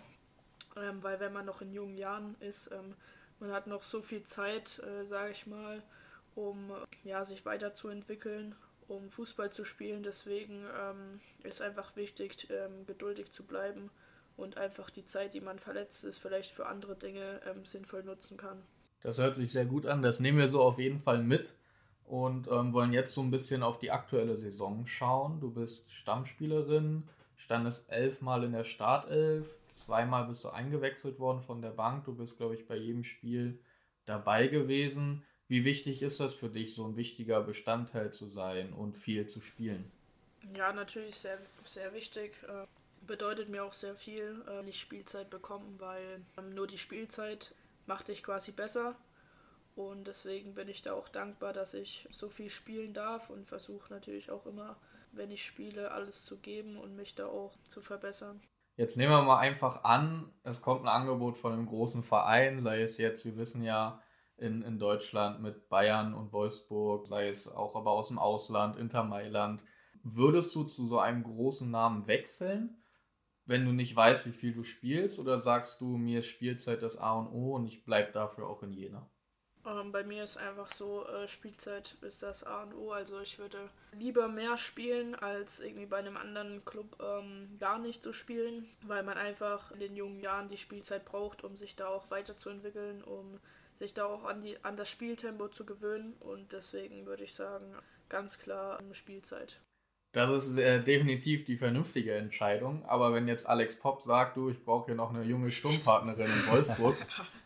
ähm, 0.76 1.02
weil 1.02 1.20
wenn 1.20 1.32
man 1.32 1.46
noch 1.46 1.62
in 1.62 1.72
jungen 1.72 1.96
Jahren 1.96 2.36
ist, 2.40 2.70
man 3.38 3.52
hat 3.52 3.66
noch 3.66 3.82
so 3.82 4.02
viel 4.02 4.24
Zeit, 4.24 4.80
äh, 4.80 5.04
sage 5.04 5.32
ich 5.32 5.46
mal, 5.46 5.82
um 6.34 6.72
ja, 7.04 7.24
sich 7.24 7.44
weiterzuentwickeln 7.44 8.54
um 8.88 9.08
Fußball 9.10 9.50
zu 9.50 9.64
spielen. 9.64 10.02
Deswegen 10.02 10.64
ähm, 10.80 11.20
ist 11.42 11.60
einfach 11.60 11.96
wichtig, 11.96 12.48
ähm, 12.50 12.86
geduldig 12.86 13.30
zu 13.30 13.44
bleiben 13.44 13.90
und 14.36 14.56
einfach 14.56 14.90
die 14.90 15.04
Zeit, 15.04 15.34
die 15.34 15.40
man 15.40 15.58
verletzt 15.58 16.04
ist, 16.04 16.18
vielleicht 16.18 16.50
für 16.50 16.66
andere 16.66 16.96
Dinge 16.96 17.40
ähm, 17.48 17.64
sinnvoll 17.64 18.02
nutzen 18.02 18.36
kann. 18.36 18.62
Das 19.00 19.18
hört 19.18 19.34
sich 19.34 19.52
sehr 19.52 19.66
gut 19.66 19.86
an. 19.86 20.02
Das 20.02 20.20
nehmen 20.20 20.38
wir 20.38 20.48
so 20.48 20.62
auf 20.62 20.78
jeden 20.78 21.00
Fall 21.00 21.22
mit 21.22 21.54
und 22.06 22.48
ähm, 22.48 22.72
wollen 22.72 22.92
jetzt 22.92 23.12
so 23.12 23.22
ein 23.22 23.30
bisschen 23.30 23.62
auf 23.62 23.78
die 23.78 23.90
aktuelle 23.90 24.36
Saison 24.36 24.86
schauen. 24.86 25.40
Du 25.40 25.50
bist 25.50 25.90
Stammspielerin, 25.90 27.04
standest 27.36 27.90
elfmal 27.90 28.44
in 28.44 28.52
der 28.52 28.64
Startelf, 28.64 29.54
zweimal 29.66 30.26
bist 30.26 30.44
du 30.44 30.50
eingewechselt 30.50 31.18
worden 31.18 31.42
von 31.42 31.62
der 31.62 31.70
Bank. 31.70 32.04
Du 32.04 32.14
bist, 32.14 32.38
glaube 32.38 32.54
ich, 32.54 32.66
bei 32.66 32.76
jedem 32.76 33.04
Spiel 33.04 33.58
dabei 34.06 34.48
gewesen. 34.48 35.22
Wie 35.48 35.64
wichtig 35.64 36.02
ist 36.02 36.20
das 36.20 36.34
für 36.34 36.48
dich, 36.48 36.74
so 36.74 36.86
ein 36.86 36.96
wichtiger 36.96 37.42
Bestandteil 37.42 38.12
zu 38.12 38.28
sein 38.28 38.72
und 38.72 38.96
viel 38.96 39.26
zu 39.26 39.40
spielen? 39.40 39.90
Ja, 40.56 40.72
natürlich 40.72 41.16
sehr, 41.16 41.38
sehr 41.64 41.92
wichtig. 41.92 42.32
Äh, 42.48 42.66
bedeutet 43.06 43.48
mir 43.48 43.64
auch 43.64 43.74
sehr 43.74 43.94
viel, 43.94 44.42
äh, 44.48 44.62
nicht 44.62 44.80
Spielzeit 44.80 45.30
bekommen, 45.30 45.76
weil 45.78 46.22
ähm, 46.38 46.54
nur 46.54 46.66
die 46.66 46.78
Spielzeit 46.78 47.54
macht 47.86 48.08
dich 48.08 48.22
quasi 48.22 48.52
besser. 48.52 48.96
Und 49.76 50.06
deswegen 50.06 50.54
bin 50.54 50.68
ich 50.68 50.82
da 50.82 50.92
auch 50.92 51.08
dankbar, 51.08 51.52
dass 51.52 51.74
ich 51.74 52.08
so 52.10 52.28
viel 52.28 52.48
spielen 52.48 52.94
darf 52.94 53.28
und 53.28 53.46
versuche 53.46 53.92
natürlich 53.92 54.30
auch 54.30 54.46
immer, 54.46 54.76
wenn 55.12 55.30
ich 55.30 55.44
spiele, 55.44 55.90
alles 55.90 56.24
zu 56.24 56.38
geben 56.38 56.76
und 56.76 56.96
mich 56.96 57.14
da 57.14 57.26
auch 57.26 57.52
zu 57.68 57.80
verbessern. 57.80 58.40
Jetzt 58.76 58.96
nehmen 58.96 59.12
wir 59.12 59.22
mal 59.22 59.38
einfach 59.38 59.84
an, 59.84 60.32
es 60.42 60.60
kommt 60.60 60.82
ein 60.82 60.88
Angebot 60.88 61.36
von 61.36 61.52
einem 61.52 61.66
großen 61.66 62.02
Verein, 62.02 62.62
sei 62.62 62.82
es 62.82 62.98
jetzt, 62.98 63.24
wir 63.24 63.36
wissen 63.36 63.62
ja, 63.62 64.02
in, 64.36 64.62
in 64.62 64.78
Deutschland 64.78 65.40
mit 65.40 65.68
Bayern 65.68 66.14
und 66.14 66.32
Wolfsburg, 66.32 67.06
sei 67.06 67.28
es 67.28 67.48
auch 67.48 67.76
aber 67.76 67.92
aus 67.92 68.08
dem 68.08 68.18
Ausland, 68.18 68.76
Inter 68.76 69.04
Mailand. 69.04 69.64
Würdest 70.02 70.54
du 70.54 70.64
zu 70.64 70.86
so 70.86 70.98
einem 70.98 71.22
großen 71.22 71.70
Namen 71.70 72.06
wechseln, 72.06 72.82
wenn 73.46 73.64
du 73.64 73.72
nicht 73.72 73.94
weißt, 73.94 74.26
wie 74.26 74.32
viel 74.32 74.52
du 74.52 74.62
spielst? 74.62 75.18
Oder 75.18 75.38
sagst 75.38 75.80
du, 75.80 75.96
mir 75.96 76.18
ist 76.20 76.26
Spielzeit 76.26 76.82
das 76.82 76.96
A 76.96 77.12
und 77.12 77.28
O 77.28 77.54
und 77.54 77.66
ich 77.66 77.84
bleibe 77.84 78.12
dafür 78.12 78.48
auch 78.48 78.62
in 78.62 78.72
Jena? 78.72 79.08
Ähm, 79.66 79.92
bei 79.92 80.04
mir 80.04 80.24
ist 80.24 80.36
einfach 80.36 80.68
so, 80.68 81.06
äh, 81.06 81.26
Spielzeit 81.26 81.96
ist 82.02 82.22
das 82.22 82.44
A 82.44 82.64
und 82.64 82.74
O. 82.74 82.92
Also 82.92 83.20
ich 83.20 83.38
würde 83.38 83.70
lieber 83.92 84.28
mehr 84.28 84.56
spielen, 84.58 85.14
als 85.14 85.60
irgendwie 85.60 85.86
bei 85.86 85.98
einem 85.98 86.16
anderen 86.16 86.64
Club 86.64 86.98
ähm, 87.00 87.56
gar 87.58 87.78
nicht 87.78 88.02
zu 88.02 88.12
spielen, 88.12 88.68
weil 88.82 89.02
man 89.02 89.16
einfach 89.16 89.70
in 89.72 89.80
den 89.80 89.96
jungen 89.96 90.20
Jahren 90.20 90.48
die 90.48 90.58
Spielzeit 90.58 91.04
braucht, 91.06 91.44
um 91.44 91.56
sich 91.56 91.76
da 91.76 91.88
auch 91.88 92.10
weiterzuentwickeln, 92.10 93.02
um 93.02 93.40
sich 93.74 93.94
da 93.94 94.06
auch 94.06 94.24
an, 94.24 94.40
die, 94.40 94.56
an 94.64 94.76
das 94.76 94.90
Spieltempo 94.90 95.48
zu 95.48 95.66
gewöhnen. 95.66 96.14
Und 96.20 96.52
deswegen 96.52 97.06
würde 97.06 97.24
ich 97.24 97.34
sagen, 97.34 97.74
ganz 98.08 98.38
klar 98.38 98.80
Spielzeit. 98.92 99.60
Das 100.14 100.30
ist 100.30 100.56
äh, 100.56 100.80
definitiv 100.80 101.44
die 101.44 101.56
vernünftige 101.56 102.14
Entscheidung. 102.14 102.84
Aber 102.86 103.12
wenn 103.12 103.26
jetzt 103.26 103.48
Alex 103.48 103.74
Popp 103.74 104.00
sagt, 104.00 104.36
du, 104.36 104.48
ich 104.48 104.64
brauche 104.64 104.86
hier 104.86 104.94
noch 104.94 105.12
eine 105.12 105.24
junge 105.24 105.50
Sturmpartnerin 105.50 106.26
in 106.26 106.52
Wolfsburg, 106.52 106.96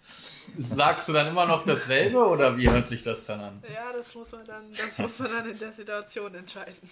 sagst 0.59 1.09
du 1.09 1.15
dann 1.15 1.29
immer 1.29 1.47
noch 1.47 1.65
dasselbe 1.65 2.19
oder 2.27 2.59
wie 2.59 2.69
hört 2.69 2.87
sich 2.87 3.03
das 3.03 3.25
dann 3.25 3.41
an? 3.41 3.63
Ja, 3.73 3.91
das 3.95 4.15
muss 4.15 4.33
man 4.33 4.45
dann, 4.45 4.71
das 4.75 4.99
muss 4.99 5.19
man 5.19 5.31
dann 5.31 5.51
in 5.51 5.59
der 5.59 5.73
Situation 5.73 6.35
entscheiden. 6.35 6.91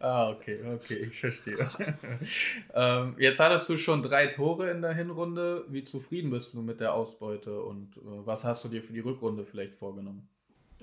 Ah, 0.00 0.30
okay, 0.30 0.58
okay, 0.64 1.08
ich 1.10 1.20
verstehe. 1.20 1.70
ähm, 2.74 3.14
jetzt 3.18 3.38
hattest 3.38 3.68
du 3.68 3.76
schon 3.76 4.02
drei 4.02 4.28
Tore 4.28 4.70
in 4.70 4.80
der 4.80 4.94
Hinrunde. 4.94 5.66
Wie 5.68 5.84
zufrieden 5.84 6.30
bist 6.30 6.54
du 6.54 6.62
mit 6.62 6.80
der 6.80 6.94
Ausbeute 6.94 7.60
und 7.60 7.98
äh, 7.98 8.00
was 8.24 8.44
hast 8.44 8.64
du 8.64 8.68
dir 8.68 8.82
für 8.82 8.94
die 8.94 9.00
Rückrunde 9.00 9.44
vielleicht 9.44 9.74
vorgenommen? 9.74 10.26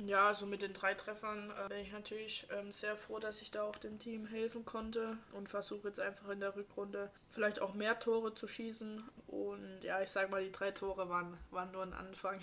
Ja, 0.06 0.28
also 0.28 0.46
mit 0.46 0.62
den 0.62 0.74
drei 0.74 0.94
Treffern 0.94 1.50
äh, 1.50 1.70
bin 1.70 1.80
ich 1.80 1.92
natürlich 1.92 2.46
ähm, 2.52 2.72
sehr 2.72 2.96
froh, 2.96 3.18
dass 3.18 3.42
ich 3.42 3.50
da 3.50 3.64
auch 3.64 3.80
dem 3.80 3.98
Team 3.98 4.28
helfen 4.28 4.64
konnte 4.64 5.18
und 5.34 5.50
versuche 5.50 5.88
jetzt 5.88 6.00
einfach 6.00 6.30
in 6.30 6.40
der 6.40 6.56
Rückrunde 6.56 7.10
vielleicht 7.28 7.60
auch 7.60 7.74
mehr 7.74 8.00
Tore 8.00 8.36
zu 8.36 8.48
schießen. 8.48 9.04
Und 9.26 9.80
ja, 9.82 10.00
ich 10.00 10.10
sage 10.10 10.30
mal, 10.30 10.44
die 10.44 10.52
drei 10.52 10.70
Tore 10.70 11.10
waren, 11.10 11.36
waren 11.50 11.72
nur 11.72 11.82
ein 11.82 11.94
Anfang. 11.94 12.40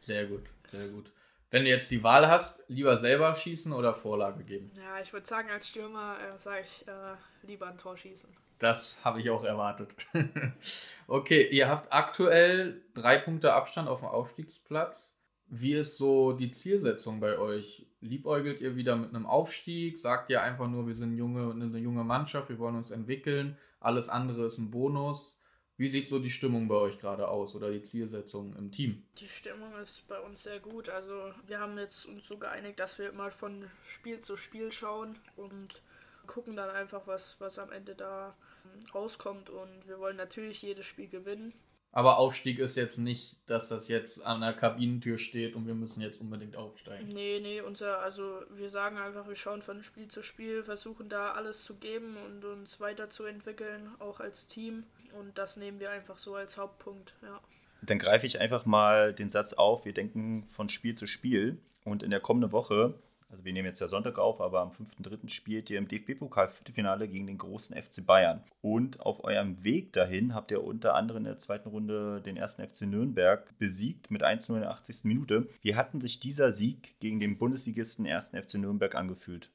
Sehr 0.00 0.26
gut, 0.26 0.42
sehr 0.72 0.88
gut. 0.88 1.12
Wenn 1.56 1.64
du 1.64 1.70
jetzt 1.70 1.90
die 1.90 2.02
Wahl 2.02 2.28
hast, 2.28 2.62
lieber 2.68 2.98
selber 2.98 3.34
schießen 3.34 3.72
oder 3.72 3.94
Vorlage 3.94 4.44
geben? 4.44 4.70
Ja, 4.76 5.00
ich 5.00 5.10
würde 5.14 5.26
sagen, 5.26 5.48
als 5.50 5.66
Stürmer 5.66 6.18
äh, 6.20 6.38
sage 6.38 6.60
ich 6.60 6.86
äh, 6.86 7.46
lieber 7.46 7.66
ein 7.66 7.78
Tor 7.78 7.96
schießen. 7.96 8.28
Das 8.58 9.02
habe 9.02 9.22
ich 9.22 9.30
auch 9.30 9.42
erwartet. 9.42 9.96
okay, 11.08 11.48
ihr 11.50 11.66
habt 11.70 11.90
aktuell 11.94 12.82
drei 12.92 13.16
Punkte 13.16 13.54
Abstand 13.54 13.88
auf 13.88 14.00
dem 14.00 14.08
Aufstiegsplatz. 14.10 15.18
Wie 15.46 15.72
ist 15.72 15.96
so 15.96 16.34
die 16.34 16.50
Zielsetzung 16.50 17.20
bei 17.20 17.38
euch? 17.38 17.86
Liebäugelt 18.02 18.60
ihr 18.60 18.76
wieder 18.76 18.94
mit 18.94 19.14
einem 19.14 19.24
Aufstieg? 19.24 19.96
Sagt 19.96 20.28
ihr 20.28 20.42
einfach 20.42 20.68
nur, 20.68 20.86
wir 20.86 20.94
sind 20.94 21.16
junge, 21.16 21.52
eine 21.52 21.78
junge 21.78 22.04
Mannschaft, 22.04 22.50
wir 22.50 22.58
wollen 22.58 22.76
uns 22.76 22.90
entwickeln, 22.90 23.56
alles 23.80 24.10
andere 24.10 24.44
ist 24.44 24.58
ein 24.58 24.70
Bonus? 24.70 25.38
Wie 25.78 25.90
sieht 25.90 26.06
so 26.06 26.18
die 26.18 26.30
Stimmung 26.30 26.68
bei 26.68 26.76
euch 26.76 26.98
gerade 26.98 27.28
aus 27.28 27.54
oder 27.54 27.70
die 27.70 27.82
Zielsetzung 27.82 28.56
im 28.56 28.72
Team? 28.72 29.02
Die 29.18 29.28
Stimmung 29.28 29.74
ist 29.76 30.08
bei 30.08 30.18
uns 30.20 30.42
sehr 30.42 30.58
gut. 30.58 30.88
Also 30.88 31.12
wir 31.46 31.60
haben 31.60 31.76
jetzt 31.76 32.06
uns 32.06 32.26
so 32.26 32.38
geeinigt, 32.38 32.80
dass 32.80 32.98
wir 32.98 33.10
immer 33.10 33.30
von 33.30 33.70
Spiel 33.86 34.20
zu 34.20 34.38
Spiel 34.38 34.72
schauen 34.72 35.18
und 35.36 35.82
gucken 36.26 36.56
dann 36.56 36.70
einfach, 36.70 37.06
was, 37.06 37.36
was 37.40 37.58
am 37.58 37.72
Ende 37.72 37.94
da 37.94 38.34
rauskommt. 38.94 39.50
Und 39.50 39.86
wir 39.86 39.98
wollen 39.98 40.16
natürlich 40.16 40.62
jedes 40.62 40.86
Spiel 40.86 41.08
gewinnen. 41.08 41.52
Aber 41.92 42.18
Aufstieg 42.18 42.58
ist 42.58 42.76
jetzt 42.76 42.98
nicht, 42.98 43.38
dass 43.46 43.68
das 43.68 43.88
jetzt 43.88 44.24
an 44.24 44.42
der 44.42 44.52
Kabinentür 44.52 45.16
steht 45.16 45.54
und 45.54 45.66
wir 45.66 45.74
müssen 45.74 46.02
jetzt 46.02 46.20
unbedingt 46.20 46.54
aufsteigen. 46.54 47.08
Nee, 47.08 47.40
nee, 47.40 47.62
unser, 47.62 48.00
also 48.00 48.42
wir 48.50 48.68
sagen 48.68 48.98
einfach, 48.98 49.26
wir 49.28 49.34
schauen 49.34 49.62
von 49.62 49.82
Spiel 49.82 50.08
zu 50.08 50.22
Spiel, 50.22 50.62
versuchen 50.62 51.08
da 51.08 51.32
alles 51.32 51.64
zu 51.64 51.76
geben 51.76 52.18
und 52.26 52.44
uns 52.44 52.80
weiterzuentwickeln, 52.80 53.88
auch 53.98 54.20
als 54.20 54.46
Team. 54.46 54.84
Und 55.18 55.38
das 55.38 55.56
nehmen 55.56 55.80
wir 55.80 55.90
einfach 55.90 56.18
so 56.18 56.34
als 56.34 56.56
Hauptpunkt, 56.56 57.14
ja. 57.22 57.40
Dann 57.82 57.98
greife 57.98 58.26
ich 58.26 58.40
einfach 58.40 58.66
mal 58.66 59.12
den 59.12 59.30
Satz 59.30 59.52
auf, 59.52 59.84
wir 59.84 59.92
denken 59.92 60.46
von 60.48 60.68
Spiel 60.68 60.94
zu 60.94 61.06
Spiel. 61.06 61.58
Und 61.84 62.02
in 62.02 62.10
der 62.10 62.20
kommenden 62.20 62.50
Woche, 62.50 62.94
also 63.28 63.44
wir 63.44 63.52
nehmen 63.52 63.66
jetzt 63.66 63.80
ja 63.80 63.86
Sonntag 63.86 64.18
auf, 64.18 64.40
aber 64.40 64.60
am 64.60 64.70
5.3. 64.70 65.28
spielt 65.28 65.70
ihr 65.70 65.78
im 65.78 65.86
DFB-Pokal-Viertelfinale 65.86 67.06
gegen 67.06 67.26
den 67.26 67.38
großen 67.38 67.80
FC 67.80 68.04
Bayern. 68.04 68.42
Und 68.60 69.00
auf 69.00 69.22
eurem 69.24 69.62
Weg 69.62 69.92
dahin 69.92 70.34
habt 70.34 70.50
ihr 70.50 70.64
unter 70.64 70.94
anderem 70.94 71.18
in 71.18 71.32
der 71.32 71.38
zweiten 71.38 71.68
Runde 71.68 72.20
den 72.22 72.36
ersten 72.36 72.66
FC 72.66 72.82
Nürnberg 72.82 73.56
besiegt 73.58 74.10
mit 74.10 74.24
1-0 74.24 74.54
in 74.54 74.60
der 74.60 74.70
80. 74.70 75.04
Minute. 75.04 75.48
Wie 75.62 75.76
hatten 75.76 76.00
sich 76.00 76.18
dieser 76.18 76.50
Sieg 76.50 76.98
gegen 76.98 77.20
den 77.20 77.38
Bundesligisten 77.38 78.06
ersten 78.06 78.40
FC 78.40 78.54
Nürnberg 78.54 78.94
angefühlt? 78.94 79.50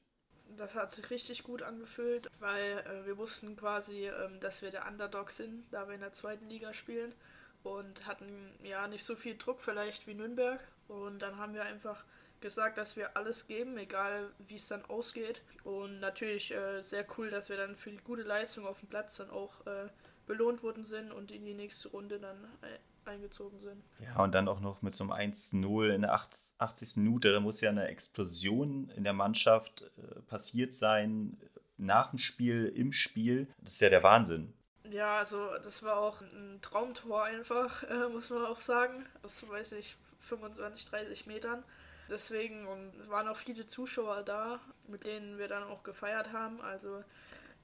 Das 0.56 0.76
hat 0.76 0.90
sich 0.90 1.10
richtig 1.10 1.42
gut 1.42 1.62
angefühlt, 1.62 2.28
weil 2.40 2.78
äh, 2.78 3.06
wir 3.06 3.18
wussten 3.18 3.56
quasi, 3.56 4.06
ähm, 4.06 4.40
dass 4.40 4.62
wir 4.62 4.70
der 4.70 4.86
Underdog 4.86 5.30
sind, 5.30 5.64
da 5.70 5.86
wir 5.88 5.94
in 5.94 6.00
der 6.00 6.12
zweiten 6.12 6.48
Liga 6.48 6.72
spielen 6.72 7.14
und 7.62 8.06
hatten 8.06 8.26
ja 8.62 8.86
nicht 8.88 9.04
so 9.04 9.16
viel 9.16 9.36
Druck 9.36 9.60
vielleicht 9.60 10.06
wie 10.06 10.14
Nürnberg. 10.14 10.62
Und 10.88 11.20
dann 11.22 11.38
haben 11.38 11.54
wir 11.54 11.64
einfach 11.64 12.04
gesagt, 12.40 12.76
dass 12.76 12.96
wir 12.96 13.16
alles 13.16 13.46
geben, 13.46 13.78
egal 13.78 14.30
wie 14.38 14.56
es 14.56 14.68
dann 14.68 14.84
ausgeht. 14.86 15.42
Und 15.64 16.00
natürlich 16.00 16.52
äh, 16.52 16.82
sehr 16.82 17.06
cool, 17.16 17.30
dass 17.30 17.48
wir 17.48 17.56
dann 17.56 17.76
für 17.76 17.90
die 17.90 17.98
gute 17.98 18.22
Leistung 18.22 18.66
auf 18.66 18.80
dem 18.80 18.88
Platz 18.88 19.16
dann 19.16 19.30
auch 19.30 19.64
äh, 19.66 19.88
belohnt 20.26 20.62
worden 20.62 20.84
sind 20.84 21.12
und 21.12 21.30
in 21.30 21.44
die 21.44 21.54
nächste 21.54 21.88
Runde 21.88 22.18
dann 22.18 22.44
äh, 22.62 22.78
eingezogen 23.06 23.60
sind. 23.60 23.82
Ja, 24.00 24.22
und 24.22 24.34
dann 24.34 24.48
auch 24.48 24.60
noch 24.60 24.82
mit 24.82 24.94
so 24.94 25.04
einem 25.04 25.32
1-0 25.32 25.94
in 25.94 26.02
der 26.02 26.12
80. 26.58 26.96
Minute. 26.98 27.32
Da 27.32 27.40
muss 27.40 27.60
ja 27.60 27.70
eine 27.70 27.88
Explosion 27.88 28.90
in 28.90 29.04
der 29.04 29.12
Mannschaft 29.12 29.82
äh, 29.98 30.20
passiert 30.22 30.74
sein, 30.74 31.36
nach 31.76 32.10
dem 32.10 32.18
Spiel, 32.18 32.66
im 32.66 32.92
Spiel. 32.92 33.48
Das 33.60 33.74
ist 33.74 33.80
ja 33.80 33.90
der 33.90 34.02
Wahnsinn. 34.02 34.52
Ja, 34.90 35.18
also 35.18 35.38
das 35.56 35.82
war 35.82 35.96
auch 35.96 36.20
ein 36.20 36.58
Traumtor 36.60 37.24
einfach, 37.24 37.82
äh, 37.90 38.08
muss 38.08 38.30
man 38.30 38.44
auch 38.44 38.60
sagen. 38.60 39.06
Aus, 39.22 39.48
weiß 39.48 39.72
ich, 39.72 39.96
25, 40.18 40.84
30 40.86 41.26
Metern. 41.26 41.64
Deswegen 42.10 42.66
und 42.66 43.08
waren 43.08 43.28
auch 43.28 43.36
viele 43.36 43.66
Zuschauer 43.66 44.22
da, 44.22 44.60
mit 44.88 45.04
denen 45.04 45.38
wir 45.38 45.48
dann 45.48 45.62
auch 45.62 45.82
gefeiert 45.82 46.32
haben. 46.32 46.60
Also 46.60 47.02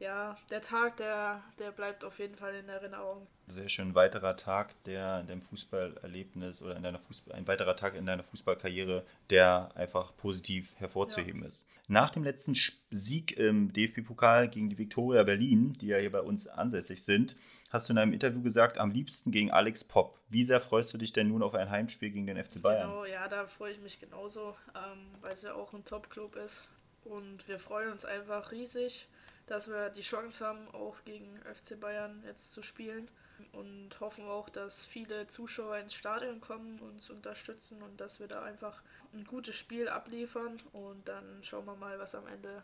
ja, 0.01 0.37
der 0.51 0.63
Tag, 0.63 0.97
der, 0.99 1.43
der 1.59 1.73
bleibt 1.73 2.05
auf 2.05 2.19
jeden 2.19 2.37
Fall 2.37 2.55
in 2.55 2.69
Erinnerung. 2.69 3.27
Sehr 3.49 3.69
schön, 3.69 3.89
ein 3.89 3.95
weiterer 3.95 4.37
Tag, 4.37 4.81
der 4.85 5.21
in 5.21 5.27
deinem 5.27 5.43
Fußballerlebnis 5.43 6.63
oder 6.63 6.77
in 6.77 6.83
deiner 6.83 6.99
Fußball, 6.99 7.35
ein 7.35 7.49
weiterer 7.49 7.75
Tag 7.75 7.95
in 7.95 8.07
deiner 8.07 8.23
Fußballkarriere, 8.23 9.05
der 9.31 9.71
einfach 9.75 10.17
positiv 10.17 10.77
hervorzuheben 10.77 11.43
ja. 11.43 11.49
ist. 11.49 11.67
Nach 11.89 12.11
dem 12.11 12.23
letzten 12.23 12.55
Sieg 12.91 13.37
im 13.39 13.73
DFB-Pokal 13.73 14.49
gegen 14.49 14.71
die 14.71 14.79
Viktoria 14.79 15.25
Berlin, 15.25 15.73
die 15.73 15.89
ja 15.89 15.99
hier 15.99 16.13
bei 16.13 16.21
uns 16.21 16.47
ansässig 16.47 17.03
sind, 17.05 17.35
hast 17.71 17.89
du 17.89 17.93
in 17.93 17.99
einem 17.99 18.13
Interview 18.13 18.43
gesagt, 18.43 18.79
am 18.79 18.91
liebsten 18.91 19.33
gegen 19.33 19.51
Alex 19.51 19.83
Popp. 19.83 20.19
Wie 20.29 20.45
sehr 20.45 20.61
freust 20.61 20.93
du 20.95 20.99
dich 20.99 21.13
denn 21.13 21.29
nun 21.29 21.43
auf 21.43 21.55
ein 21.55 21.71
Heimspiel 21.71 22.11
gegen 22.11 22.27
den 22.27 22.43
FC 22.43 22.63
Bayern? 22.63 22.89
Genau, 22.89 23.05
ja, 23.05 23.27
da 23.27 23.47
freue 23.47 23.73
ich 23.73 23.81
mich 23.81 23.99
genauso, 23.99 24.55
ähm, 24.75 25.09
weil 25.23 25.33
es 25.33 25.43
ja 25.43 25.55
auch 25.55 25.73
ein 25.73 25.85
Top-Club 25.85 26.37
ist. 26.37 26.69
Und 27.05 27.49
wir 27.49 27.59
freuen 27.59 27.91
uns 27.91 28.05
einfach 28.05 28.53
riesig 28.53 29.09
dass 29.51 29.69
wir 29.69 29.91
die 29.91 30.03
Chance 30.03 30.47
haben, 30.47 30.69
auch 30.73 31.05
gegen 31.05 31.39
FC 31.43 31.79
Bayern 31.81 32.23
jetzt 32.27 32.53
zu 32.53 32.63
spielen. 32.63 33.09
Und 33.53 34.01
hoffen 34.01 34.27
auch, 34.27 34.49
dass 34.49 34.85
viele 34.85 35.27
Zuschauer 35.29 35.79
ins 35.79 35.95
Stadion 35.95 36.41
kommen, 36.41 36.81
uns 36.81 37.09
unterstützen 37.09 37.83
und 37.83 38.01
dass 38.01 38.19
wir 38.19 38.27
da 38.27 38.43
einfach 38.43 38.83
ein 39.15 39.25
gutes 39.25 39.57
Spiel 39.57 39.89
abliefern. 39.89 40.59
Und 40.73 41.09
dann 41.09 41.25
schauen 41.43 41.65
wir 41.65 41.77
mal, 41.77 41.99
was 41.99 42.15
am 42.15 42.27
Ende, 42.27 42.63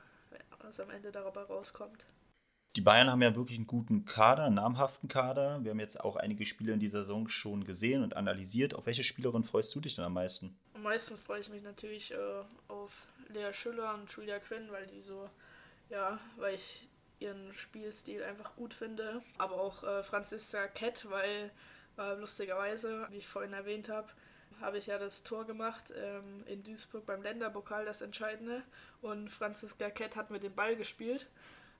was 0.60 0.80
am 0.80 0.90
Ende 0.90 1.12
dabei 1.12 1.42
rauskommt. 1.42 2.06
Die 2.76 2.80
Bayern 2.80 3.08
haben 3.08 3.22
ja 3.22 3.36
wirklich 3.36 3.58
einen 3.58 3.68
guten 3.68 4.04
Kader, 4.04 4.44
einen 4.44 4.56
namhaften 4.56 5.08
Kader. 5.08 5.62
Wir 5.62 5.70
haben 5.70 5.78
jetzt 5.78 6.00
auch 6.00 6.16
einige 6.16 6.44
Spiele 6.44 6.72
in 6.72 6.80
dieser 6.80 7.00
Saison 7.00 7.28
schon 7.28 7.62
gesehen 7.62 8.02
und 8.02 8.16
analysiert. 8.16 8.74
Auf 8.74 8.86
welche 8.86 9.04
Spielerin 9.04 9.44
freust 9.44 9.72
du 9.76 9.80
dich 9.80 9.94
denn 9.94 10.04
am 10.04 10.14
meisten? 10.14 10.56
Am 10.74 10.82
meisten 10.82 11.16
freue 11.16 11.38
ich 11.38 11.48
mich 11.48 11.62
natürlich 11.62 12.12
äh, 12.12 12.16
auf 12.66 13.06
Lea 13.28 13.52
Schüller 13.52 13.94
und 13.94 14.10
Julia 14.10 14.40
Quinn, 14.40 14.72
weil 14.72 14.88
die 14.88 15.00
so 15.00 15.30
ja, 15.90 16.18
weil 16.36 16.54
ich 16.54 16.88
ihren 17.20 17.52
Spielstil 17.52 18.22
einfach 18.22 18.56
gut 18.56 18.74
finde. 18.74 19.22
Aber 19.38 19.60
auch 19.60 19.84
äh, 19.84 20.02
Franziska 20.02 20.66
Kett, 20.68 21.06
weil 21.10 21.50
äh, 21.98 22.14
lustigerweise, 22.14 23.06
wie 23.10 23.18
ich 23.18 23.26
vorhin 23.26 23.52
erwähnt 23.52 23.88
habe, 23.88 24.08
habe 24.60 24.78
ich 24.78 24.86
ja 24.86 24.98
das 24.98 25.24
Tor 25.24 25.46
gemacht 25.46 25.92
ähm, 25.96 26.44
in 26.46 26.62
Duisburg 26.62 27.06
beim 27.06 27.22
Länderpokal, 27.22 27.84
das 27.84 28.02
Entscheidende. 28.02 28.62
Und 29.02 29.30
Franziska 29.30 29.90
Kett 29.90 30.16
hat 30.16 30.30
mit 30.30 30.42
dem 30.42 30.54
Ball 30.54 30.76
gespielt. 30.76 31.28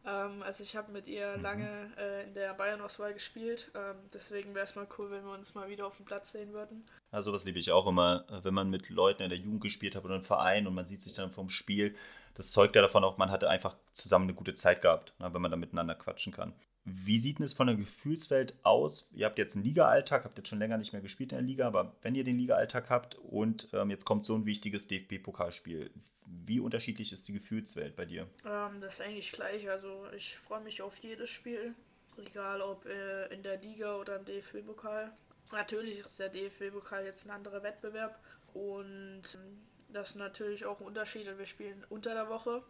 Ähm, 0.06 0.42
also 0.42 0.62
ich 0.62 0.76
habe 0.76 0.92
mit 0.92 1.06
ihr 1.06 1.36
mhm. 1.36 1.42
lange 1.42 1.92
äh, 1.98 2.24
in 2.24 2.34
der 2.34 2.52
Bayern-Auswahl 2.54 3.14
gespielt. 3.14 3.70
Ähm, 3.74 3.96
deswegen 4.12 4.54
wäre 4.54 4.64
es 4.64 4.74
mal 4.74 4.86
cool, 4.98 5.10
wenn 5.10 5.24
wir 5.24 5.32
uns 5.32 5.54
mal 5.54 5.68
wieder 5.68 5.86
auf 5.86 5.96
dem 5.96 6.04
Platz 6.04 6.32
sehen 6.32 6.52
würden. 6.52 6.84
Also 7.10 7.32
das 7.32 7.44
liebe 7.44 7.58
ich 7.58 7.70
auch 7.70 7.86
immer, 7.86 8.24
wenn 8.42 8.54
man 8.54 8.70
mit 8.70 8.90
Leuten 8.90 9.22
in 9.22 9.30
der 9.30 9.38
Jugend 9.38 9.62
gespielt 9.62 9.94
hat 9.94 10.04
oder 10.04 10.14
einem 10.14 10.24
Verein 10.24 10.66
und 10.66 10.74
man 10.74 10.86
sieht 10.86 11.02
sich 11.02 11.14
dann 11.14 11.30
vom 11.30 11.48
Spiel. 11.48 11.94
Das 12.34 12.50
zeugt 12.50 12.76
ja 12.76 12.82
davon 12.82 13.04
auch, 13.04 13.16
man 13.16 13.30
hatte 13.30 13.48
einfach 13.48 13.76
zusammen 13.92 14.24
eine 14.24 14.34
gute 14.34 14.54
Zeit 14.54 14.82
gehabt, 14.82 15.14
ne, 15.20 15.32
wenn 15.32 15.42
man 15.42 15.50
da 15.50 15.56
miteinander 15.56 15.94
quatschen 15.94 16.32
kann. 16.32 16.54
Wie 16.86 17.18
sieht 17.18 17.38
denn 17.38 17.46
es 17.46 17.54
von 17.54 17.66
der 17.66 17.76
Gefühlswelt 17.76 18.58
aus? 18.62 19.10
Ihr 19.14 19.24
habt 19.24 19.38
jetzt 19.38 19.56
einen 19.56 19.64
Liga-Alltag, 19.64 20.24
habt 20.24 20.36
jetzt 20.36 20.48
schon 20.48 20.58
länger 20.58 20.76
nicht 20.76 20.92
mehr 20.92 21.00
gespielt 21.00 21.32
in 21.32 21.38
der 21.38 21.46
Liga, 21.46 21.66
aber 21.66 21.96
wenn 22.02 22.14
ihr 22.14 22.24
den 22.24 22.38
Liga-Alltag 22.38 22.90
habt 22.90 23.14
und 23.14 23.68
ähm, 23.72 23.88
jetzt 23.88 24.04
kommt 24.04 24.26
so 24.26 24.34
ein 24.34 24.44
wichtiges 24.44 24.86
DFB-Pokalspiel, 24.86 25.90
wie 26.26 26.60
unterschiedlich 26.60 27.10
ist 27.12 27.26
die 27.26 27.32
Gefühlswelt 27.32 27.96
bei 27.96 28.04
dir? 28.04 28.26
Ähm, 28.44 28.82
das 28.82 28.94
ist 28.94 29.00
eigentlich 29.00 29.32
gleich. 29.32 29.70
Also 29.70 30.06
ich 30.14 30.36
freue 30.36 30.60
mich 30.60 30.82
auf 30.82 30.98
jedes 30.98 31.30
Spiel, 31.30 31.74
egal 32.18 32.60
ob 32.60 32.84
äh, 32.84 33.32
in 33.32 33.42
der 33.42 33.58
Liga 33.58 33.96
oder 33.96 34.16
im 34.16 34.26
DFB-Pokal. 34.26 35.10
Natürlich 35.52 36.00
ist 36.00 36.20
der 36.20 36.28
DFB-Pokal 36.28 37.06
jetzt 37.06 37.26
ein 37.26 37.30
anderer 37.30 37.62
Wettbewerb 37.62 38.18
und 38.52 39.22
ähm, 39.34 39.58
das 39.94 40.10
ist 40.10 40.16
natürlich 40.16 40.66
auch 40.66 40.80
ein 40.80 40.86
Unterschied. 40.86 41.26
Wir 41.38 41.46
spielen 41.46 41.84
unter 41.88 42.14
der 42.14 42.28
Woche 42.28 42.62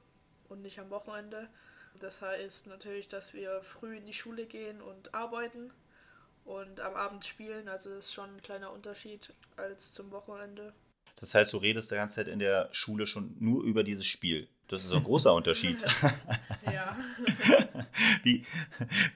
und 0.49 0.63
nicht 0.63 0.79
am 0.79 0.91
Wochenende. 0.91 1.49
Das 2.01 2.21
heißt 2.21 2.67
natürlich, 2.67 3.09
dass 3.09 3.35
wir 3.35 3.63
früh 3.63 3.97
in 3.97 4.07
die 4.07 4.13
Schule 4.13 4.47
gehen 4.47 4.83
und 4.83 5.15
arbeiten 5.15 5.73
und 6.45 6.81
am 6.81 6.95
Abend 6.95 7.25
spielen. 7.25 7.69
Also 7.69 7.91
das 7.91 8.07
ist 8.07 8.15
schon 8.15 8.37
ein 8.37 8.43
kleiner 8.43 8.73
Unterschied 8.73 9.33
als 9.57 9.93
zum 9.93 10.11
Wochenende. 10.11 10.75
Das 11.17 11.35
heißt, 11.35 11.53
du 11.53 11.59
redest 11.59 11.91
die 11.91 11.95
ganze 11.95 12.17
Zeit 12.17 12.29
in 12.29 12.41
der 12.41 12.69
Schule 12.73 13.07
schon 13.07 13.37
nur 13.39 13.63
über 13.63 13.85
dieses 13.85 14.07
Spiel. 14.07 14.49
Das 14.69 14.85
ist 14.85 14.93
ein 14.93 15.05
großer 15.05 15.33
Unterschied. 15.33 15.85
ja. 16.73 16.97
wie, 18.25 18.45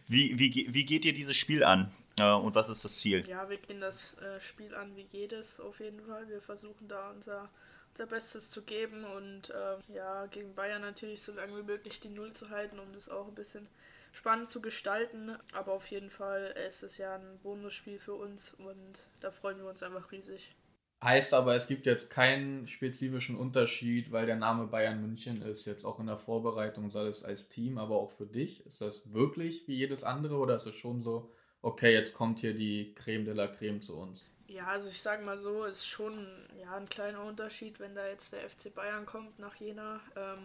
wie, 0.07 0.39
wie, 0.39 0.67
wie 0.71 0.85
geht 0.85 1.05
dir 1.05 1.13
dieses 1.13 1.37
Spiel 1.37 1.65
an? 1.65 1.91
Äh, 2.19 2.33
und 2.33 2.55
was 2.55 2.69
ist 2.69 2.85
das 2.85 2.99
Ziel? 2.99 3.27
Ja, 3.27 3.49
wir 3.49 3.57
gehen 3.59 3.81
das 3.81 4.17
äh, 4.19 4.41
Spiel 4.41 4.75
an 4.75 4.95
wie 4.97 5.07
jedes 5.11 5.61
auf 5.61 5.81
jeden 5.81 6.01
Fall. 6.07 6.29
Wir 6.29 6.41
versuchen 6.41 6.87
da 6.89 7.11
unser 7.11 7.51
unser 7.91 8.07
Bestes 8.07 8.51
zu 8.51 8.63
geben 8.63 9.05
und 9.05 9.51
äh, 9.51 9.95
ja, 9.95 10.27
gegen 10.27 10.55
Bayern 10.55 10.83
natürlich 10.83 11.23
so 11.23 11.33
lange 11.33 11.57
wie 11.59 11.63
möglich 11.63 12.01
die 12.01 12.11
Null 12.11 12.33
zu 12.33 12.51
halten, 12.51 12.79
um 12.79 12.93
das 12.93 13.09
auch 13.09 13.29
ein 13.29 13.35
bisschen 13.35 13.67
spannend 14.13 14.49
zu 14.49 14.61
gestalten. 14.61 15.37
Aber 15.53 15.73
auf 15.73 15.91
jeden 15.91 16.11
Fall 16.11 16.55
ist 16.67 16.83
es 16.83 16.99
ja 16.99 17.15
ein 17.15 17.39
Bonusspiel 17.43 17.99
für 17.99 18.15
uns 18.15 18.55
und 18.55 19.07
da 19.21 19.31
freuen 19.31 19.59
wir 19.59 19.69
uns 19.69 19.83
einfach 19.83 20.13
riesig. 20.13 20.55
Heißt 21.03 21.33
aber, 21.33 21.55
es 21.55 21.69
gibt 21.69 21.87
jetzt 21.87 22.11
keinen 22.11 22.67
spezifischen 22.67 23.37
Unterschied, 23.37 24.11
weil 24.11 24.27
der 24.27 24.35
Name 24.35 24.67
Bayern 24.67 25.01
München 25.01 25.43
ist, 25.43 25.65
jetzt 25.65 25.85
auch 25.85 26.01
in 26.01 26.07
der 26.07 26.17
Vorbereitung, 26.17 26.91
sei 26.91 27.07
es 27.07 27.23
als 27.23 27.49
Team, 27.49 27.79
aber 27.79 27.97
auch 27.97 28.11
für 28.11 28.27
dich. 28.27 28.67
Ist 28.67 28.81
das 28.81 29.13
wirklich 29.13 29.69
wie 29.69 29.77
jedes 29.77 30.03
andere 30.03 30.37
oder 30.39 30.57
ist 30.57 30.67
es 30.67 30.75
schon 30.75 31.01
so, 31.01 31.33
okay, 31.63 31.93
jetzt 31.93 32.15
kommt 32.15 32.41
hier 32.41 32.53
die 32.53 32.95
Creme 32.95 33.25
de 33.25 33.35
la 33.35 33.47
Creme 33.47 33.81
zu 33.81 33.97
uns? 33.97 34.33
Ja, 34.49 34.67
also 34.69 34.89
ich 34.89 35.01
sage 35.01 35.23
mal 35.23 35.39
so, 35.39 35.65
ist 35.65 35.87
schon 35.87 36.27
ja, 36.59 36.75
ein 36.75 36.89
kleiner 36.89 37.23
Unterschied, 37.23 37.81
wenn 37.81 37.95
da 37.95 38.07
jetzt 38.07 38.33
der 38.33 38.49
FC 38.49 38.75
Bayern 38.75 39.05
kommt 39.05 39.39
nach 39.39 39.55
Jena. 39.57 40.01
Ähm, 40.17 40.39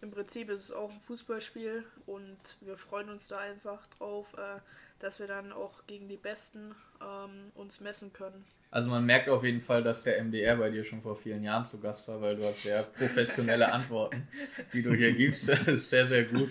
Im 0.00 0.10
Prinzip 0.10 0.48
ist 0.48 0.64
es 0.64 0.72
auch 0.72 0.90
ein 0.90 0.98
Fußballspiel 0.98 1.84
und 2.06 2.38
wir 2.62 2.78
freuen 2.78 3.10
uns 3.10 3.28
da 3.28 3.38
einfach 3.38 3.86
drauf, 3.98 4.32
äh, 4.38 4.60
dass 4.98 5.20
wir 5.20 5.26
dann 5.26 5.52
auch 5.52 5.86
gegen 5.86 6.08
die 6.08 6.16
Besten 6.16 6.74
ähm, 7.02 7.52
uns 7.54 7.80
messen 7.80 8.14
können. 8.14 8.46
Also 8.70 8.88
man 8.88 9.04
merkt 9.04 9.28
auf 9.28 9.44
jeden 9.44 9.60
Fall, 9.60 9.82
dass 9.82 10.04
der 10.04 10.22
MDR 10.24 10.56
bei 10.56 10.70
dir 10.70 10.84
schon 10.84 11.02
vor 11.02 11.16
vielen 11.16 11.42
Jahren 11.42 11.66
zu 11.66 11.80
Gast 11.80 12.08
war, 12.08 12.20
weil 12.22 12.36
du 12.36 12.44
hast 12.44 12.62
sehr 12.62 12.82
professionelle 12.84 13.70
Antworten, 13.72 14.26
die 14.72 14.80
du 14.80 14.94
hier 14.94 15.12
gibst. 15.12 15.48
Das 15.48 15.68
ist 15.68 15.90
sehr, 15.90 16.06
sehr 16.06 16.24
gut. 16.24 16.50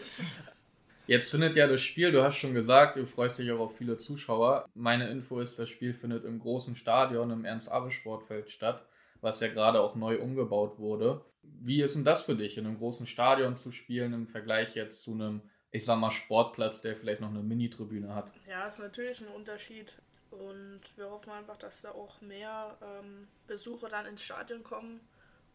Jetzt 1.10 1.32
findet 1.32 1.55
ja 1.55 1.66
das 1.66 1.82
Spiel, 1.82 2.12
du 2.12 2.22
hast 2.22 2.38
schon 2.38 2.53
gesagt, 2.53 2.95
du 2.95 3.03
freust 3.07 3.39
dich 3.39 3.51
auch 3.51 3.60
auf 3.60 3.76
viele 3.76 3.97
Zuschauer. 3.97 4.70
Meine 4.76 5.10
Info 5.10 5.39
ist, 5.39 5.57
das 5.57 5.68
Spiel 5.68 5.91
findet 5.91 6.24
im 6.24 6.38
großen 6.38 6.76
Stadion 6.76 7.32
im 7.32 7.45
Ernst-Abbe-Sportfeld 7.45 8.51
statt, 8.51 8.86
was 9.20 9.39
ja 9.39 9.47
gerade 9.47 9.82
auch 9.82 9.95
neu 9.95 10.22
umgebaut 10.22 10.78
wurde. 10.78 11.26
Wie 11.41 11.82
ist 11.82 11.95
denn 11.95 12.03
das 12.03 12.26
für 12.26 12.36
dich, 12.36 12.60
in 12.60 12.68
einem 12.68 12.78
großen 12.78 13.07
Stadion 13.07 13.57
zu 13.57 13.72
spielen 13.72 14.14
im 14.14 14.28
Vergleich 14.28 14.76
jetzt 14.76 15.01
zu 15.01 15.14
einem, 15.14 15.41
ich 15.72 15.84
sag 15.84 15.97
mal, 15.97 16.12
Sportplatz, 16.12 16.84
der 16.84 16.95
vielleicht 16.95 17.22
noch 17.22 17.30
eine 17.30 17.41
Mini-Tribüne 17.41 18.14
hat? 18.14 18.32
Ja, 18.47 18.68
ist 18.68 18.78
natürlich 18.78 19.20
ein 19.20 19.30
Unterschied. 19.30 19.95
Und 20.30 20.82
wir 20.95 21.10
hoffen 21.10 21.32
einfach, 21.32 21.57
dass 21.57 21.82
da 21.82 21.89
auch 21.89 22.22
mehr 22.22 22.78
ähm, 22.84 23.28
Besucher 23.47 23.89
dann 23.89 24.05
ins 24.05 24.22
Stadion 24.22 24.62
kommen 24.62 24.99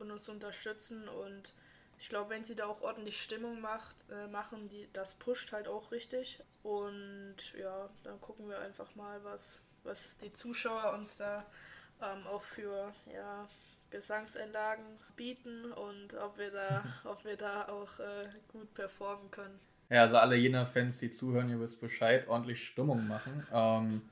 und 0.01 0.11
uns 0.11 0.29
unterstützen 0.29 1.07
und 1.07 1.55
ich 1.99 2.09
glaube, 2.09 2.31
wenn 2.31 2.45
sie 2.45 2.55
da 2.55 2.67
auch 2.67 2.83
ordentlich 2.83 3.21
Stimmung 3.21 3.61
macht, 3.61 3.97
äh, 4.11 4.27
machen, 4.29 4.69
die, 4.69 4.89
das 4.93 5.15
pusht 5.15 5.53
halt 5.53 5.69
auch 5.69 5.93
richtig. 5.93 6.41
Und 6.63 7.37
ja, 7.59 7.89
dann 8.03 8.21
gucken 8.21 8.49
wir 8.49 8.59
einfach 8.61 8.95
mal, 8.95 9.23
was, 9.25 9.63
was 9.83 10.19
die 10.19 10.33
Zuschauer 10.33 10.95
uns 10.95 11.17
da 11.17 11.45
ähm, 12.03 12.27
auch 12.27 12.43
für 12.43 12.93
ja, 13.13 13.49
Gesangseinlagen 13.91 14.85
bieten 15.17 15.73
und 15.73 16.15
ob 16.15 16.39
wir 16.39 16.51
da, 16.51 16.85
ob 17.05 17.25
wir 17.25 17.37
da 17.37 17.69
auch 17.69 17.99
äh, 17.99 18.29
gut 18.49 18.73
performen 18.75 19.31
können. 19.31 19.59
Ja, 19.91 20.03
also 20.03 20.17
alle 20.17 20.37
jener 20.37 20.67
Fans, 20.67 20.99
die 20.99 21.11
zuhören, 21.11 21.49
ihr 21.51 21.61
wisst 21.61 21.81
Bescheid, 21.81 22.27
ordentlich 22.29 22.67
Stimmung 22.67 23.07
machen. 23.07 23.47
Ähm, 23.53 24.03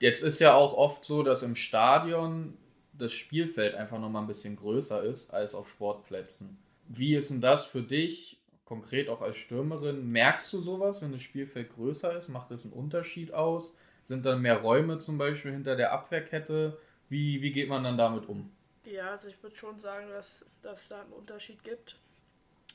jetzt 0.00 0.22
ist 0.22 0.40
ja 0.40 0.54
auch 0.54 0.74
oft 0.74 1.04
so, 1.04 1.22
dass 1.22 1.42
im 1.42 1.54
Stadion 1.54 2.56
das 2.92 3.12
Spielfeld 3.12 3.74
einfach 3.74 3.98
nochmal 3.98 4.22
ein 4.22 4.28
bisschen 4.28 4.56
größer 4.56 5.02
ist 5.02 5.32
als 5.32 5.54
auf 5.54 5.68
Sportplätzen. 5.68 6.58
Wie 6.92 7.14
ist 7.14 7.30
denn 7.30 7.40
das 7.40 7.66
für 7.66 7.82
dich, 7.82 8.40
konkret 8.64 9.08
auch 9.08 9.22
als 9.22 9.36
Stürmerin? 9.36 10.10
Merkst 10.10 10.52
du 10.52 10.58
sowas, 10.60 11.02
wenn 11.02 11.12
das 11.12 11.22
Spielfeld 11.22 11.72
größer 11.72 12.16
ist? 12.16 12.30
Macht 12.30 12.50
das 12.50 12.64
einen 12.64 12.72
Unterschied 12.72 13.32
aus? 13.32 13.76
Sind 14.02 14.26
dann 14.26 14.42
mehr 14.42 14.56
Räume 14.56 14.98
zum 14.98 15.16
Beispiel 15.16 15.52
hinter 15.52 15.76
der 15.76 15.92
Abwehrkette? 15.92 16.80
Wie, 17.08 17.42
wie 17.42 17.52
geht 17.52 17.68
man 17.68 17.84
dann 17.84 17.96
damit 17.96 18.28
um? 18.28 18.50
Ja, 18.84 19.10
also 19.12 19.28
ich 19.28 19.40
würde 19.40 19.54
schon 19.54 19.78
sagen, 19.78 20.08
dass, 20.08 20.46
dass 20.62 20.88
da 20.88 21.02
einen 21.02 21.12
Unterschied 21.12 21.62
gibt. 21.62 21.96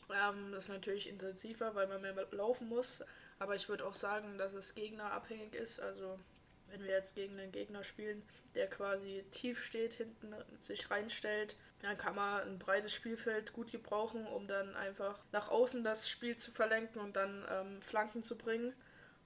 Ähm, 0.09 0.53
das 0.53 0.65
ist 0.65 0.69
natürlich 0.69 1.09
intensiver, 1.09 1.75
weil 1.75 1.87
man 1.87 2.01
mehr 2.01 2.15
laufen 2.31 2.69
muss. 2.69 3.03
Aber 3.37 3.55
ich 3.55 3.67
würde 3.67 3.85
auch 3.85 3.95
sagen, 3.95 4.37
dass 4.37 4.53
es 4.53 4.75
gegnerabhängig 4.75 5.53
ist. 5.55 5.81
Also 5.81 6.17
wenn 6.69 6.83
wir 6.83 6.91
jetzt 6.91 7.15
gegen 7.15 7.39
einen 7.39 7.51
Gegner 7.51 7.83
spielen, 7.83 8.23
der 8.55 8.67
quasi 8.69 9.23
tief 9.31 9.63
steht, 9.63 9.93
hinten 9.93 10.33
sich 10.57 10.89
reinstellt, 10.89 11.55
dann 11.81 11.97
kann 11.97 12.15
man 12.15 12.41
ein 12.41 12.59
breites 12.59 12.93
Spielfeld 12.93 13.53
gut 13.53 13.71
gebrauchen, 13.71 14.25
um 14.27 14.47
dann 14.47 14.75
einfach 14.75 15.19
nach 15.31 15.49
außen 15.49 15.83
das 15.83 16.09
Spiel 16.09 16.35
zu 16.37 16.51
verlenken 16.51 17.01
und 17.01 17.15
dann 17.15 17.45
ähm, 17.51 17.81
Flanken 17.81 18.23
zu 18.23 18.37
bringen. 18.37 18.73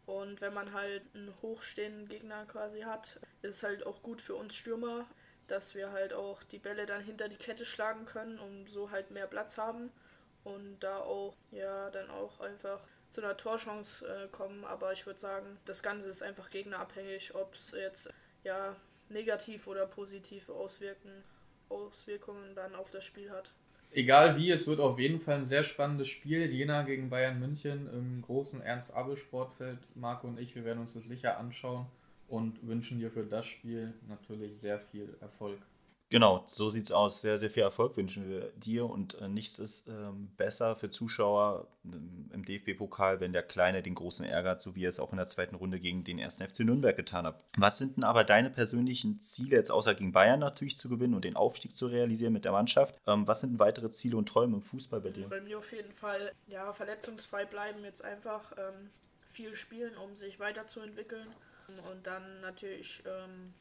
Und 0.05 0.41
wenn 0.41 0.53
man 0.53 0.73
halt 0.73 1.03
einen 1.13 1.33
hochstehenden 1.41 2.07
Gegner 2.07 2.45
quasi 2.45 2.81
hat, 2.81 3.19
ist 3.41 3.57
es 3.57 3.63
halt 3.63 3.85
auch 3.85 4.01
gut 4.01 4.21
für 4.21 4.35
uns 4.35 4.55
Stürmer, 4.55 5.07
dass 5.47 5.75
wir 5.75 5.91
halt 5.91 6.13
auch 6.13 6.41
die 6.43 6.59
Bälle 6.59 6.85
dann 6.85 7.03
hinter 7.03 7.29
die 7.29 7.37
Kette 7.37 7.65
schlagen 7.65 8.05
können 8.05 8.39
und 8.39 8.67
so 8.69 8.91
halt 8.91 9.11
mehr 9.11 9.27
Platz 9.27 9.57
haben 9.57 9.91
und 10.43 10.79
da 10.79 10.99
auch, 10.99 11.35
ja, 11.51 11.89
dann 11.91 12.09
auch 12.09 12.39
einfach 12.39 12.81
zu 13.09 13.21
einer 13.21 13.37
Torchance 13.37 14.05
äh, 14.05 14.27
kommen. 14.29 14.63
Aber 14.65 14.93
ich 14.93 15.05
würde 15.05 15.19
sagen, 15.19 15.57
das 15.65 15.83
Ganze 15.83 16.09
ist 16.09 16.21
einfach 16.21 16.49
gegnerabhängig, 16.49 17.35
ob 17.35 17.53
es 17.53 17.71
jetzt 17.71 18.13
ja 18.43 18.75
negativ 19.09 19.67
oder 19.67 19.85
positive 19.85 20.53
Auswirken, 20.53 21.23
Auswirkungen 21.69 22.55
dann 22.55 22.75
auf 22.75 22.91
das 22.91 23.05
Spiel 23.05 23.31
hat. 23.31 23.51
Egal 23.91 24.37
wie, 24.37 24.51
es 24.51 24.67
wird 24.67 24.79
auf 24.79 24.99
jeden 24.99 25.19
Fall 25.19 25.37
ein 25.37 25.45
sehr 25.45 25.63
spannendes 25.63 26.09
Spiel. 26.09 26.45
Jena 26.51 26.83
gegen 26.83 27.09
Bayern 27.09 27.39
München 27.39 27.91
im 27.91 28.21
großen 28.21 28.61
Ernst-Abel-Sportfeld. 28.61 29.79
Marco 29.95 30.27
und 30.27 30.39
ich, 30.39 30.53
wir 30.55 30.63
werden 30.63 30.79
uns 30.79 30.93
das 30.93 31.05
sicher 31.05 31.37
anschauen 31.39 31.87
und 32.27 32.67
wünschen 32.67 32.99
dir 32.99 33.09
für 33.09 33.23
das 33.23 33.47
Spiel 33.47 33.93
natürlich 34.07 34.59
sehr 34.59 34.79
viel 34.79 35.17
Erfolg. 35.21 35.59
Genau, 36.11 36.43
so 36.47 36.69
sieht 36.69 36.85
es 36.85 36.91
aus. 36.91 37.21
Sehr, 37.21 37.37
sehr 37.37 37.51
viel 37.51 37.61
Erfolg 37.61 37.95
wünschen 37.95 38.27
wir 38.27 38.51
dir 38.53 38.89
und 38.89 39.21
äh, 39.21 39.27
nichts 39.27 39.59
ist 39.59 39.87
ähm, 39.87 40.31
besser 40.37 40.75
für 40.75 40.89
Zuschauer 40.89 41.67
ähm, 41.85 42.31
im 42.33 42.43
DFB-Pokal, 42.43 43.19
wenn 43.19 43.31
der 43.31 43.43
Kleine 43.43 43.83
den 43.83 43.93
Großen 43.93 44.25
ärgert, 44.25 44.59
so 44.59 44.75
wie 44.75 44.85
er 44.85 44.89
es 44.89 44.99
auch 44.99 45.11
in 45.11 45.17
der 45.17 45.27
zweiten 45.27 45.53
Runde 45.55 45.79
gegen 45.79 46.03
den 46.03 46.17
ersten 46.17 46.47
FC 46.47 46.61
Nürnberg 46.61 46.97
getan 46.97 47.27
hat. 47.27 47.39
Was 47.57 47.77
sind 47.77 47.97
denn 47.97 48.03
aber 48.03 48.23
deine 48.23 48.49
persönlichen 48.49 49.19
Ziele, 49.19 49.57
jetzt 49.57 49.69
außer 49.69 49.93
gegen 49.93 50.11
Bayern 50.11 50.39
natürlich 50.39 50.77
zu 50.77 50.89
gewinnen 50.89 51.13
und 51.13 51.25
den 51.25 51.35
Aufstieg 51.35 51.75
zu 51.75 51.85
realisieren 51.85 52.33
mit 52.33 52.43
der 52.43 52.53
Mannschaft? 52.53 52.95
Ähm, 53.05 53.27
was 53.27 53.41
sind 53.41 53.51
denn 53.51 53.59
weitere 53.59 53.91
Ziele 53.91 54.17
und 54.17 54.27
Träume 54.27 54.55
im 54.55 54.63
Fußball 54.63 55.01
bei 55.01 55.11
dir? 55.11 55.29
Bei 55.29 55.41
mir 55.41 55.59
auf 55.59 55.71
jeden 55.71 55.93
Fall, 55.93 56.31
ja, 56.47 56.73
verletzungsfrei 56.73 57.45
bleiben, 57.45 57.83
jetzt 57.83 58.03
einfach 58.03 58.51
ähm, 58.57 58.89
viel 59.27 59.53
spielen, 59.53 59.95
um 59.97 60.15
sich 60.15 60.39
weiterzuentwickeln 60.39 61.27
und 61.91 62.07
dann 62.07 62.41
natürlich 62.41 63.03
ähm, 63.05 63.53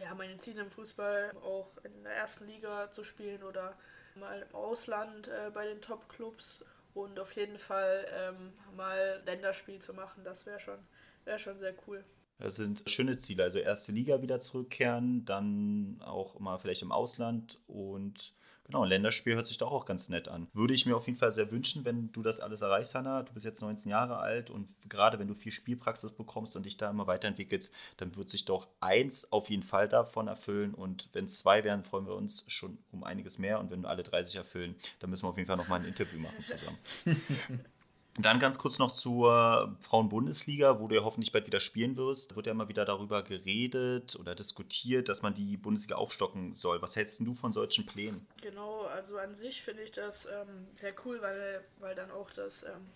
ja, 0.00 0.14
meine 0.14 0.38
Ziele 0.38 0.62
im 0.62 0.70
Fußball 0.70 1.32
auch 1.42 1.76
in 1.84 2.02
der 2.02 2.14
ersten 2.14 2.46
Liga 2.46 2.90
zu 2.90 3.04
spielen 3.04 3.42
oder 3.42 3.76
mal 4.16 4.42
im 4.42 4.54
Ausland 4.54 5.28
äh, 5.28 5.50
bei 5.52 5.66
den 5.66 5.80
Top-Clubs 5.80 6.64
und 6.94 7.18
auf 7.18 7.32
jeden 7.32 7.58
Fall 7.58 8.06
ähm, 8.28 8.52
mal 8.76 9.22
Länderspiel 9.26 9.80
zu 9.80 9.94
machen, 9.94 10.22
das 10.24 10.46
wäre 10.46 10.60
schon, 10.60 10.78
wär 11.24 11.38
schon 11.38 11.58
sehr 11.58 11.74
cool. 11.86 12.04
Das 12.38 12.56
sind 12.56 12.82
schöne 12.86 13.16
Ziele, 13.16 13.44
also 13.44 13.58
erste 13.58 13.92
Liga 13.92 14.20
wieder 14.22 14.40
zurückkehren, 14.40 15.24
dann 15.24 16.00
auch 16.04 16.38
mal 16.40 16.58
vielleicht 16.58 16.82
im 16.82 16.92
Ausland 16.92 17.58
und 17.66 18.34
Genau, 18.64 18.82
ein 18.82 18.88
Länderspiel 18.88 19.34
hört 19.34 19.46
sich 19.46 19.58
doch 19.58 19.70
auch 19.70 19.84
ganz 19.84 20.08
nett 20.08 20.28
an. 20.28 20.48
Würde 20.54 20.72
ich 20.72 20.86
mir 20.86 20.96
auf 20.96 21.06
jeden 21.06 21.18
Fall 21.18 21.32
sehr 21.32 21.50
wünschen, 21.50 21.84
wenn 21.84 22.10
du 22.12 22.22
das 22.22 22.40
alles 22.40 22.62
erreichst, 22.62 22.94
Hanna. 22.94 23.22
Du 23.22 23.34
bist 23.34 23.44
jetzt 23.44 23.60
19 23.60 23.90
Jahre 23.90 24.16
alt 24.18 24.50
und 24.50 24.68
gerade 24.88 25.18
wenn 25.18 25.28
du 25.28 25.34
viel 25.34 25.52
Spielpraxis 25.52 26.12
bekommst 26.12 26.56
und 26.56 26.64
dich 26.64 26.78
da 26.78 26.88
immer 26.88 27.06
weiterentwickelst, 27.06 27.74
dann 27.98 28.16
wird 28.16 28.30
sich 28.30 28.46
doch 28.46 28.68
eins 28.80 29.32
auf 29.32 29.50
jeden 29.50 29.62
Fall 29.62 29.86
davon 29.86 30.28
erfüllen. 30.28 30.72
Und 30.72 31.10
wenn 31.12 31.26
es 31.26 31.38
zwei 31.40 31.62
wären, 31.62 31.84
freuen 31.84 32.06
wir 32.06 32.14
uns 32.14 32.44
schon 32.48 32.78
um 32.90 33.04
einiges 33.04 33.38
mehr. 33.38 33.60
Und 33.60 33.70
wenn 33.70 33.84
alle 33.84 34.02
drei 34.02 34.24
sich 34.24 34.36
erfüllen, 34.36 34.74
dann 34.98 35.10
müssen 35.10 35.24
wir 35.24 35.28
auf 35.28 35.36
jeden 35.36 35.46
Fall 35.46 35.58
nochmal 35.58 35.80
ein 35.80 35.86
Interview 35.86 36.18
machen 36.18 36.42
zusammen. 36.42 36.78
Dann 38.16 38.38
ganz 38.38 38.58
kurz 38.58 38.78
noch 38.78 38.92
zur 38.92 39.76
Frauenbundesliga, 39.80 40.78
wo 40.78 40.86
du 40.86 40.94
ja 40.94 41.02
hoffentlich 41.02 41.32
bald 41.32 41.46
wieder 41.46 41.58
spielen 41.58 41.96
wirst. 41.96 42.30
Da 42.30 42.36
wird 42.36 42.46
ja 42.46 42.52
immer 42.52 42.68
wieder 42.68 42.84
darüber 42.84 43.24
geredet 43.24 44.16
oder 44.20 44.36
diskutiert, 44.36 45.08
dass 45.08 45.22
man 45.22 45.34
die 45.34 45.56
Bundesliga 45.56 45.96
aufstocken 45.96 46.54
soll. 46.54 46.80
Was 46.80 46.94
hältst 46.94 47.18
du 47.20 47.34
von 47.34 47.52
solchen 47.52 47.86
Plänen? 47.86 48.24
Genau, 48.40 48.82
also 48.82 49.18
an 49.18 49.34
sich 49.34 49.62
finde 49.62 49.82
ich 49.82 49.90
das 49.90 50.26
ähm, 50.26 50.68
sehr 50.74 50.94
cool, 51.04 51.20
weil, 51.22 51.64
weil 51.80 51.96
dann 51.96 52.12
auch 52.12 52.30
das, 52.30 52.62
ähm, 52.62 52.86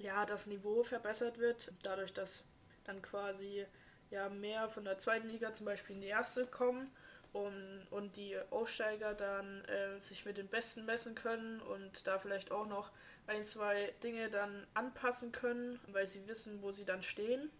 ja, 0.00 0.24
das 0.24 0.46
Niveau 0.46 0.84
verbessert 0.84 1.38
wird. 1.38 1.72
Dadurch, 1.82 2.12
dass 2.12 2.44
dann 2.84 3.02
quasi 3.02 3.66
ja, 4.10 4.28
mehr 4.28 4.68
von 4.68 4.84
der 4.84 4.98
zweiten 4.98 5.28
Liga 5.28 5.52
zum 5.52 5.66
Beispiel 5.66 5.96
in 5.96 6.02
die 6.02 6.08
erste 6.08 6.46
kommen 6.46 6.88
und, 7.32 7.86
und 7.90 8.16
die 8.16 8.36
Aufsteiger 8.50 9.14
dann 9.14 9.64
äh, 9.64 10.00
sich 10.00 10.24
mit 10.24 10.36
den 10.36 10.48
Besten 10.48 10.86
messen 10.86 11.14
können 11.14 11.60
und 11.60 12.06
da 12.06 12.18
vielleicht 12.18 12.52
auch 12.52 12.66
noch 12.66 12.90
ein, 13.26 13.44
zwei 13.44 13.92
Dinge 14.02 14.30
dann 14.30 14.66
anpassen 14.74 15.32
können, 15.32 15.78
weil 15.92 16.06
sie 16.06 16.26
wissen, 16.28 16.62
wo 16.62 16.72
sie 16.72 16.84
dann 16.84 17.02
stehen. 17.02 17.50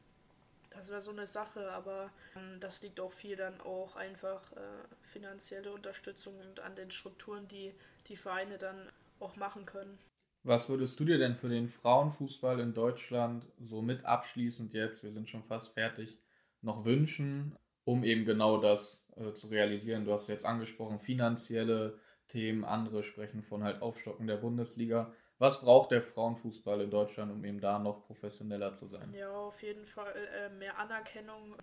Das 0.71 0.91
wäre 0.91 1.01
so 1.01 1.11
eine 1.11 1.27
Sache, 1.27 1.73
aber 1.73 2.11
ähm, 2.37 2.61
das 2.61 2.83
liegt 2.83 3.01
auch 3.01 3.12
viel 3.12 3.37
dann 3.37 3.61
auch 3.62 3.97
einfach 3.97 4.53
äh, 4.53 4.61
finanzielle 5.03 5.73
Unterstützung 5.73 6.39
und 6.41 6.61
an 6.61 6.77
den 6.77 6.91
Strukturen, 6.91 7.49
die 7.49 7.73
die 8.09 8.17
Vereine 8.17 8.59
dann 8.59 8.77
auch 9.19 9.37
machen 9.37 9.64
können. 9.64 9.99
Was 10.43 10.69
würdest 10.69 11.01
du 11.01 11.05
dir 11.05 11.19
denn 11.19 11.35
für 11.35 11.49
den 11.49 11.67
Frauenfußball 11.67 12.61
in 12.61 12.73
Deutschland 12.73 13.47
so 13.59 13.83
mit 13.83 14.05
abschließend 14.05 14.75
jetzt, 14.75 15.03
wir 15.03 15.11
sind 15.11 15.29
schon 15.29 15.43
fast 15.43 15.75
fertig, 15.75 16.21
noch 16.62 16.85
wünschen, 16.85 17.57
um 17.85 18.05
eben 18.05 18.25
genau 18.25 18.61
das 18.61 19.09
äh, 19.17 19.33
zu 19.33 19.49
realisieren? 19.49 20.05
Du 20.05 20.12
hast 20.12 20.29
jetzt 20.29 20.45
angesprochen, 20.45 21.01
finanzielle 21.01 21.99
Themen, 22.29 22.64
andere 22.64 23.03
sprechen 23.03 23.43
von 23.43 23.64
halt 23.64 23.83
Aufstocken 23.83 24.27
der 24.27 24.37
Bundesliga. 24.37 25.12
Was 25.39 25.61
braucht 25.61 25.91
der 25.91 26.03
Frauenfußball 26.03 26.80
in 26.80 26.91
Deutschland, 26.91 27.30
um 27.30 27.45
eben 27.45 27.61
da 27.61 27.78
noch 27.78 28.07
professioneller 28.07 28.74
zu 28.74 28.87
sein? 28.87 29.12
Ja, 29.12 29.30
auf 29.30 29.62
jeden 29.62 29.84
Fall 29.84 30.14
äh, 30.14 30.49
mehr 30.51 30.78
Anerkennung. 30.78 31.57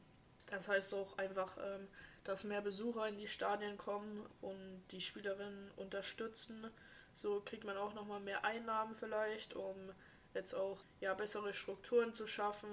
Das 0.47 0.69
heißt 0.69 0.93
auch 0.93 1.17
einfach, 1.17 1.57
ähm, 1.57 1.88
dass 2.24 2.43
mehr 2.43 2.61
Besucher 2.61 3.07
in 3.07 3.17
die 3.17 3.28
Stadien 3.28 3.78
kommen 3.78 4.26
und 4.41 4.84
die 4.91 5.01
Spielerinnen 5.01 5.71
unterstützen. 5.78 6.69
So 7.13 7.41
kriegt 7.41 7.63
man 7.63 7.78
auch 7.78 7.93
nochmal 7.95 8.19
mehr 8.19 8.45
Einnahmen 8.45 8.93
vielleicht, 8.93 9.55
um 9.55 9.76
jetzt 10.34 10.53
auch 10.53 10.78
ja, 10.99 11.13
bessere 11.13 11.53
Strukturen 11.53 12.13
zu 12.13 12.28
schaffen 12.28 12.69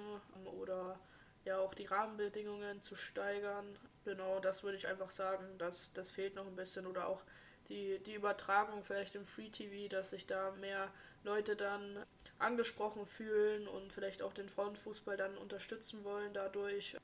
oder 0.59 0.98
ja 1.44 1.59
auch 1.59 1.74
die 1.74 1.86
Rahmenbedingungen 1.86 2.82
zu 2.82 2.96
steigern. 2.96 3.66
Genau, 4.05 4.40
das 4.40 4.62
würde 4.62 4.76
ich 4.76 4.86
einfach 4.86 5.11
sagen, 5.11 5.59
dass 5.59 5.92
das 5.92 6.11
fehlt 6.11 6.34
noch 6.34 6.46
ein 6.46 6.57
bisschen 6.57 6.86
oder 6.86 7.09
auch 7.09 7.22
die, 7.70 8.02
die 8.04 8.14
Übertragung 8.14 8.82
vielleicht 8.82 9.14
im 9.14 9.24
Free 9.24 9.48
TV, 9.48 9.88
dass 9.88 10.10
sich 10.10 10.26
da 10.26 10.52
mehr 10.60 10.88
Leute 11.22 11.56
dann 11.56 11.98
angesprochen 12.38 13.06
fühlen 13.06 13.68
und 13.68 13.92
vielleicht 13.92 14.22
auch 14.22 14.32
den 14.32 14.48
Frauenfußball 14.48 15.16
dann 15.16 15.36
unterstützen 15.38 16.04
wollen 16.04 16.32
dadurch. 16.32 16.96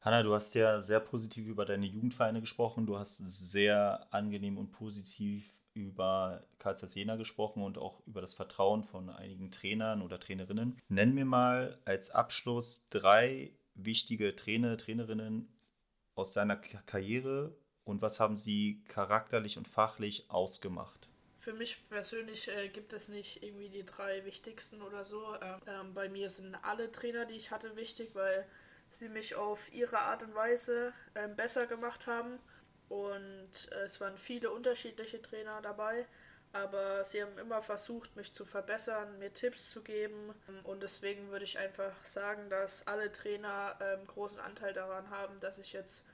Hanna, 0.00 0.22
du 0.22 0.34
hast 0.34 0.54
ja 0.54 0.80
sehr 0.80 1.00
positiv 1.00 1.46
über 1.46 1.64
deine 1.64 1.86
Jugendvereine 1.86 2.40
gesprochen. 2.40 2.86
Du 2.86 2.98
hast 2.98 3.16
sehr 3.16 4.06
angenehm 4.10 4.58
und 4.58 4.70
positiv 4.70 5.50
über 5.72 6.44
Karl 6.58 6.76
Jena 6.86 7.16
gesprochen 7.16 7.62
und 7.62 7.78
auch 7.78 8.06
über 8.06 8.20
das 8.20 8.34
Vertrauen 8.34 8.84
von 8.84 9.10
einigen 9.10 9.50
Trainern 9.50 10.02
oder 10.02 10.20
Trainerinnen. 10.20 10.78
Nenn 10.88 11.14
mir 11.14 11.24
mal 11.24 11.80
als 11.84 12.10
Abschluss 12.10 12.88
drei 12.90 13.52
wichtige 13.74 14.36
Trainer, 14.36 14.76
Trainerinnen 14.76 15.48
aus 16.14 16.32
deiner 16.32 16.56
Karriere, 16.56 17.56
und 17.84 18.02
was 18.02 18.20
haben 18.20 18.36
sie 18.36 18.82
charakterlich 18.88 19.58
und 19.58 19.68
fachlich 19.68 20.26
ausgemacht? 20.28 21.08
Für 21.36 21.52
mich 21.52 21.86
persönlich 21.90 22.48
äh, 22.48 22.68
gibt 22.68 22.94
es 22.94 23.08
nicht 23.08 23.42
irgendwie 23.42 23.68
die 23.68 23.84
drei 23.84 24.24
wichtigsten 24.24 24.80
oder 24.80 25.04
so. 25.04 25.34
Ähm, 25.42 25.60
ähm, 25.66 25.94
bei 25.94 26.08
mir 26.08 26.30
sind 26.30 26.54
alle 26.62 26.90
Trainer, 26.90 27.26
die 27.26 27.34
ich 27.34 27.50
hatte, 27.50 27.76
wichtig, 27.76 28.14
weil 28.14 28.46
sie 28.88 29.10
mich 29.10 29.34
auf 29.34 29.70
ihre 29.72 29.98
Art 29.98 30.22
und 30.22 30.34
Weise 30.34 30.94
ähm, 31.14 31.36
besser 31.36 31.66
gemacht 31.66 32.06
haben. 32.06 32.38
Und 32.88 33.50
äh, 33.72 33.82
es 33.82 34.00
waren 34.00 34.16
viele 34.16 34.50
unterschiedliche 34.50 35.20
Trainer 35.20 35.60
dabei, 35.60 36.06
aber 36.52 37.04
sie 37.04 37.22
haben 37.22 37.36
immer 37.36 37.60
versucht, 37.60 38.16
mich 38.16 38.32
zu 38.32 38.46
verbessern, 38.46 39.18
mir 39.18 39.32
Tipps 39.32 39.70
zu 39.70 39.82
geben. 39.82 40.34
Und 40.62 40.82
deswegen 40.82 41.30
würde 41.30 41.44
ich 41.44 41.58
einfach 41.58 41.92
sagen, 42.04 42.48
dass 42.48 42.86
alle 42.86 43.12
Trainer 43.12 43.76
ähm, 43.80 44.06
großen 44.06 44.40
Anteil 44.40 44.72
daran 44.72 45.10
haben, 45.10 45.38
dass 45.40 45.58
ich 45.58 45.74
jetzt 45.74 46.06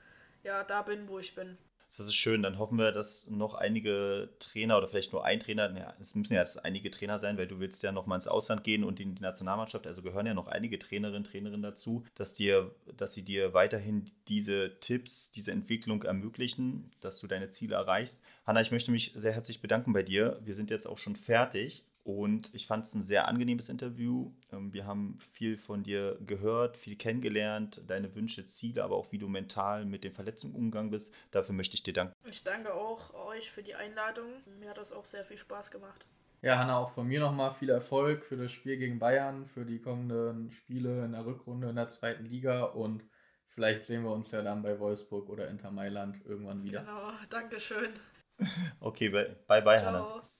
ja, 0.43 0.63
da 0.63 0.81
bin, 0.81 1.07
wo 1.09 1.19
ich 1.19 1.35
bin. 1.35 1.57
Das 1.97 2.07
ist 2.07 2.15
schön. 2.15 2.41
Dann 2.41 2.57
hoffen 2.57 2.77
wir, 2.77 2.91
dass 2.91 3.29
noch 3.29 3.53
einige 3.53 4.29
Trainer 4.39 4.77
oder 4.77 4.87
vielleicht 4.87 5.11
nur 5.11 5.25
ein 5.25 5.39
Trainer, 5.39 5.75
ja, 5.77 5.93
es 5.99 6.15
müssen 6.15 6.33
ja 6.33 6.39
jetzt 6.39 6.63
einige 6.63 6.89
Trainer 6.89 7.19
sein, 7.19 7.37
weil 7.37 7.47
du 7.47 7.59
willst 7.59 7.83
ja 7.83 7.91
noch 7.91 8.05
mal 8.05 8.15
ins 8.15 8.29
Ausland 8.29 8.63
gehen 8.63 8.83
und 8.83 8.99
in 8.99 9.15
die 9.15 9.21
Nationalmannschaft, 9.21 9.85
also 9.85 10.01
gehören 10.01 10.25
ja 10.25 10.33
noch 10.33 10.47
einige 10.47 10.79
Trainerinnen, 10.79 11.25
Trainerinnen 11.25 11.61
dazu, 11.61 12.05
dass 12.15 12.33
dir, 12.33 12.73
dass 12.95 13.13
sie 13.13 13.23
dir 13.23 13.53
weiterhin 13.53 14.05
diese 14.29 14.79
Tipps, 14.79 15.31
diese 15.31 15.51
Entwicklung 15.51 16.03
ermöglichen, 16.03 16.89
dass 17.01 17.19
du 17.19 17.27
deine 17.27 17.49
Ziele 17.49 17.75
erreichst. 17.75 18.23
Hanna, 18.45 18.61
ich 18.61 18.71
möchte 18.71 18.91
mich 18.91 19.11
sehr 19.13 19.33
herzlich 19.33 19.61
bedanken 19.61 19.91
bei 19.91 20.03
dir. 20.03 20.39
Wir 20.43 20.55
sind 20.55 20.69
jetzt 20.69 20.87
auch 20.87 20.97
schon 20.97 21.17
fertig 21.17 21.85
Und 22.03 22.53
ich 22.53 22.65
fand 22.65 22.85
es 22.85 22.95
ein 22.95 23.03
sehr 23.03 23.27
angenehmes 23.27 23.69
Interview. 23.69 24.31
Ähm, 24.51 24.73
wir 24.73 24.85
haben 24.85 25.19
viel 25.19 25.57
von 25.57 25.83
dir 25.83 26.17
gehört, 26.25 26.77
viel 26.77 26.95
kennengelernt, 26.95 27.81
deine 27.85 28.15
Wünsche, 28.15 28.43
Ziele, 28.45 28.83
aber 28.83 28.95
auch 28.95 29.11
wie 29.11 29.19
du 29.19 29.27
mental 29.27 29.85
mit 29.85 30.03
den 30.03 30.11
Verletzungen 30.11 30.55
umgegangen 30.55 30.89
bist. 30.91 31.13
Dafür 31.29 31.53
möchte 31.53 31.75
ich 31.75 31.83
dir 31.83 31.93
danken. 31.93 32.13
Ich 32.25 32.43
danke 32.43 32.73
auch 32.73 33.13
euch 33.13 33.51
für 33.51 33.61
die 33.61 33.75
Einladung. 33.75 34.29
Mir 34.59 34.69
hat 34.69 34.77
das 34.77 34.91
auch 34.91 35.05
sehr 35.05 35.23
viel 35.23 35.37
Spaß 35.37 35.69
gemacht. 35.71 36.05
Ja, 36.41 36.57
Hanna, 36.57 36.79
auch 36.79 36.89
von 36.89 37.07
mir 37.07 37.19
nochmal 37.19 37.51
viel 37.53 37.69
Erfolg 37.69 38.23
für 38.23 38.35
das 38.35 38.51
Spiel 38.51 38.77
gegen 38.77 38.97
Bayern, 38.97 39.45
für 39.45 39.63
die 39.63 39.79
kommenden 39.79 40.49
Spiele 40.49 41.05
in 41.05 41.11
der 41.11 41.23
Rückrunde 41.23 41.69
in 41.69 41.75
der 41.75 41.87
zweiten 41.87 42.25
Liga 42.25 42.63
und 42.63 43.05
vielleicht 43.45 43.83
sehen 43.83 44.03
wir 44.03 44.11
uns 44.11 44.31
ja 44.31 44.41
dann 44.41 44.63
bei 44.63 44.79
Wolfsburg 44.79 45.29
oder 45.29 45.49
Inter 45.49 45.69
Mailand 45.69 46.25
irgendwann 46.25 46.63
wieder. 46.63 46.81
Genau, 46.81 47.11
Dankeschön. 47.29 47.89
Okay, 48.79 49.09
bye 49.09 49.61
bye, 49.61 49.77
Ciao. 49.77 49.85
Hanna. 49.85 50.30